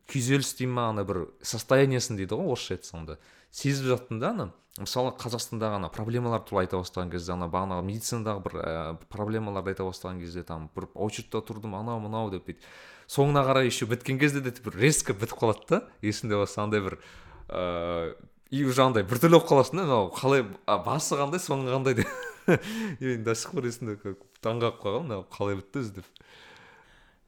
[0.10, 3.18] күйзеліс дей ма ана бір состояниесін дейді ғой орысша айтсам да
[3.54, 4.50] сезіп жаттым да ана
[4.82, 9.86] мысалы қазақстандағы ана проблемалар туралы айта бастаған кезде ана бағанағы медицинадағы бір ә, проблемаларды айта
[9.86, 12.66] бастаған кезде там бір очередьте тұрдым анау мынау деп бүйтіп.
[13.06, 15.82] Соңына қарай еще біткен кезде де бір резко бітіп қалады да.
[16.02, 16.98] Есімде болса андай бір
[17.50, 18.16] ыыы
[18.50, 19.86] и уже андай біртүрлі болып қаласың да.
[19.86, 22.10] Мынау қалай басы қандай соңы қандай деп.
[23.00, 26.10] Мен до сих пор есімде как таңқалып қалғанмын мынау қалай бітті өзі деп.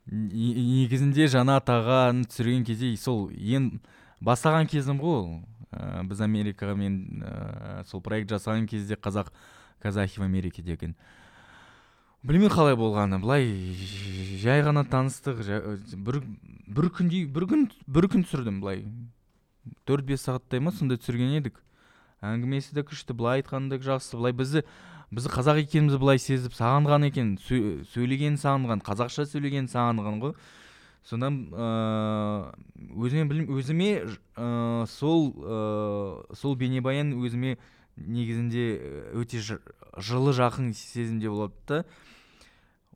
[0.09, 3.75] Не- негізінде жанат ағаны түсірген кезде сол ең
[4.21, 5.29] бастаған кезім ғой ол.
[5.75, 9.27] Ә, біз америкаға мен ә, сол проект жасаған кезде қазақ
[9.83, 10.95] казахи в америке деген.
[12.23, 13.51] Білмеймін қалай болғаны былай
[14.41, 15.61] жай ғана таныстық жа-
[15.93, 16.21] бір
[16.65, 18.85] бір күндей бір күн бір күн түсірдім былай.
[19.85, 21.59] Төрт бес сағаттай ма сондай түсірген едік.
[22.25, 24.63] Әңгімесі де күшті былай айтқаны да жақсы былай бізді
[25.11, 27.35] бізді қазақ екенімізді былай сезіп сағынған екен.
[27.37, 30.33] Сө- сөйлегенін сағынған қазақша сөйлегенін сағынған ғой.
[31.05, 37.57] Содан ыыы өзіме білмеймін өзіме ыыы сол ыыы сол бейнебаян өзіме
[37.95, 38.65] негізінде
[39.15, 41.83] өте жылы жақын сезімде болады да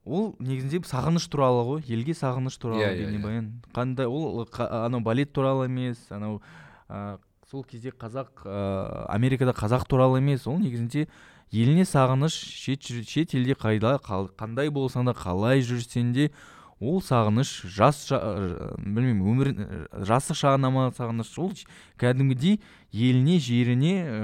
[0.09, 3.05] ол негізінде сағыныш туралы ғой елге сағыныш туралы Иә, иә, иә.
[3.05, 6.41] бейнебаян қандай ол қа- анау балет туралы емес анау
[6.89, 7.19] ә,
[7.51, 11.07] сол кезде қазақ ә, америкада қазақ туралы емес ол негізінде
[11.51, 16.31] еліне сағыныш шет, шет елде қайда қандай болсаң да қалай жүрсең де
[16.79, 21.31] ол сағыныш жас жа- ә, білмеймін өмір ә, жастық шағына ма сағыныш.
[21.39, 21.51] Ол
[21.99, 22.59] кәдімгідей
[22.93, 24.23] еліне жеріне ә,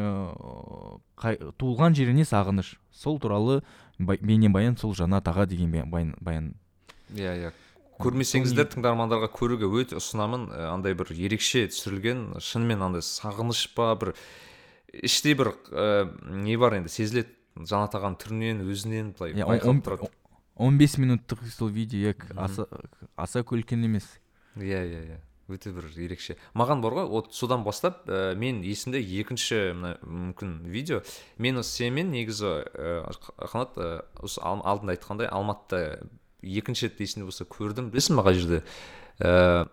[1.20, 2.76] қай- туылған жеріне сағыныш.
[2.92, 3.62] Сол туралы
[4.00, 6.54] бейнебаян сол жанат аға деген баян, баян.
[7.14, 7.52] Иә иә.
[8.00, 10.50] Көрмесеңіздер тыңдармандарға көруге өте ұсынамын.
[10.68, 14.14] Андай бір ерекше түсірілген шынымен андай сағыныш па бір
[14.92, 16.10] іштей бір ә,
[16.44, 17.32] не бар енді сезіледі.
[17.56, 20.10] Жанат ағаның түрінен өзінен былай Иә, байқалып тұрады.
[20.56, 22.68] Он бес минуттық сол видео иә аса
[23.16, 24.08] аса үлкен емес.
[24.56, 25.20] Иә иә иә.
[25.48, 26.38] Өте бір ерекше.
[26.58, 31.04] Маған бар ғой вот содан бастап ә, мен есімде екінші мына мүмкін видео.
[31.38, 33.04] Мен осы сенімен негізі ә,
[33.38, 36.08] қанат ә, осы ал- алдында айтқандай алматыда
[36.42, 37.92] екінші рет есімде болса көрдім.
[37.94, 38.64] Білесің ба қай жерде?
[39.20, 39.68] Ә,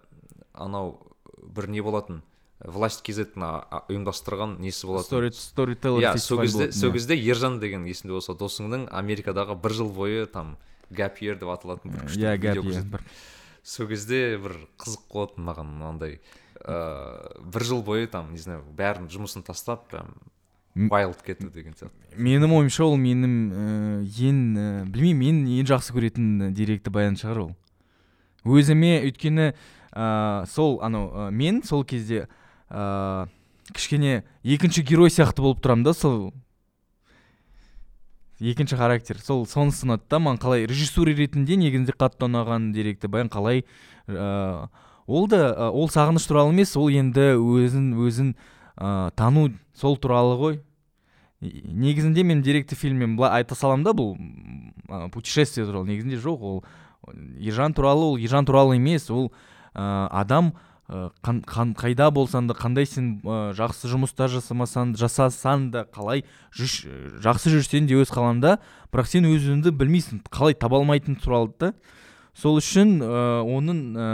[0.53, 0.99] анау
[1.41, 2.21] бір не болатын?
[2.63, 5.09] Власть kz ұйымдастырған несі болатын?
[5.09, 6.93] Стори сторителлер иә сол кезде сол иә.
[6.93, 10.59] кезде ержан деген есімде болса досыңның америкадағы бір жыл бойы там
[10.95, 13.03] gap year деп аталатын бір күшті иә
[13.63, 16.19] сол кезде бір қызық болатын маған мынандай
[16.63, 20.15] ыыы бір жыл бойы там не знаю бәрін жұмысын тастап прям
[20.75, 22.17] wild кету деген сияқты.
[22.17, 23.65] менің ойымша ол менің ә,
[24.03, 27.51] ең ә, білмеймін мен ең жақсы көретін деректі баян шығар ол.
[28.45, 29.53] Өзіме өйткені
[29.93, 32.27] ә, сол анау ә, мен сол кезде
[32.71, 33.29] ә,
[33.73, 36.33] кішкене екінші герой сияқты болып тұрамын да сол
[38.43, 39.21] екінші характер.
[39.23, 43.63] Сол сонысы ұнады да маған қалай режиссура ретінде негізінде қатты ұнаған деректі баян қалай
[44.09, 44.69] ә,
[45.07, 48.35] ол да ә, ол сағыныш туралы емес ол енді өзін өзін
[48.77, 50.59] ә, тану сол туралы ғой.
[51.43, 54.17] Негізінде мен деректі фильммен былай айта саламын да бұл
[54.89, 56.43] а, путешествие туралы негізінде жоқ.
[56.43, 56.65] Ол
[57.39, 59.31] ержан туралы ол ержан туралы емес ол
[59.75, 65.71] ә, адам ә, қан- қан- қайда болсаң да қандай сен ә, жақсы жұмыстар жасамасаң жасасаң
[65.73, 66.25] да қалай
[66.57, 66.83] жүш,
[67.23, 68.59] жақсы жүрсең де өз қалаңда.
[68.93, 71.73] Бірақ сен өз өзіңді білмейсің қалай таба алмайтын туралы да.
[72.35, 74.11] Сол үшін ә, оның ә,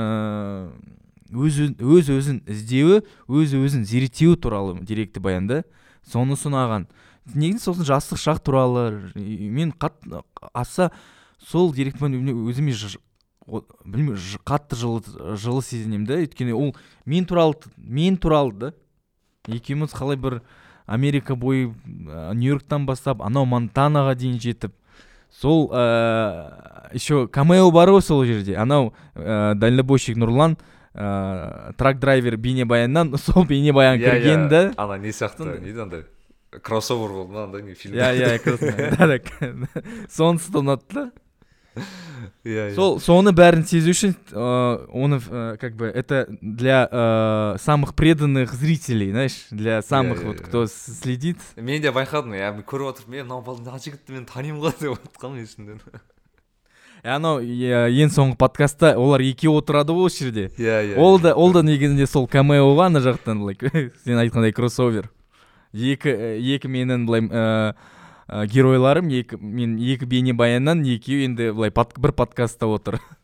[1.35, 5.63] өз өз өзін іздеуі өз өзін зерттеуі туралы деректі баянда
[6.09, 6.87] соны ұнаған
[7.35, 10.23] негізі сосын жастық шақ туралы мен қатты
[10.55, 10.91] аса
[11.45, 12.73] сол деректі өзіме
[13.49, 16.75] білмеймін қатты жылы жылы сезінемін да өйткені ол
[17.09, 18.73] мен туралы мен туралы да
[19.49, 20.41] екеуміз қалай бір
[20.87, 24.75] америка бойы ә, нью йорктан бастап анау монтанаға дейін жетіп
[25.31, 30.57] сол ә, еще камео бар ғой сол жерде анау ә, дальнобойщик нұрлан
[30.95, 34.63] ә, трак драйвер бейнебаяннан сол бейнебаян Иә, кірген иә, да.
[34.77, 36.05] Ана не сияқты не дейді андай
[36.63, 37.97] кроссовер болды ма андай не фильм?
[37.97, 41.11] Иә иә сонысы да ұнады да.
[42.45, 47.95] иә сол соны бәрін сезу үшін ә, оны ә, как бы это для ә, самых
[47.95, 51.39] преданных зрителей знаешь для самых вот кто следит.
[51.57, 54.99] Мен де байқадым иә мен көріп отырып мен мынау мына жігітті мен танимын ғой деп
[54.99, 55.83] отқанмын есімнен
[57.05, 57.71] Е, анау е,
[58.03, 60.49] ең соңғы подкастта олар екеуі отырады ғой осы жерде.
[60.59, 63.55] Иә иә ол да ол да негізінде сол камео ғой ана жақтан былай
[64.05, 65.11] сен айтқандай кроссовер
[65.73, 67.29] екі ә, екі менің былай
[68.29, 73.01] ә, геройларым екі мен екі бейнебаяннан екеуі енді былай бір подкастта отыр.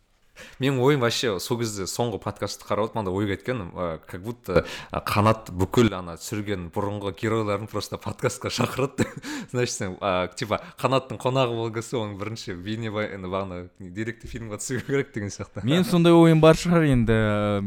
[0.58, 4.64] Менің ойым вообще сол кезде соңғы подкастты қарап отырып мынандай ойға кеткен ә, как будто
[4.64, 9.06] ә, қанат бүкіл ана түсірген бұрынғы геройларын просто подкастқа шақырады.
[9.52, 14.80] Значит сен ә, типа қанаттың қонағы болған кезде оның бірінші бейнебаяны бағана деректі фильмға түсу
[14.82, 15.62] керек деген сияқты.
[15.62, 17.18] Мен сондай ойым бар шығар енді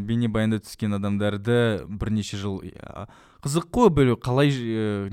[0.10, 2.60] бейнебаянда түскен адамдарды бірнеше жыл
[3.46, 4.52] қызық қой қалай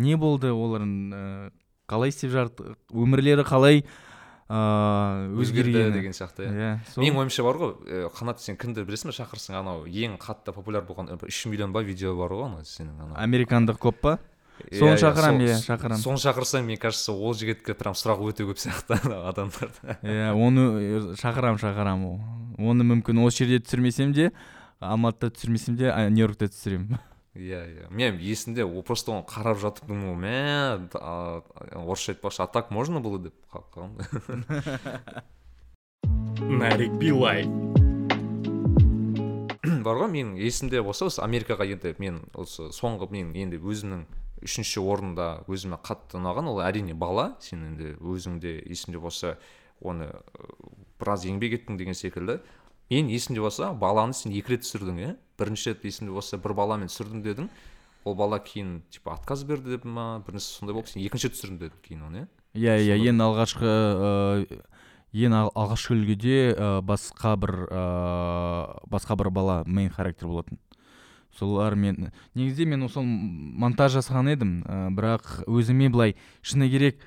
[0.01, 1.53] не болды олардың
[1.91, 3.85] қалай істеп жатыр өмірлері қалай
[4.45, 6.53] ыыы өзгерді деген сияқты иә.
[6.53, 10.85] Иә менің ойымша бар ғой қанат сен кімді білесің ба шақырсың анау ең қатты популяр
[10.85, 13.17] болған үш миллион ба видео бар ғой анау сенің анау.
[13.25, 14.19] Американдық көп па?
[14.69, 15.99] Иә, соны иә, шақырамын, иә, шақырамын.
[15.99, 19.97] соны шақырсаң мне кажется ол жігітке прям сұрақ өте көп сияқты анау адамдарда.
[20.05, 24.31] Иә оны шақырамын шақырамын оны мүмкін осы жерде түсірмесем де
[24.79, 27.01] алматыда түсірмесем де нью йоркта түсіремін
[27.35, 27.91] иә иә.
[27.91, 31.43] Мен есімде просто оны қарап жатып думаю мә а,
[31.75, 34.45] орысша айтпақшы а так можно было деп қалып қалғанмын
[36.45, 37.45] Нарик Билай.
[39.85, 44.05] бар ғой менің есімде болса осы америкаға енді мен осы соңғы мен енді өзімнің
[44.45, 47.37] үшінші орында өзіме қатты ұнаған ол әрине бала.
[47.41, 49.39] Сен енді өзіңде есімде болса
[49.81, 50.11] оны
[51.01, 52.41] біраз еңбек еттің деген секілді.
[52.91, 55.15] Мен есімде болса баланы сен екі рет түсірдің иә?
[55.39, 57.49] Бірінші рет есімде болса бір баламен түсірдім дедің
[58.05, 61.39] ол бала кейін типа отказ берді деп ма бір нәрсе сондай болып сен екінші рет
[61.39, 62.29] түсірдім дедің кейін оны иә?
[62.55, 64.61] Иә иә ең алғашқы ыыы,
[65.15, 70.61] ең ал- алғашқы үлгіде ә, басқа бір ыыы, басқа бір бала мейн характер болатын.
[71.35, 77.01] Солар мен негізінде мен сол монтаж жасаған едім ә, бірақ өзіме былай шыны керек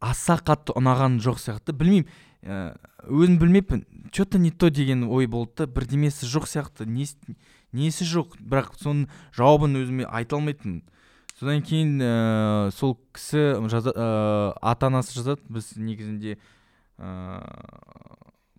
[0.00, 1.74] аса қатты ұнаған жоқ сияқты.
[1.76, 2.08] Білмеймін
[2.40, 2.76] ә,
[3.08, 3.84] өзім білмеппін.
[4.12, 6.86] Че то не то деген ой болды да бірдемесі жоқ сияқты.
[6.86, 7.16] Несі,
[7.72, 8.36] несі жоқ?
[8.38, 10.84] Бірақ соның жауабын өзіме айта алмайтынмын.
[11.34, 15.42] Содан кейін ә, сол кісі жаза, ә, ата анасы жазады.
[15.50, 16.38] Біз негізінде
[16.98, 17.42] ә,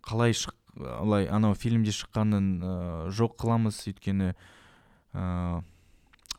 [0.04, 0.52] қалай шық
[1.00, 2.74] олай анау фильмде шыққанын ә,
[3.08, 3.80] жоқ қыламыз.
[3.88, 4.34] Өйткені
[5.16, 5.62] ә,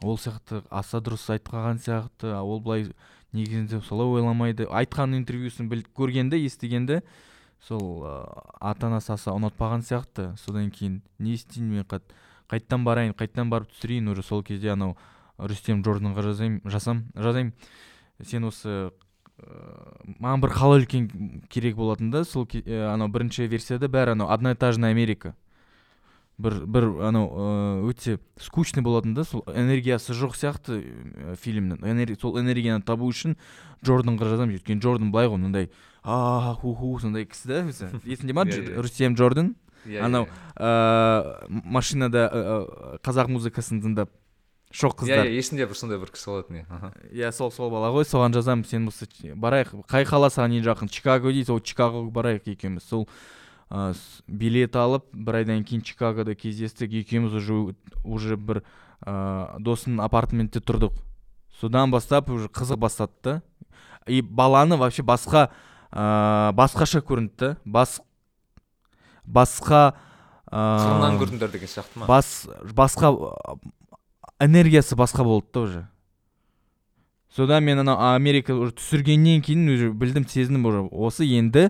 [0.05, 2.37] ол сияқты аса дұрыс айтпаған сияқты.
[2.37, 2.91] Ол былай
[3.33, 4.69] негізінде солай ойламайды.
[4.69, 7.01] Айтқан интервьюсын біл көргенде естігенде
[7.63, 8.13] сол ә,
[8.61, 10.31] ата анасы аса ұнатпаған сияқты.
[10.37, 12.03] Содан кейін не істеймін мен қат,
[12.51, 14.95] қайттан барайын қайттан барып түсірейін уже сол кезде анау
[15.37, 17.53] рүстем джорданға жазайын жасам жазайын
[18.23, 18.69] сен осы
[19.37, 21.09] ыыы маған бір қала үлкен
[21.49, 25.35] керек болатын да сол анау бірінші версияда бәрі анау одноэтажная америка.
[26.37, 32.17] Бір бір анау өте скучный болатын да сол энергиясы жоқ сияқты ә, фильмнің.
[32.21, 33.37] Сол энергияны табу үшін
[33.85, 35.69] джорданға жазамын өйткені джордан былай ғой мындай
[36.07, 38.45] а ху ху сондай кісі да өзі есіңде ма
[38.79, 39.55] рүстем джордан
[40.07, 44.09] анау ыыы машинада ыыы, қазақ музыкасын тыңдап
[44.71, 48.03] иә қыздар иә есімде бір сондай бір кісі болатын иә иә сол сол бала ғой
[48.07, 52.49] соған жазамын сен ч- барайық қай қала саған ең жақын чикаго дейді сол чикагоға барайық
[52.51, 53.07] екеуміз сол
[53.71, 58.63] с- билет алып бір айдан кейін чикагода кездестік екеуміз уже уже бір
[59.05, 60.93] ә, досының апартаментте тұрдық
[61.61, 63.41] содан бастап уже қызық бастады да
[64.07, 65.49] и баланы вообще басқа
[65.97, 67.55] ә, басқаша көрінді.
[67.65, 67.97] Бас
[69.25, 69.81] басқа
[70.45, 72.07] ә, қырынан көрдіңдер деген сияқты ма?
[72.07, 73.57] бас басқа ә,
[74.45, 75.87] энергиясы басқа болды да уже.
[77.33, 80.85] Содан мен анау америка уже түсіргеннен кейін уже білдім сезіндім уже.
[80.91, 81.69] Осы енді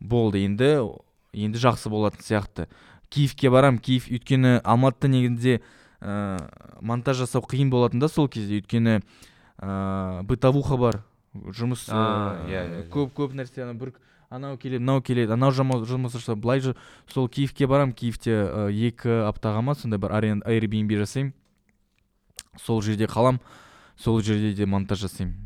[0.00, 0.90] болды енді
[1.32, 2.68] енді жақсы болатын сияқты.
[3.08, 3.78] Киевке барам.
[3.78, 5.60] Киев өйткені алматыда негізінде
[6.00, 6.38] ә,
[6.80, 8.60] монтаж жасау қиын болатын да сол кезде.
[8.60, 9.00] Өйткені
[9.58, 11.02] ә, бытовуха бар.
[11.34, 12.86] Жұмыс ә, иә, иә, иә.
[12.90, 13.92] көп көп нәрсе ана бір
[14.30, 16.62] анау келеді мынау келеді анау жұмыс жасау былай
[17.06, 21.32] сол киевке барам киевте ә, екі аптаға ма сондай бір airbnb жасаймын.
[22.58, 23.38] Сол жерде қалам
[23.96, 25.36] сол жерде де монтаж жасаймын.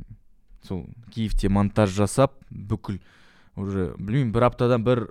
[0.62, 3.00] Сол киевте монтаж жасап бүкіл
[3.56, 5.04] уже білмеймін бір аптадан бір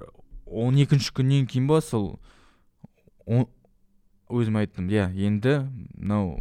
[0.45, 2.19] он екінші күннен кейін ба сол
[3.26, 3.47] он-
[4.30, 6.34] өзім айттым иә енді мынау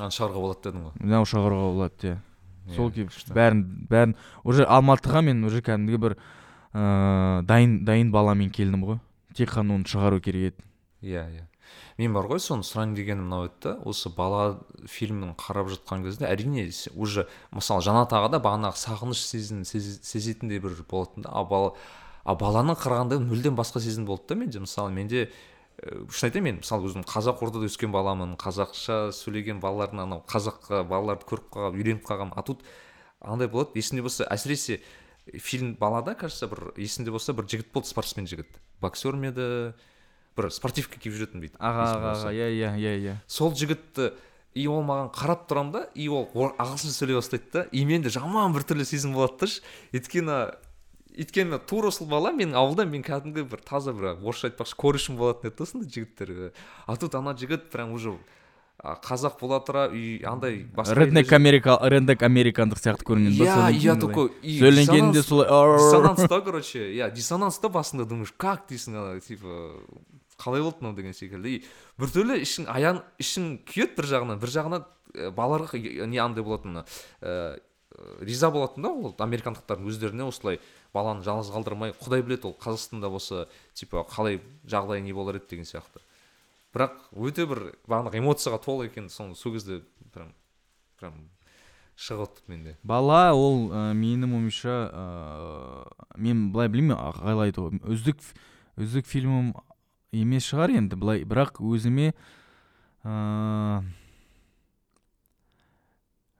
[0.00, 0.92] аны шығаруға болады дедің ғой.
[1.00, 2.16] мынау шығаруға болады иә.
[2.74, 3.34] Сол Иә, кейін күшті.
[3.36, 6.16] бәрін бәрін уже алматыға мен уже кәдімгі бір
[6.74, 8.98] ыыы дайын дайын баламен келдім ғой.
[9.34, 10.64] Тек қана оны шығару керек еді.
[11.02, 11.44] Иә иә.
[11.98, 14.60] Мен бар ғой соны сұрайын дегенім мынау еді да осы бала
[14.90, 20.74] фильмін қарап жатқан кезде әрине уже мысалы жанат ағада бағанағы сағыныш сезім сез- сезетіндей бір
[20.90, 21.74] болатын да а бала
[22.24, 24.58] а баланы қарағанда мүлдем басқа сезім болды да менде.
[24.60, 25.30] Мысалы менде
[25.82, 31.26] шын айтайын мен мысалы өзім қазақ ортада өскен баламын қазақша сөйлеген балалардың анау қазаққа балаларды
[31.28, 32.62] көріп қалған үйреніп қалғанмын а тут
[33.20, 34.80] андай болады есімде болса әсіресе
[35.40, 38.60] фильм балада кажется бір есімде болса бір жігіт болды спортсмен жігіт.
[38.80, 39.74] Боксер ме еді?
[40.36, 43.16] Бір спортивка киіп жүретін бүйтіп аға аға иә иә иә иә.
[43.26, 44.12] Сол жігітті
[44.54, 47.62] и ол маған қарап тұрамын да и ол ағылшынша сөйлей бастайды да.
[47.72, 49.62] И менде жаман біртүрлі сезім болады да ш.
[49.94, 50.38] өйткені
[51.14, 55.50] өйткені тура сол бала менің ауылда мен кәдімгі бір таза бір орысша айтпақшы корешім болатын
[55.50, 56.52] еді да сондай жігіттер.
[56.86, 58.16] А тут ана жігіт прям уже
[58.84, 63.78] қазақ бола тұра үй андай басқа реднек америка реднек американдық сияқты көрінеді жүр- ба иә
[63.78, 64.00] иә былай.
[64.02, 68.96] такой и сөйленгенде диссонанс- солай диссонанс та короче иә диссонанс та басында думаешь как дейсің
[68.98, 69.78] ана типа
[70.36, 71.48] қалай болды мынау деген секілді.
[71.54, 71.64] И
[71.96, 74.84] біртүрлі ішің аян ішің күйеді бір жағынан бір жағынан
[75.14, 75.78] ә, балаларға
[76.10, 76.84] не андай болатын ана,
[77.22, 77.60] ә,
[78.20, 80.58] риза болатын да ол американдықтардың өздеріне осылай
[80.94, 85.66] баланы жалғыз қалдырмай құдай біледі ол қазақстанда болса типа қалай жағдай не болар еді деген
[85.68, 86.02] сияқты.
[86.74, 89.82] Бірақ өте бір бағанағы эмоцияға толы екен соны сол кезде
[90.14, 90.32] прям
[90.98, 91.18] прям
[91.96, 92.76] шығып менде.
[92.82, 98.22] Бала ол ә, менің ойымша ә, мен былай білмеймін қалай айтуға үздік
[98.78, 99.52] үздік фильмім
[100.14, 102.12] емес шығар енді былай бірақ өзіме
[103.04, 103.82] ә,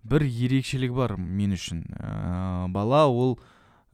[0.03, 1.85] бір ерекшелігі бар мен үшін.
[1.95, 3.39] Ә, бала ол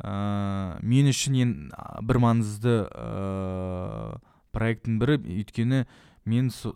[0.01, 4.19] ә, мен үшін а, бір маңызды ә,
[4.53, 5.87] проекттің бірі өйткені
[6.25, 6.75] мен со-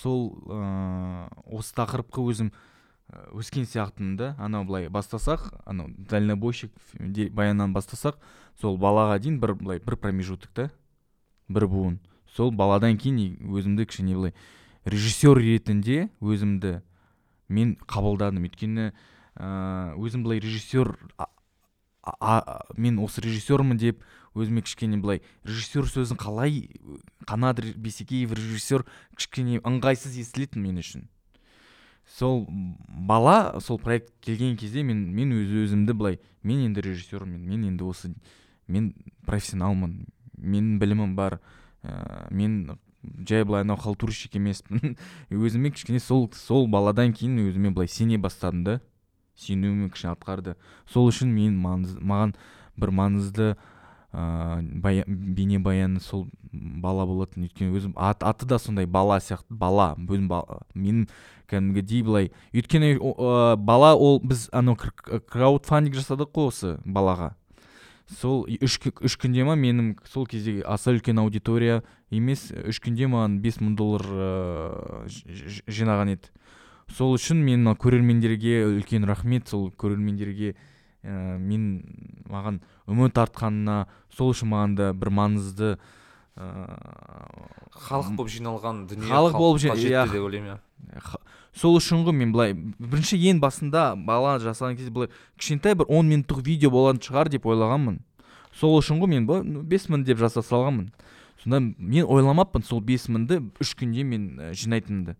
[0.00, 2.52] сол ә, осы тақырыпқа өзім
[3.32, 4.34] өскен сияқтымын да.
[4.38, 6.72] Анау былай бастасақ анау дальнобойщик
[7.32, 8.18] баяннан бастасақ
[8.60, 10.70] сол балаға дейін бір былай бір промежуток та
[11.48, 11.98] бір буын.
[12.28, 14.34] Сол баладан кейін өзімді кішкене былай
[14.84, 16.82] режиссер ретінде өзімді
[17.48, 18.44] мен қабылдадым.
[18.44, 18.92] Өйткені
[19.40, 20.92] ә, өзім былай режиссер
[22.20, 24.02] а- мен осы режиссермін деп
[24.34, 26.68] өзіме кішкене былай режиссер сөзін қалай
[27.26, 28.84] қанат бейсекеев режиссер
[29.16, 31.08] кішкене ыңғайсыз естілетін мен үшін.
[32.08, 32.46] Сол
[32.88, 37.84] бала сол проект келген кезде мен мен өз өзімді былай мен енді режиссермін мен енді
[37.84, 38.14] осы
[38.66, 38.94] мен
[39.26, 40.06] профессионалмын
[40.38, 41.40] менің білімім бар
[41.82, 42.78] ә, мен
[43.26, 44.96] жай былай анау халтурщик емеспін.
[45.30, 48.80] Өзіме кішкене сол сол баладан кейін өзіме былай сене бастадым да.
[49.38, 50.56] Кішкене атқарды.
[50.90, 52.34] Сол үшін мен маңыз, маған
[52.76, 53.48] бір маңызды
[54.12, 57.44] ыыы бейнебаяны сол бала болатын.
[57.46, 59.94] Өйткені өзім ат, аты да сондай бала сияқты бала.
[59.98, 60.30] Өзім
[60.74, 61.08] менің
[61.48, 62.30] кәдімгідей былай.
[62.52, 62.96] Өйткені
[63.56, 67.34] бала ол біз анау краудфандинг жасадық қой осы балаға.
[68.08, 72.48] Сол үш, үш күнде ма менің сол кезде аса үлкен аудитория емес.
[72.64, 74.06] Үш күнде маған бес мың доллар
[75.68, 76.32] жинаған еді.
[76.92, 79.48] Сол үшін мен мына көрермендерге үлкен рахмет.
[79.48, 80.54] Сол көрермендерге
[81.04, 81.82] ә, мен
[82.28, 85.76] маған үміт артқанына сол үшін маған да бір маңызды
[86.38, 90.06] ыыы халық болып жиналған дүние халық болып иә.
[90.06, 91.18] деп ойлаймын иә.
[91.54, 96.08] Сол үшін ғой мен былай бірінші ең басында бала жасаған кезде былай кішкентай бір он
[96.10, 97.98] минуттық видео болатын шығар деп ойлағанмын.
[98.54, 99.26] Сол үшін ғой мен
[99.66, 100.92] бес мың деп жаса салғанмын.
[101.42, 105.16] Сонда мен ойламаппын сол бес мыңды үш күнде мен жинайтынымды.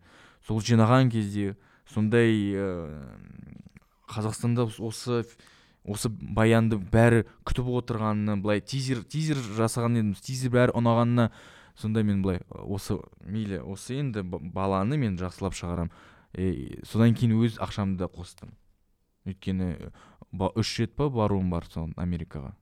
[0.48, 1.54] Сол жинаған кезде
[1.92, 2.66] сондай ә,
[4.08, 5.22] қазақстанда осы
[5.88, 11.30] осы баянды бәрі күтіп отырғанына былай тизер тизер жасаған едім тизер бәрі ұнағанына
[11.78, 15.92] сонда мен былай осы мейлі осы енді баланы мен жақсылап шығарам
[16.32, 18.52] е, содан кейін өз ақшамды да қостым.
[19.28, 19.92] Өйткені
[20.58, 22.54] үш рет па баруым бар сол америкаға.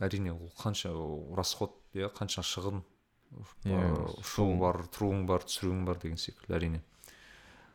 [0.00, 0.92] Әрине ол қанша
[1.36, 2.82] расход иә қанша шығын
[3.68, 3.82] иә
[4.22, 6.82] ұшуың бар тұруың бар түсіруің бар деген секілді әрине.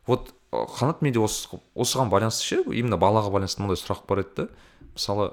[0.06, 2.62] Вот қанат менде осы осыған байланысты ше?
[2.70, 4.48] Именно балаға байланысты мындай сұрақ бар еді да.
[4.94, 5.30] Мысалы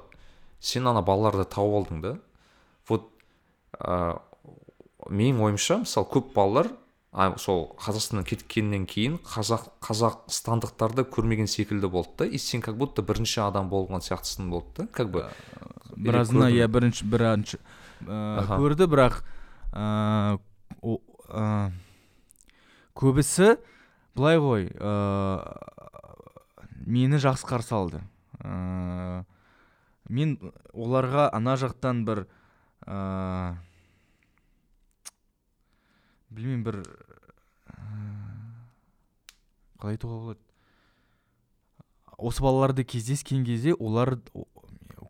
[0.60, 2.14] сен ана балаларды тауып алдың да.
[2.88, 3.08] Вот
[3.78, 4.18] ә,
[5.08, 6.72] менің ойымша мысалы көп балалар
[7.12, 12.26] а, сол қазақстаннан кеткеннен кейін қазақ қазақстандықтарды көрмеген секілді болды да.
[12.26, 14.88] И сен как будто бірінші адам болған сияқтысың болды да.
[14.92, 15.28] Как бы
[15.96, 17.60] біразына иә бірінші бірінші
[18.06, 19.22] ә, көрді бірақ
[19.72, 20.38] ә,
[21.30, 21.70] ә,
[22.98, 23.54] көбісі
[24.14, 24.92] былай ғой ә,
[26.86, 28.00] мені жақсы қарсы алды.
[28.44, 29.24] Ә,
[30.08, 30.36] мен
[30.72, 32.24] оларға ана жақтан бір
[32.86, 33.56] ә,
[36.30, 36.80] білмеймін бір
[39.80, 40.40] қалай айтуға болады?
[42.14, 44.16] Осы балаларды кездескен кезде олар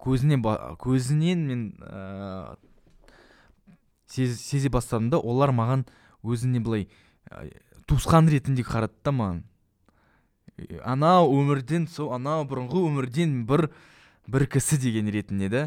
[0.01, 0.41] көзіне
[0.81, 2.57] көзінен мен ә,
[4.09, 5.85] сезе бастадым да олар маған
[6.25, 6.89] өзіне былай
[7.89, 9.43] туысқан ретінде қарады да маған.
[10.85, 13.69] Анау өмірден сол анау бұрынғы өмірден бір
[14.31, 15.65] бір кісі деген ретінде да.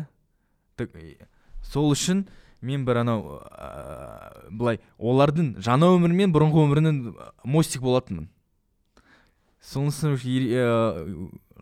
[1.63, 2.27] Сол үшін
[2.61, 6.99] мен бір анау ә, былай олардың жаңа өмірі мен бұрынғы өмірінің
[7.43, 8.29] мостик болатынмын.
[9.61, 10.15] Сонысы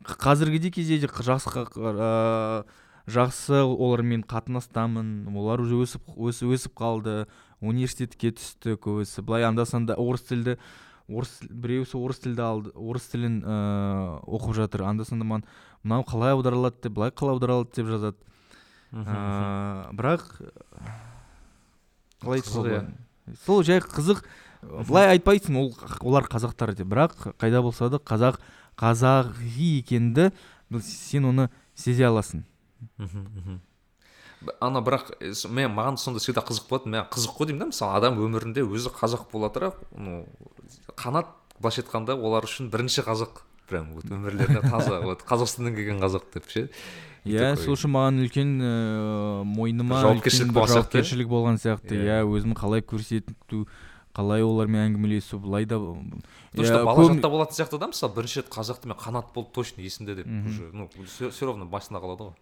[0.06, 2.64] қазіргідей кезде жақсы ә,
[3.10, 7.26] жақсы олармен қатынастамын олар өсіп өсіп, өсіп қалды.
[7.66, 9.22] Университетке түсті көбісі.
[9.26, 10.58] Былай анда санда орыс тілді
[11.10, 14.86] орыс біреусі орыс тілді алды орыс тілін ыыы оқып жатыр.
[14.90, 15.46] Анда санда маған
[15.84, 16.82] мынау қалай аударылады?
[16.84, 17.76] деп былай қалай аударылады?
[17.76, 18.18] деп жазады.
[18.92, 20.26] Ыыы бірақ
[22.24, 22.82] қалай айтуға
[23.46, 24.24] сол жай қызық.
[24.88, 26.88] Былай айтпайсың ол олар қазақтар деп.
[26.90, 28.40] Бірақ қайда болса да қазақ
[28.78, 30.32] қазақи екенді
[30.82, 32.44] сен оны сезе аласың.
[34.60, 35.16] Ана бірақ
[35.50, 38.92] мен маған сонда всегда қызық болады маған қызық қой деймін да мысалы адам өмірінде өзі
[38.94, 40.26] қазақ бола тұра ну
[40.96, 43.44] қанат былайша айтқанда олар үшін бірінші қазақ.
[43.66, 46.68] Прям вот өмірлеріне таза вот қазақстаннан келген қазақ деп ше.
[47.26, 51.98] Иә сол үшін маған үлкен ыыы мойныма жауапкершілік болған сияқты жауапкершілік болған сияқты.
[51.98, 52.20] Иә.
[52.30, 53.66] Өзім қалай көрсету
[54.14, 59.02] қалай олармен әңгімелесу былай да бала жадта болатын сияқты да мысалы бірінші рет қазақты мен
[59.02, 62.34] қанат болды точно есімде деп уже ну все равно басында қалады ғой.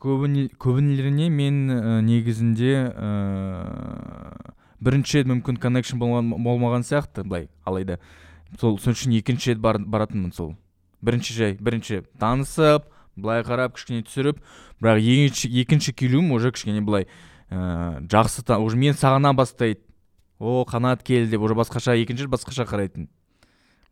[0.00, 3.08] Көбінелеріне мен ә, негізінде ә,
[4.80, 7.98] бірінші рет мүмкін коннекшн болған болмаған сияқты былай алайда.
[8.60, 10.54] Сол сол үшін екінші рет бар, баратынмын сол.
[11.04, 14.40] Бірінші жай бірінші танысып былай қарап кішкене түсіріп
[14.80, 17.06] бірақ екінші, екінші келуім уже кішкене былай
[17.50, 19.84] ә, жақсы уже мен сағына бастайды.
[20.40, 23.10] О қанат келді деп уже басқаша екінші басқаша қарайтын.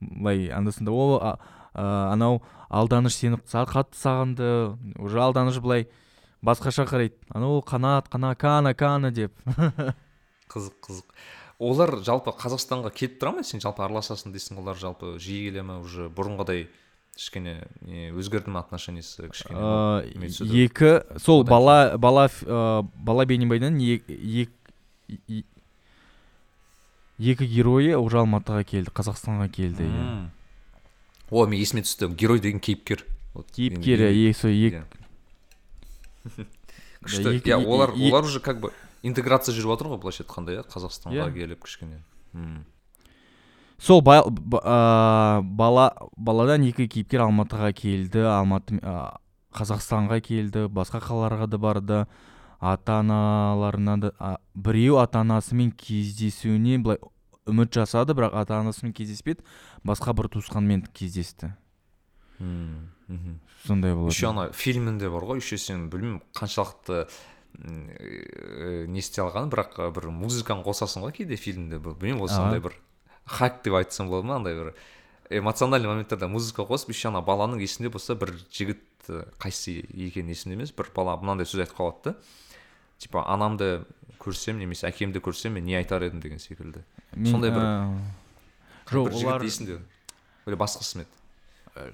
[0.01, 1.39] Былай анда санда о
[1.75, 4.51] анау алданыш сені қатты сағынды
[4.99, 5.89] уже алданыш былай
[6.43, 7.16] басқаша қарайды.
[7.35, 9.33] Анау қанат қана кана кана деп.
[10.53, 11.16] Қызық қызық.
[11.59, 13.43] Олар жалпы қазақстанға келіп тұра ма?
[13.45, 16.07] Сен жалпы араласасың дейсің олар жалпы жиі келе ма уже?
[16.09, 16.69] Бұрынғыдай
[17.19, 19.59] кішкене не өзгерді ма отношениесі кішкене?
[20.62, 23.75] Екі сол бала бала ә, бала бейнебаяннан
[27.19, 30.07] екі геройы уже алматыға келді қазақстанға келді иә.
[31.31, 33.05] О мен есіме түсті герой деген кейіпкер
[33.55, 34.83] кейіпкер иә сол екі
[37.05, 38.72] күшті иә олар олар уже как бы
[39.03, 42.03] интеграция жүріп жатыр ғой былайша айтқанда иә қазақстанға келіп кішкене
[43.79, 48.81] сол бала баладан екі кейіпкер алматыға келді алматы
[49.59, 52.07] қазақстанға келді басқа қалаларға да барды.
[52.59, 56.99] Ата аналарына да біреу ата анасымен кездесуіне былай
[57.49, 59.44] үміт жасады бірақ ата анасымен кездеспеді
[59.86, 61.55] басқа бір туысқанмен кездесті
[62.38, 63.40] мхм.
[63.66, 67.09] сондай болады еще ана фильмінде бар ғой еще сен білмеймін қаншалықты
[67.59, 72.44] э, не істей алғанын бірақ э, бір музыканы қосасың ғой кейде фильмде білмеймін Аха.
[72.44, 72.76] андай бір
[73.24, 74.74] хак деп айтсам болады ма андай бір
[75.30, 80.57] эмоциональный моменттарда музыка қосып еще ана баланың есінде болса бір жігіт э, қайсы екені есімде
[80.57, 82.16] емес бір бала мынандай сөз айтып қалады да
[82.99, 83.84] типа анамды
[84.19, 86.85] көрсем немесе әкемді көрсем мен не айтар едім деген секілді.
[87.25, 87.99] Сондай бір-
[88.91, 89.79] жоқ олар есімде
[90.47, 91.19] или басқасы ма еді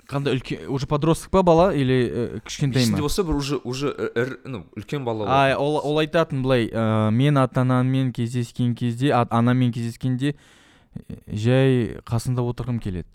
[0.09, 3.91] қандай үлкен уже подросток па бала или э, кішкентай есімде ма болса бір уже уже
[4.15, 9.13] ір ну үлкен бала а ол, ол айтатын былай ә, мен ата анаммен кездескен кезде
[9.13, 13.11] анаммен кездескенде э, жай қасында отырғым келеді.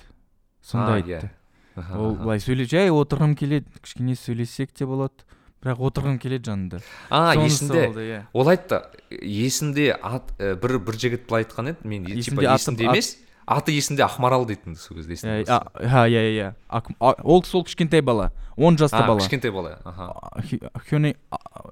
[0.61, 1.15] Сондай иә.
[1.15, 1.31] айтты.
[1.75, 5.25] Аха, ол былай сөйле жай отырғым келеді кішкене сөйлессек те болады.
[5.63, 8.19] Бірақ отырғым келеді жанында а есімде иә.
[8.33, 12.85] ол айтты есімде ат ә, бір бір жігіт былай айтқан еді мен Есімде типа есімде
[12.87, 16.83] емес аты есімде ақмарал дейтін сол кезде иә иә а,
[17.23, 19.19] ол сол кішкентай бала он жаста бала.
[19.19, 20.13] кішкентай бала аха.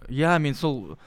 [0.08, 0.98] Иә мен сол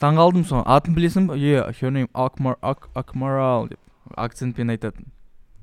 [0.00, 3.78] таңғалдым сол атын білесің ба иә ак акмарал деп.
[4.16, 5.12] Акцентпен айтатын.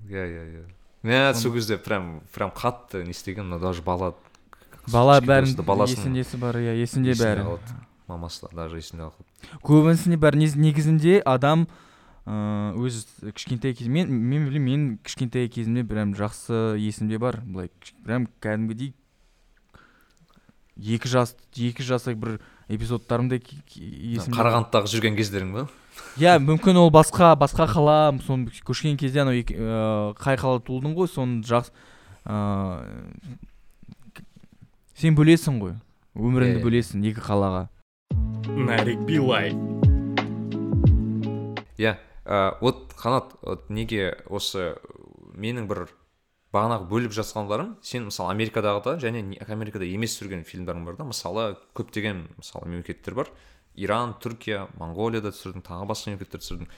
[0.06, 0.66] Иә иә иә.
[1.04, 4.16] Иә сол кезде прям прям қатты не істеген мына даже бала
[4.92, 7.46] бала бәрін болса да баласының есінде бар иә есінде бәрі
[8.08, 11.68] мамасы да даже есінде қалады көбісіне бәрі негізінде адам
[12.26, 13.06] ыыы өз
[13.38, 17.38] кішкентай кез мен мен білемін мен кішкентай кезімде прям жақсы есімде бар.
[17.46, 17.70] Былай
[18.04, 18.94] прям кәдімгідей
[20.76, 22.40] екі жас екі жастай бір
[23.40, 25.68] ке- есімде қарағандыдағы жүрген кездерің ба
[26.20, 31.08] иә мүмкін ол басқа басқа қала соны көшкен кезде анау ыыы, қай қалада тудың ғой
[31.08, 31.72] соны жақсы
[32.26, 33.38] ыыы
[34.96, 35.74] сен бөлесің ғой.
[36.16, 37.66] Өміріңді бөлесің екі қалаға.
[38.56, 39.52] Нарик билай
[41.76, 41.98] иә
[42.62, 44.78] вот қанат вот неге осы
[45.36, 45.90] менің бір
[46.56, 51.58] бағанағы бөліп жатқандарым сен мысалы америкадағыда және не- америкада емес түсірген фильмдарың бар да мысалы
[51.76, 53.28] көптеген мысалы мемлекеттер бар.
[53.76, 56.70] Иран түркия моңғолияда түсірдің тағы басқа мемлекеттерде түсірдің.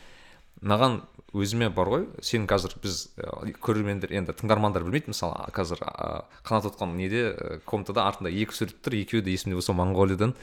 [0.62, 1.02] Маған
[1.38, 2.06] өзіме бар ғой.
[2.24, 7.60] Сен қазір біз ә, көрермендер енді тыңдармандар білмейді мысалы қазір ә, қанат отқан неде ә,
[7.68, 10.34] комнатада артында екі сурет тұр екеуі де есімде болса моңғолиядан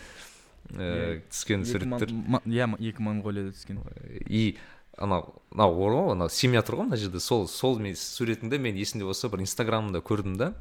[0.77, 2.13] ә, түскен суреттер
[2.45, 3.81] иә екі моңғолияда түскен.
[4.29, 4.57] И
[4.99, 7.21] анау мынау бар ғой анау семья тұр ғой мына жерде.
[7.21, 10.53] Сол сол мен суретіңді мен есімде болса бір инстаграмда көрдім да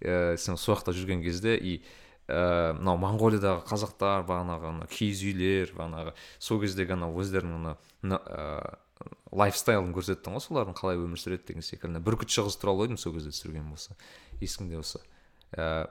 [0.00, 1.80] ә, сен сол жақта жүрген кезде и
[2.28, 8.20] ә, мынау моңғолиядағы қазақтар бағанағы ана киіз үйлер бағанағы сол кездегі анау өздерінің ана мына,
[8.28, 12.02] ә, лайфстайлын көрсеттің ғой солардың қалай өмір сүреді деген секілді.
[12.04, 13.96] Бүркітші қыз туралы ойдым сол кезде түсірген болса
[14.40, 15.00] есіңде болса.
[15.52, 15.88] Ә,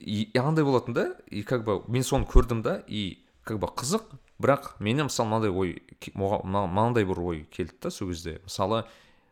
[0.00, 4.06] и андай болатын да и как бы мен соны көрдім да и как бы қызық
[4.40, 5.82] бірақ менде мысалы мынандай ой
[6.14, 8.40] мынандай бір ой келді да сол кезде.
[8.44, 8.84] Мысалы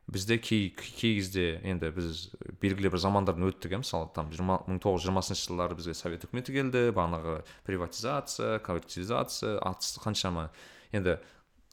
[0.08, 2.30] бізде кей кей кезде енді біз
[2.62, 6.24] белгілі бір замандардан өттік иә мысалы там жиырма мың тоғыз жүз жиырмасыншы жылдары бізге совет
[6.24, 10.48] үкіметі келді бағанағы приватизация коллективизация атыс қаншама
[10.96, 11.18] енді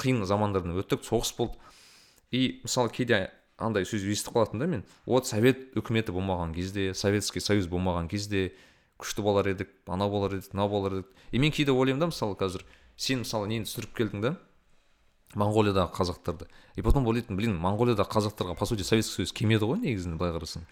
[0.01, 1.55] қиын замандардан өттік соғыс болды.
[2.31, 7.39] И мысалы кейде андай сөз естіп қалатын да мен вот совет үкіметі болмаған кезде советский
[7.39, 8.51] союз болмаған кезде
[8.99, 11.07] күшті болар едік анау болар едік мынау болар едік.
[11.31, 12.65] И мен кейде ойлаймын да мысалы қазір
[12.97, 14.36] сен мысалы нені түсіріп келдің да
[15.39, 16.47] моңғолиядағы қазақтарды.
[16.75, 20.65] И потом ойлайтын блин моңғолиядағы қазақтарға по сути советский союз келмеді ғой негізінде былай қарасаң.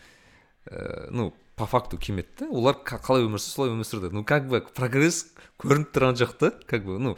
[0.66, 4.12] Э, ну по факту келмеді да олар қалай өмір сүрді солай өмір сүрді.
[4.14, 7.18] Ну как бы прогресс көрініп тұрған жоқ та как бы ну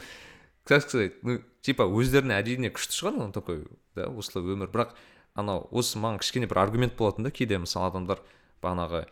[0.64, 4.72] как сказать ну типа өздеріне әрине күшті шығар ну такой да осылай өмір.
[4.72, 4.96] Бірақ
[5.34, 8.22] анау осы маған кішкене бір аргумент болатын да кейде мысалы адамдар
[8.64, 9.06] бағанағы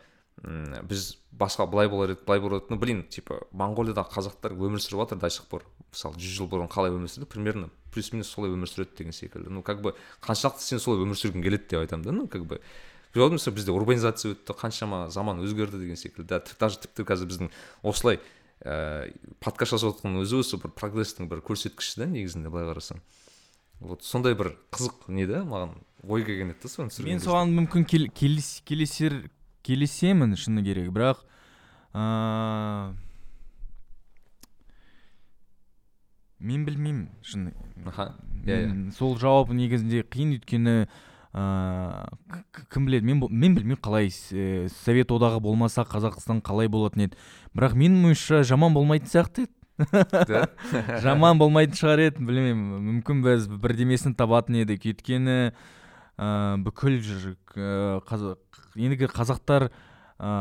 [0.83, 5.05] біз басқа былай болар едік былай болар едік ну блин типа моңғолиядағы қазақтар өмір сүріп
[5.05, 5.63] жатыр до сих пор.
[5.93, 7.29] Мысалы жүз жыл бұрын қалай өмір сүрді?
[7.31, 9.49] Примерно плюс минус солай өмір сүреді деген секілді.
[9.49, 12.59] Ну как бы қаншалықты сен солай өмір сүргің келеді деп айтамын да ну как бы.
[13.15, 16.27] Отырмыз бізде урбанизация өтті қаншама заман өзгерді деген секілді.
[16.27, 17.47] Да, даже тіпті қазір біздің
[17.87, 18.19] осылай
[18.59, 19.07] ә,
[19.39, 22.99] подкаст жасап жатқанның өзі осы бір прогресстің бір көрсеткіші да негізінде былай қарасаң.
[23.79, 27.55] Вот сондай бір қызық не да маған ой келген еді да соны түсірген мен соған
[27.55, 28.11] мүмкін кел-
[28.67, 29.29] келесер
[29.63, 30.91] келісемін шыны керек.
[30.91, 31.23] Бірақ
[31.95, 33.04] ыыы
[36.45, 37.53] мен білмеймін шыны
[37.85, 38.13] аха
[38.45, 38.91] иә иә.
[38.95, 40.77] сол жауап негізінде қиын өйткені
[41.35, 43.05] ыыы кім біледі?
[43.09, 47.17] Мен, мен білмеймін қалай э, совет одағы болмаса қазақстан қалай болатын еді.
[47.51, 49.51] Бірақ менің ойымша жаман болмайтын сияқты еді.
[51.03, 52.85] Жаман болмайтын шығар еді білмеймін.
[52.87, 54.87] Мүмкін біз бірдемесін табатын едік.
[54.93, 55.51] Өйткені
[56.15, 59.67] ә, бүкіл жүр- ә, қазақ ендігі қазақтар
[60.15, 60.31] ә,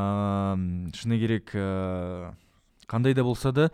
[0.95, 2.31] шыны керек ә,
[2.87, 3.71] қандай да болса да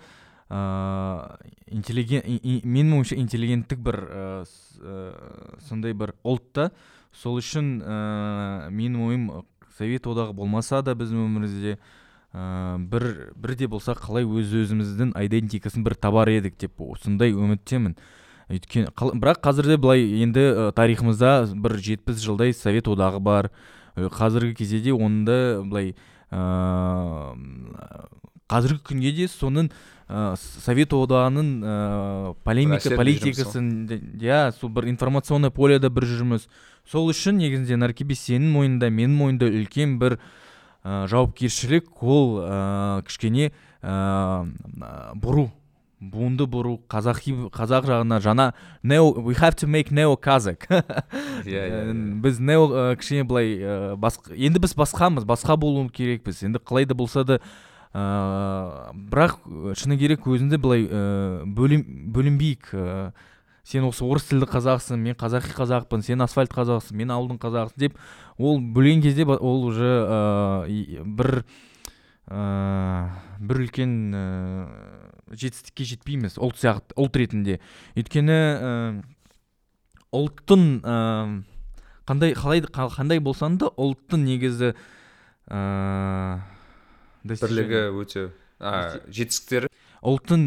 [0.51, 2.25] ыыы интеллиген
[2.67, 4.45] менің ойымша интеллигенттік бір ә,
[5.69, 6.71] сондай бір ұлт та
[7.15, 9.27] сол үшін ә, менің ойым
[9.79, 15.95] совет одағы болмаса да біздің өмірімізде ә, бір бірде болса қалай өз өзіміздің айдентикасын бір
[15.95, 17.97] табар едік деп сондай үміттемін.
[18.51, 18.91] Өйткені
[19.23, 23.51] бірақ қазірде былай енді ә, тарихымызда бір жетпіс жылдай совет одағы бар.
[23.95, 25.95] Қазіргі кезде де онда былай
[26.31, 27.35] ә,
[28.51, 29.71] қазіргі күнге де соның
[30.11, 33.71] ә, совет одағының ә, полемика политикасын
[34.19, 36.49] иә сол бір информационный поледа бір жүрміз.
[36.91, 40.19] Сол үшін негізінде наркеби сенің мойнында менің мойнымда үлкен бір
[40.83, 43.53] ә, жауапкершілік ол ә, кішкене
[43.83, 45.51] ә, бұру
[46.01, 48.47] буынды бұру қазақи қазақ жағына жаңа
[48.83, 50.67] нео we have to make neo казак.
[51.45, 51.81] Иә иә
[52.25, 53.61] біз нео кішкене былай
[54.35, 56.43] енді біз басқамыз басқа болу керекпіз.
[56.43, 57.41] Енді қалай да болса да
[57.95, 59.41] ыыы бірақ
[59.79, 61.45] шыны керек өзіңді былай ыыы
[62.15, 62.73] бөлінбейік.
[62.75, 63.13] Ыыы
[63.71, 67.99] сен осы орыс тілді қазақсың мен қазақи қазақпын сен асфальт қазақсың мен ауылдың қазағысың деп
[68.39, 71.45] ол бөлген кезде ол уже ыыы бір
[72.31, 73.11] ыыы
[73.47, 74.91] бір үлкен ыыы
[75.31, 77.61] жетістікке жетпейміз ұлт сияқты ұлт ретінде.
[77.95, 78.73] Өйткені ә,
[80.11, 80.97] ұлттың ә,
[82.09, 84.73] қандай қалай қандай болсаң да ұлттың негізі
[85.47, 86.41] ә,
[87.25, 88.29] бірлігі өте
[88.61, 90.47] жетістіктері ұлттың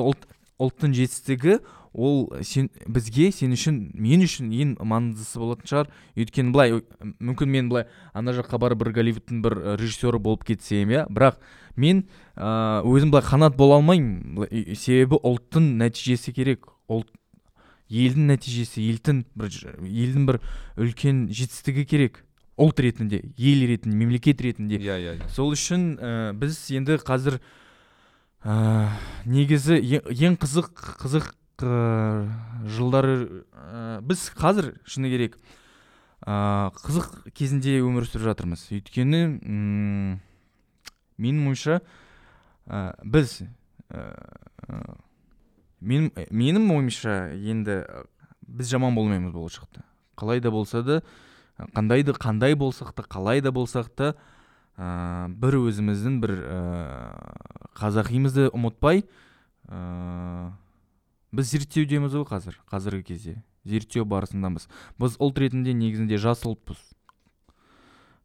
[0.00, 0.26] ұлт,
[0.60, 1.58] ұлттың жетістігі
[1.92, 5.90] ол сен бізге сен үшін мен үшін ең маңыздысы болатын шығар.
[6.16, 6.78] Өйткені былай
[7.20, 7.86] мүмкін мен былай
[8.16, 11.04] ана жаққа барып бір голливудтың бір режиссері болып кетсем иә.
[11.12, 11.40] Бірақ
[11.76, 12.06] мен
[12.36, 14.48] ә, өзім былай қанат бола алмаймын.
[14.76, 16.68] Себебі ұлттың нәтижесі керек.
[16.88, 17.12] Ұлт
[17.92, 19.52] елдің нәтижесі елдің бір
[19.84, 20.40] елдің бір
[20.80, 22.24] үлкен жетістігі керек.
[22.60, 24.76] Ұлт ретінде ел ретінде мемлекет ретінде.
[24.76, 25.28] Иә yeah, иә.
[25.32, 27.38] Сол үшін ә, біз енді қазір
[28.44, 28.90] ә,
[29.24, 30.68] негізі ең қызық
[31.00, 31.32] қызық
[31.64, 32.28] ә,
[32.68, 33.16] жылдары
[33.56, 35.38] ә, біз қазір шыны керек
[36.26, 38.68] ә, қызық кезінде өмір сүріп жатырмыз.
[38.76, 39.22] Өйткені
[41.16, 41.80] менің ойымша
[42.68, 43.40] ә, біз
[43.88, 44.12] ә,
[45.80, 47.80] мен, менің ойымша енді
[48.44, 49.86] біз жаман болмаймыз болашақта.
[50.20, 51.00] Қалай да болса да
[51.74, 54.14] қандай да қандай болсақ та қалай да болсақ та
[54.76, 56.60] ә, бір өзіміздің бір ә,
[57.78, 59.04] қазақимызды ұмытпай
[61.32, 63.36] біз зерттеудеміз ғой қазір қазіргі кезде.
[63.64, 64.66] Зерттеу барысындамыз.
[64.98, 66.80] Біз ұлт ретінде негізінде жас ұлтпыз.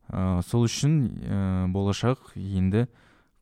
[0.10, 1.40] Ә, сол үшін ә,
[1.72, 2.88] болашақ енді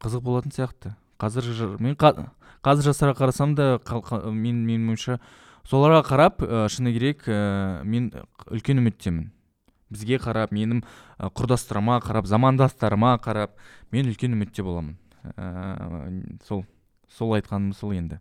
[0.03, 0.95] қызық болатын сияқты.
[1.21, 3.77] Қазір мен қазір жастарға қарасам да
[4.33, 5.19] мен менің ойымша
[5.65, 8.11] соларға қарап ә, шыны керек ә, мен
[8.51, 9.31] үлкен үміттемін.
[9.93, 13.57] Бізге қарап менің ә, құрдастарыма қарап замандастарыма қарап
[13.91, 14.97] мен үлкен үмітте боламын.
[15.36, 16.65] Ә, сол
[17.09, 18.19] сол айтқаным сол енді.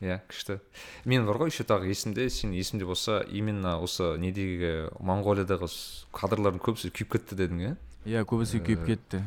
[0.00, 0.58] Иә күшті.
[1.04, 5.68] Мен бар ғой еще тағы есімде сен есімде болса именно осы недегі моңғолиядағы
[6.16, 7.74] кадрлардың көбісі күйіп кетті дедің иә
[8.08, 9.20] иә көбісі күйіп кетті.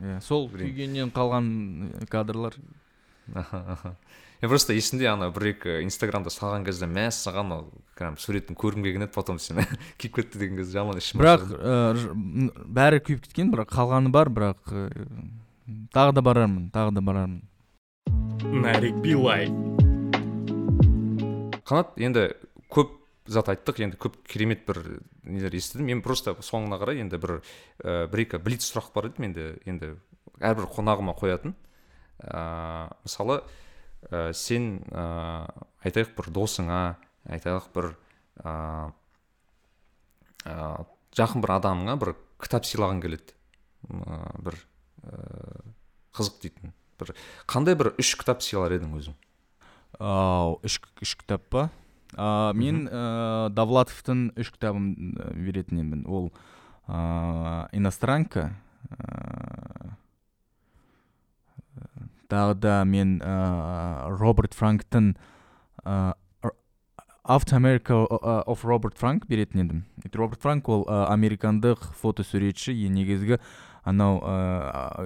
[0.00, 2.56] Иә сол күйгеннен қалған кадрлар.
[3.34, 7.68] Мен просто есімде ана бір екі инстаграмда салған кезде мәссаған ол
[7.98, 9.62] прям суретін көргім келген еді потом сен
[10.00, 11.48] күйіп кетті деген кезде жаман ішім бірақ
[12.66, 14.76] бәрі күйіп кеткен бірақ қалғаны бар бірақ
[15.94, 17.42] тағы да барармын тағы да барармын.
[18.44, 19.48] Нарик билай
[21.64, 22.28] қанат енді
[22.72, 22.92] көп
[23.30, 24.80] зат айттық енді көп керемет бір
[25.24, 25.88] нелер естідім.
[25.88, 27.38] Мен просто соңына қарай енді бір
[27.80, 29.94] ә, бір екі блиц сұрақ бар еді менде енді
[30.44, 31.54] әрбір қонағыма қоятын.
[32.20, 33.40] Ә, мысалы
[34.10, 35.48] ә, сен ә,
[35.84, 36.82] айтайық бір досыңа
[37.30, 37.90] айтайық бір
[38.42, 38.54] ә,
[40.44, 40.54] ә,
[41.16, 43.36] жақын бір адамыңа бір кітап сыйлаған келеді.
[43.88, 44.58] Ә, бір
[45.04, 45.62] ә,
[46.16, 46.74] қызық дейтін.
[47.00, 47.14] Бір
[47.50, 49.16] қандай бір үш кітап сыйлар едің өзің?
[49.98, 51.68] Ыыы үш үш кітап па?
[52.14, 54.92] Ә, мен ә, довлатовтың үш кітабын
[55.34, 56.30] беретін едім ол
[56.86, 58.52] ә, иностранка
[58.90, 59.94] ә,
[62.30, 65.14] тағы да мен ә, роберт франктың
[65.82, 66.14] ә,
[67.26, 67.94] After America
[68.46, 69.84] of Роберт Франк беретін едім.
[70.12, 73.38] Роберт франк ол ә, американдық фотосуретші негізгі
[73.80, 74.20] анау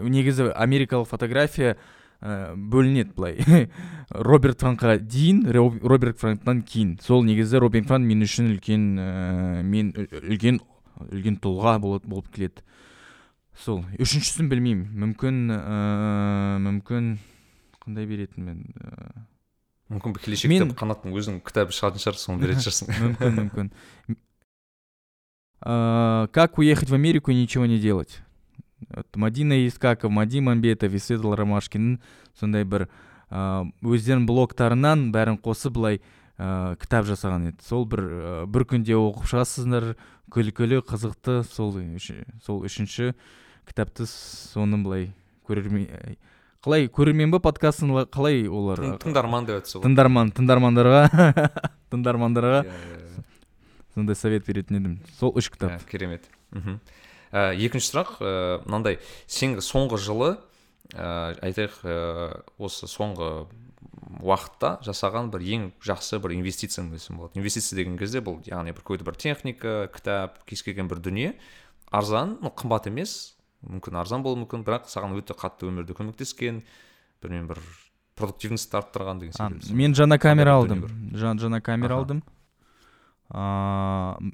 [0.03, 1.77] негізі америкалық фотография
[2.21, 3.69] ә, бөлінеді былай.
[4.11, 5.47] Роберт франкқа дейін
[5.87, 6.99] роберт франктан кейін.
[6.99, 10.59] Сол негізі роберт франк мен үшін үлкен ә, мен үлкен
[11.15, 12.67] үлкен тұлға болып, болып келеді.
[13.55, 13.85] Сол.
[13.95, 14.91] Үшіншісін білмеймін.
[15.07, 17.15] Мүмкін ә, мүмкін
[17.89, 19.08] қандай беретінмін ә...
[19.93, 20.73] мүмкін келешекте мен...
[20.77, 22.93] қанаттың өзінің кітабы шығатын шығар соны беретін шығарсың.
[23.03, 23.71] Мүмкін мүмкін.
[25.61, 28.21] Как уехать в америку и ничего не делать?
[29.15, 31.99] Мадина искаков мади мамбетов и светлана ромашкиннің
[32.39, 32.87] сондай бір
[33.29, 35.99] ә, өздерінің блогтарынан бәрін қосып былай
[36.39, 37.65] ә, кітап жасаған еді.
[37.67, 39.97] Сол бір ә, бір күнде оқып шығасыздар
[40.31, 41.43] күлкілі қызықты.
[41.51, 41.75] Сол
[42.47, 43.17] сол үшінші
[43.67, 45.11] кітапты соны былай
[45.49, 45.91] көрермен
[46.65, 48.81] қалай көрермен ба подкастын ла- қалай олар?
[48.83, 51.03] Тың- тыңдарман деп айтса болады тыңдарман тыңдармандарға.
[51.93, 52.63] Тыңдармандарға.
[52.67, 53.23] Иә, иә, иә.
[53.95, 54.97] сондай совет беретін едім.
[55.19, 55.77] Сол үш кітап.
[55.77, 56.27] Ә, керемет.
[56.51, 56.81] Мхм.
[57.31, 58.33] Ә, екінші сұрақ ә,
[58.67, 58.99] мынандай.
[59.27, 60.33] Сен соңғы жылы
[60.95, 61.79] ә, айтайық
[62.59, 63.47] осы соңғы
[64.25, 67.39] уақытта жасаған бір ең жақсы бір инвестицияң десем болады.
[67.39, 71.35] Инвестиция деген кезде бұл яғни бір какой то бір техника кітап кез келген бір дүние.
[71.93, 73.37] Арзан ну қымбат емес
[73.67, 76.63] мүмкін арзан болуы мүмкін бірақ саған өте қатты өмірде көмектескен
[77.23, 77.63] білмеймін бір
[78.19, 80.85] продуктивностьті арттырған деген секілді мен жаңа камера алдым.
[81.15, 82.23] Жан, жаңа камера алдым.
[83.35, 84.33] М,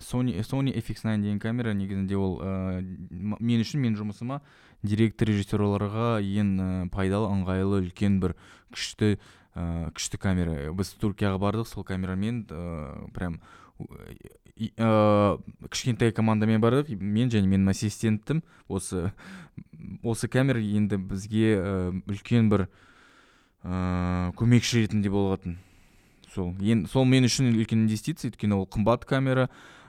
[0.00, 2.80] Sony, Sony FX9 деген камера негізінде ол ә,
[3.10, 4.40] мен үшін менің жұмысыма
[4.86, 8.36] директор режиссерларға ең ә, пайдалы ыңғайлы үлкен бір
[8.74, 9.16] күшті
[9.56, 10.70] ә, күшті камера.
[10.76, 13.40] Біз туркияға бардық сол камерамен ә, прям
[14.58, 15.38] и- ә,
[15.70, 18.42] кішкентай командамен бардық мен және менің ассистентім.
[18.68, 19.12] Осы
[20.02, 22.68] осы камера енді бізге ә, үлкен бір
[23.64, 25.58] ыыы көмекші ретінде болатын.
[26.34, 28.30] Сол ен, сол мен үшін үлкен инвестиция.
[28.30, 29.48] Өйткені ол қымбат камера.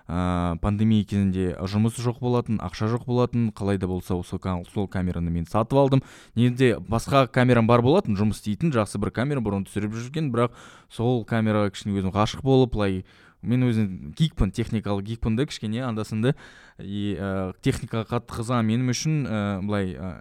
[0.10, 3.52] Ыыы пандемия кезінде жұмыс жоқ болатын ақша жоқ болатын.
[3.54, 4.40] Қалай да болса осы
[4.74, 6.02] сол камераны мен сатып алдым.
[6.36, 10.32] Негізінде басқа камерам бар болатын жұмыс істейтін жақсы бір камера бұрын түсіріп жүрген.
[10.34, 10.58] Бірақ
[10.90, 13.04] сол камераға кішкене өзім ғашық болып былай
[13.42, 16.36] мен өзім гикпін техникалық гикпін да кішкене анда санда
[16.78, 18.68] и ә, техникаға қатты қызығамын.
[18.68, 20.12] Менің үшін ә, былай ә,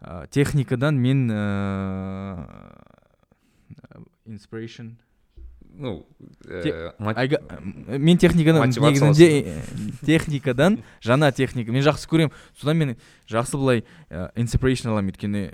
[0.00, 2.46] ә, техникадан мен ыыы
[4.26, 4.96] inspiration.
[5.74, 6.06] Ну
[6.44, 6.92] ә,
[7.98, 9.60] мен техникадан негізінде
[10.04, 11.72] техникадан жаңа техника.
[11.72, 12.32] Мен жақсы көремін.
[12.56, 12.96] Содан мен
[13.30, 15.44] жақсы былай ә, inspiration аламын өйткені.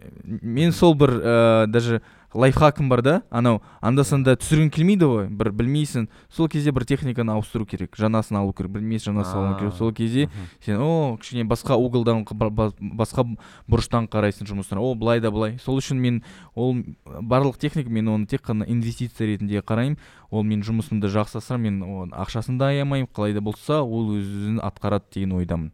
[0.42, 2.02] Мен сол бір ә, даже
[2.34, 3.22] лайфхакым бар да?
[3.30, 5.28] Анау анда санда түсіргің келмейді ғой.
[5.32, 6.08] Бір білмейсің.
[6.28, 7.96] Сол кезде бір техниканы ауыстыру керек.
[7.96, 8.72] Жаңасын алу керек.
[8.76, 9.74] Білмейсің жаңасын алу керек.
[9.78, 10.28] Сол кезде
[10.64, 13.24] сен о кішкене басқа уголдан басқа
[13.68, 16.22] бұрыштан қарайсың жұмысына о былай да былай сол үшін мен
[16.54, 16.76] ол
[17.06, 19.98] барлық техника мен оны тек қана инвестиция ретінде қараймын.
[20.30, 23.08] Ол менің жұмысымды жақсартса мен оның ақшасын да аямаймын.
[23.08, 25.72] Қалай да болса ол өз өзін атқарады деген ойдамын.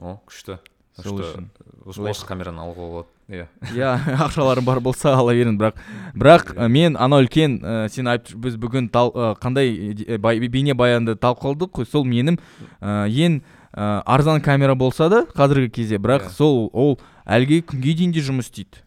[0.00, 0.60] О күшті.
[0.98, 3.17] Осы камераны алуға болады.
[3.28, 3.46] Иә.
[3.74, 3.90] Иә
[4.26, 5.58] ақшаларым бар болса ала беріңіз.
[5.60, 5.80] Бірақ
[6.16, 10.74] бірақ ә, мен анау үлкен ә, сен айтып біз бүгін тал, ә, қандай бай- бейне
[10.74, 11.86] баянды талқыладық қой?
[11.88, 12.38] Сол менің
[12.80, 13.40] ә, ең
[13.76, 15.96] ә, арзан камера болса да қазіргі кезде.
[16.00, 16.30] Бірақ Иә.
[16.36, 18.80] сол ол әлгі күнге дейін де жұмыс істейді.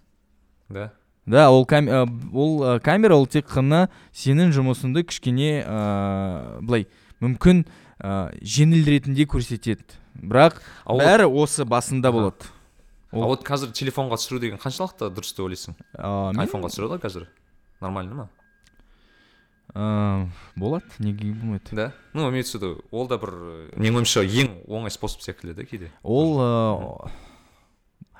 [0.69, 0.91] Да.
[1.27, 2.01] Да ол кам, ә,
[2.33, 6.87] ол ә, камера ол тек қана сенің жұмысыңды кішкене ә, былай
[7.21, 7.65] мүмкін
[8.01, 9.85] ә, жеңіл ретінде көрсетеді.
[10.17, 10.57] Бірақ
[10.89, 12.49] бәрі осы басында болады.
[13.11, 15.75] А вот қазір телефонға түсіру деген қаншалықты дұрыс деп ойлайсың?
[15.95, 17.25] Айфонға түсіреді ғой қазір
[17.81, 18.29] нормально ма?
[19.73, 20.27] Ә,
[20.59, 21.71] болады неге болмайды.
[21.71, 21.93] Да?
[22.13, 25.65] Ну имеется в виду ол да бір э, менің ойымша ең оңай способ секілді да
[25.65, 25.91] кейде.
[26.03, 27.11] Ол ә,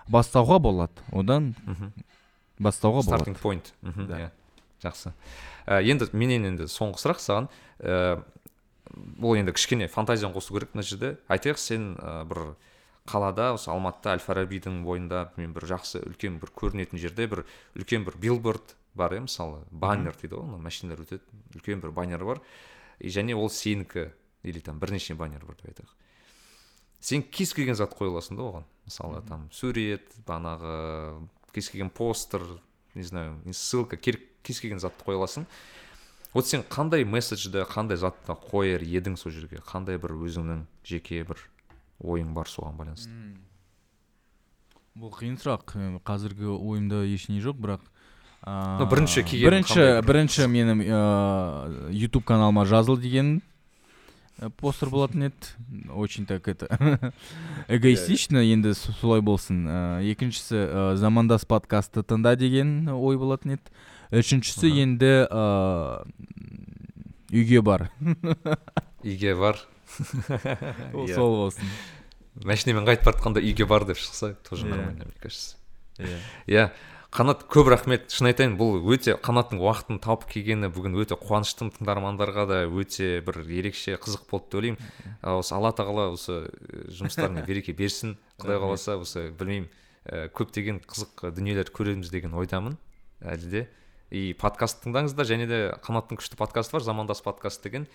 [0.07, 1.03] бастауға болады.
[1.11, 1.53] Одан
[2.59, 3.35] бастауға болады.
[3.35, 3.73] Стартинг
[4.07, 4.19] Да.
[4.19, 4.29] иә
[4.83, 5.11] жақсы.
[5.67, 7.49] Ә, енді менен енді соңғы сұрақ саған.
[9.21, 11.17] Ол енді кішкене фантазияны қосу керек мына жерде.
[11.27, 11.95] Айтайық сен
[12.27, 12.55] бір
[13.11, 17.43] қалада осы алматыда әл фарабидің бойында мен бір жақсы үлкен бір көрінетін жерде бір
[17.75, 21.21] үлкен бір билборд бар иә мысалы баннер дейді ғой ана машиналар өтеді
[21.55, 22.41] үлкен бір баннер бар.
[22.99, 24.11] И және ол сенікі
[24.43, 25.93] или там бірнеше баннер бар деп айтайық.
[27.01, 28.65] Сен кез келген зат қоя аласың да оған.
[28.85, 32.43] Мысалы там сурет бағанағы кез келген постер
[32.93, 35.47] не знаю ссылка кез келген затты қоя аласың.
[36.33, 39.63] Вот сен қандай месседжді қандай затты қояр едің сол жерге?
[39.65, 41.41] Қандай бір өзіңнің жеке бір
[42.01, 43.13] ойың бар соған байланысты.
[44.97, 47.87] Бұл қиын сұрақ қазіргі ойымда ештеңе жоқ бірақ
[48.41, 51.01] бірінші келген бірінші бірінші менің ә,
[51.93, 53.43] YouTube каналыма жазыл деген
[54.41, 55.53] ә, постер болатын еді.
[55.93, 56.67] Очень так это
[57.67, 58.41] эгоистично.
[58.41, 59.67] Енді солай болсын.
[60.01, 63.75] Екіншісі ә, замандас подкасты тыңда деген ой болатын еді.
[64.11, 66.01] Үшіншісі енді ә,
[67.29, 67.91] үйге бар
[69.05, 69.61] үйге бар.
[70.93, 71.15] Ол Иә.
[71.15, 71.67] сол болсын.
[72.43, 74.69] Машинамен қайтып бара жатқанда үйге бар деп шықса тоже Иә.
[74.69, 75.57] нормально мне кажется.
[75.99, 76.17] Иә.
[76.47, 76.71] Иә.
[77.11, 78.05] Қанат көп рахмет.
[78.07, 82.59] Шын айтайын бұл өте қанаттың уақытын тауып келгені бүгін өте қуаныштымын тыңдармандарға да.
[82.71, 85.17] Өте бір ерекше қызық болды деп ойлаймын.
[85.35, 88.15] Осы алла тағала осы э, жұмыстарыңа береке берсін.
[88.39, 89.67] Құдай қаласа осы білмеймін
[90.07, 92.79] ә, көптеген қызық дүниелер көреміз деген ойдамын
[93.19, 93.67] әлі де.
[94.09, 97.89] И подкаст тыңдаңыздар және де қанаттың күшті подкасты бар замандас подкаст деген.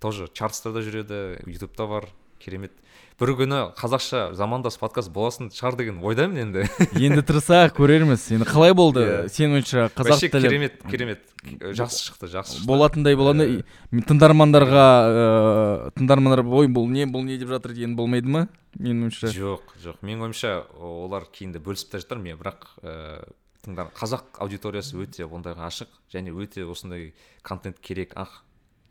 [0.00, 2.08] Тоже чартстарда жүреді ютубта бар
[2.38, 2.72] керемет.
[3.18, 6.66] Бір күні қазақша замандас подкаст боласын шығар деген ойдамын енді.
[7.02, 8.28] Енді тырысайық көрерміз.
[8.36, 9.02] Енді қалай болды?
[9.02, 9.24] Иә.
[9.34, 11.24] сенің ойыңша қазақ тілі керемет керемет.
[11.42, 12.68] Жақсы шықты жақсы шықты.
[12.70, 17.96] болатындай болады Э, ма тыңдармандарға ыыы тыңдармандар ой бұл не бұл не деп жатыр деген
[17.98, 18.46] болмайды ма?
[18.78, 19.34] Менің ойымша.
[19.34, 19.98] Жоқ жоқ.
[20.06, 23.26] Менің ойымша олар кейінде бөлісіп те жатар мен бірақ ыыы
[23.66, 28.44] тыңдар қазақ аудиториясы өте ондайға ашық және өте осындай контент керек ақ.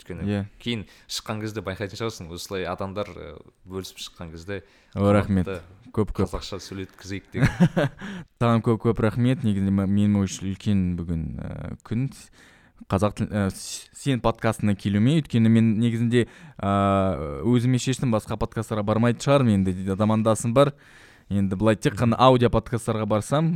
[0.08, 0.46] Өйткені Иә.
[0.64, 2.30] кейін шыққан кезде байқайтын шығарсың.
[2.32, 4.64] Осылай адамдар ы, бөлісіп шыққан кезде
[4.96, 5.48] О, рахмет.
[5.94, 7.50] Көп көп қазақша сөйлеткізейік деген.
[8.42, 9.44] Саған көп көп рахмет.
[9.44, 12.08] Негізінде м- менің ойымша үлкен бүгін ііі күн.
[12.88, 16.28] Қазақ тіл с- сен подкастына келуіме өйткені мен негізінде
[16.62, 19.66] ыыы өзіме шештім басқа подкасттарға бармайтын шығармын.
[19.66, 20.74] Енді замандасым бар.
[21.30, 23.50] Енді былай тек қана аудио подкасттарға барсам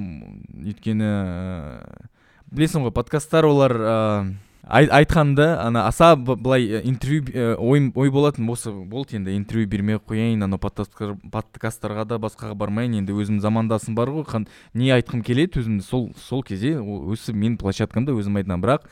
[0.66, 2.10] өйткені ііі
[2.52, 8.10] білесің ғой подкасттар олар ыыы ай- айтқанда ана аса былай і, интервью і, ойым ой
[8.14, 13.40] болатын осы болды енді интервью бермей ақ қояйын анау подкасттарға да басқаға бармайын енді өзім
[13.42, 18.38] замандасым бар ғой қан- не айтқым келеді өзімді сол сол кезде осы менің площадкамда өзім
[18.42, 18.86] айтамын бірақ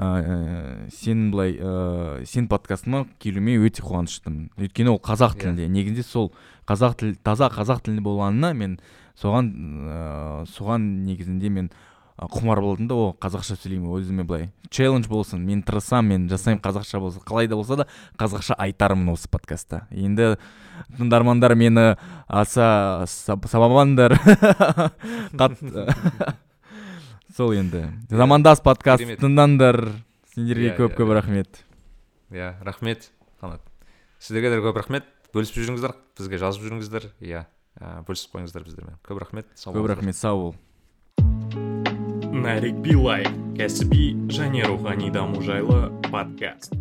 [0.00, 5.40] ыыы сенің былай ыыы сен подкастыма келуіме өте қуаныштымын өйткені ол қазақ Иә.
[5.42, 6.30] тілінде негізінде сол
[6.70, 8.78] қазақ тіл таза қазақ тілінде болғанына мен
[9.20, 11.70] соған ыыы соған негізінде мен
[12.20, 17.00] құмар болдым да о қазақша сөйлеймін өзіме былай челлендж болсын мен тырысамын мен жасаймын қазақша
[17.00, 17.86] болсын қалай да болса да
[18.20, 19.86] қазақша айтармын осы подкастта.
[19.90, 20.34] Енді
[20.98, 21.96] тыңдармандар мені
[22.28, 24.18] аса саб- сабамаңдар.
[27.36, 27.86] Сол енді.
[28.10, 29.78] Замандас подкаст тыңдаңдар.
[30.34, 31.14] Сендерге Иә, көп иә, көп иә.
[31.18, 31.60] рахмет.
[32.30, 33.10] Иә рахмет
[33.40, 33.60] қанат.
[34.18, 35.04] Сіздерге де көп рахмет.
[35.34, 37.06] Бөлісіп жүріңіздер бізге жазып жүріңіздер.
[37.22, 37.44] Иә
[37.80, 38.98] ә, бөлісіп қойыңыздар біздермен.
[39.06, 40.54] Көп рахмет сау көп рахмет сау бол.
[42.40, 43.26] Нарик билай
[43.58, 46.79] кәсіби және рухани даму жайлы подкаст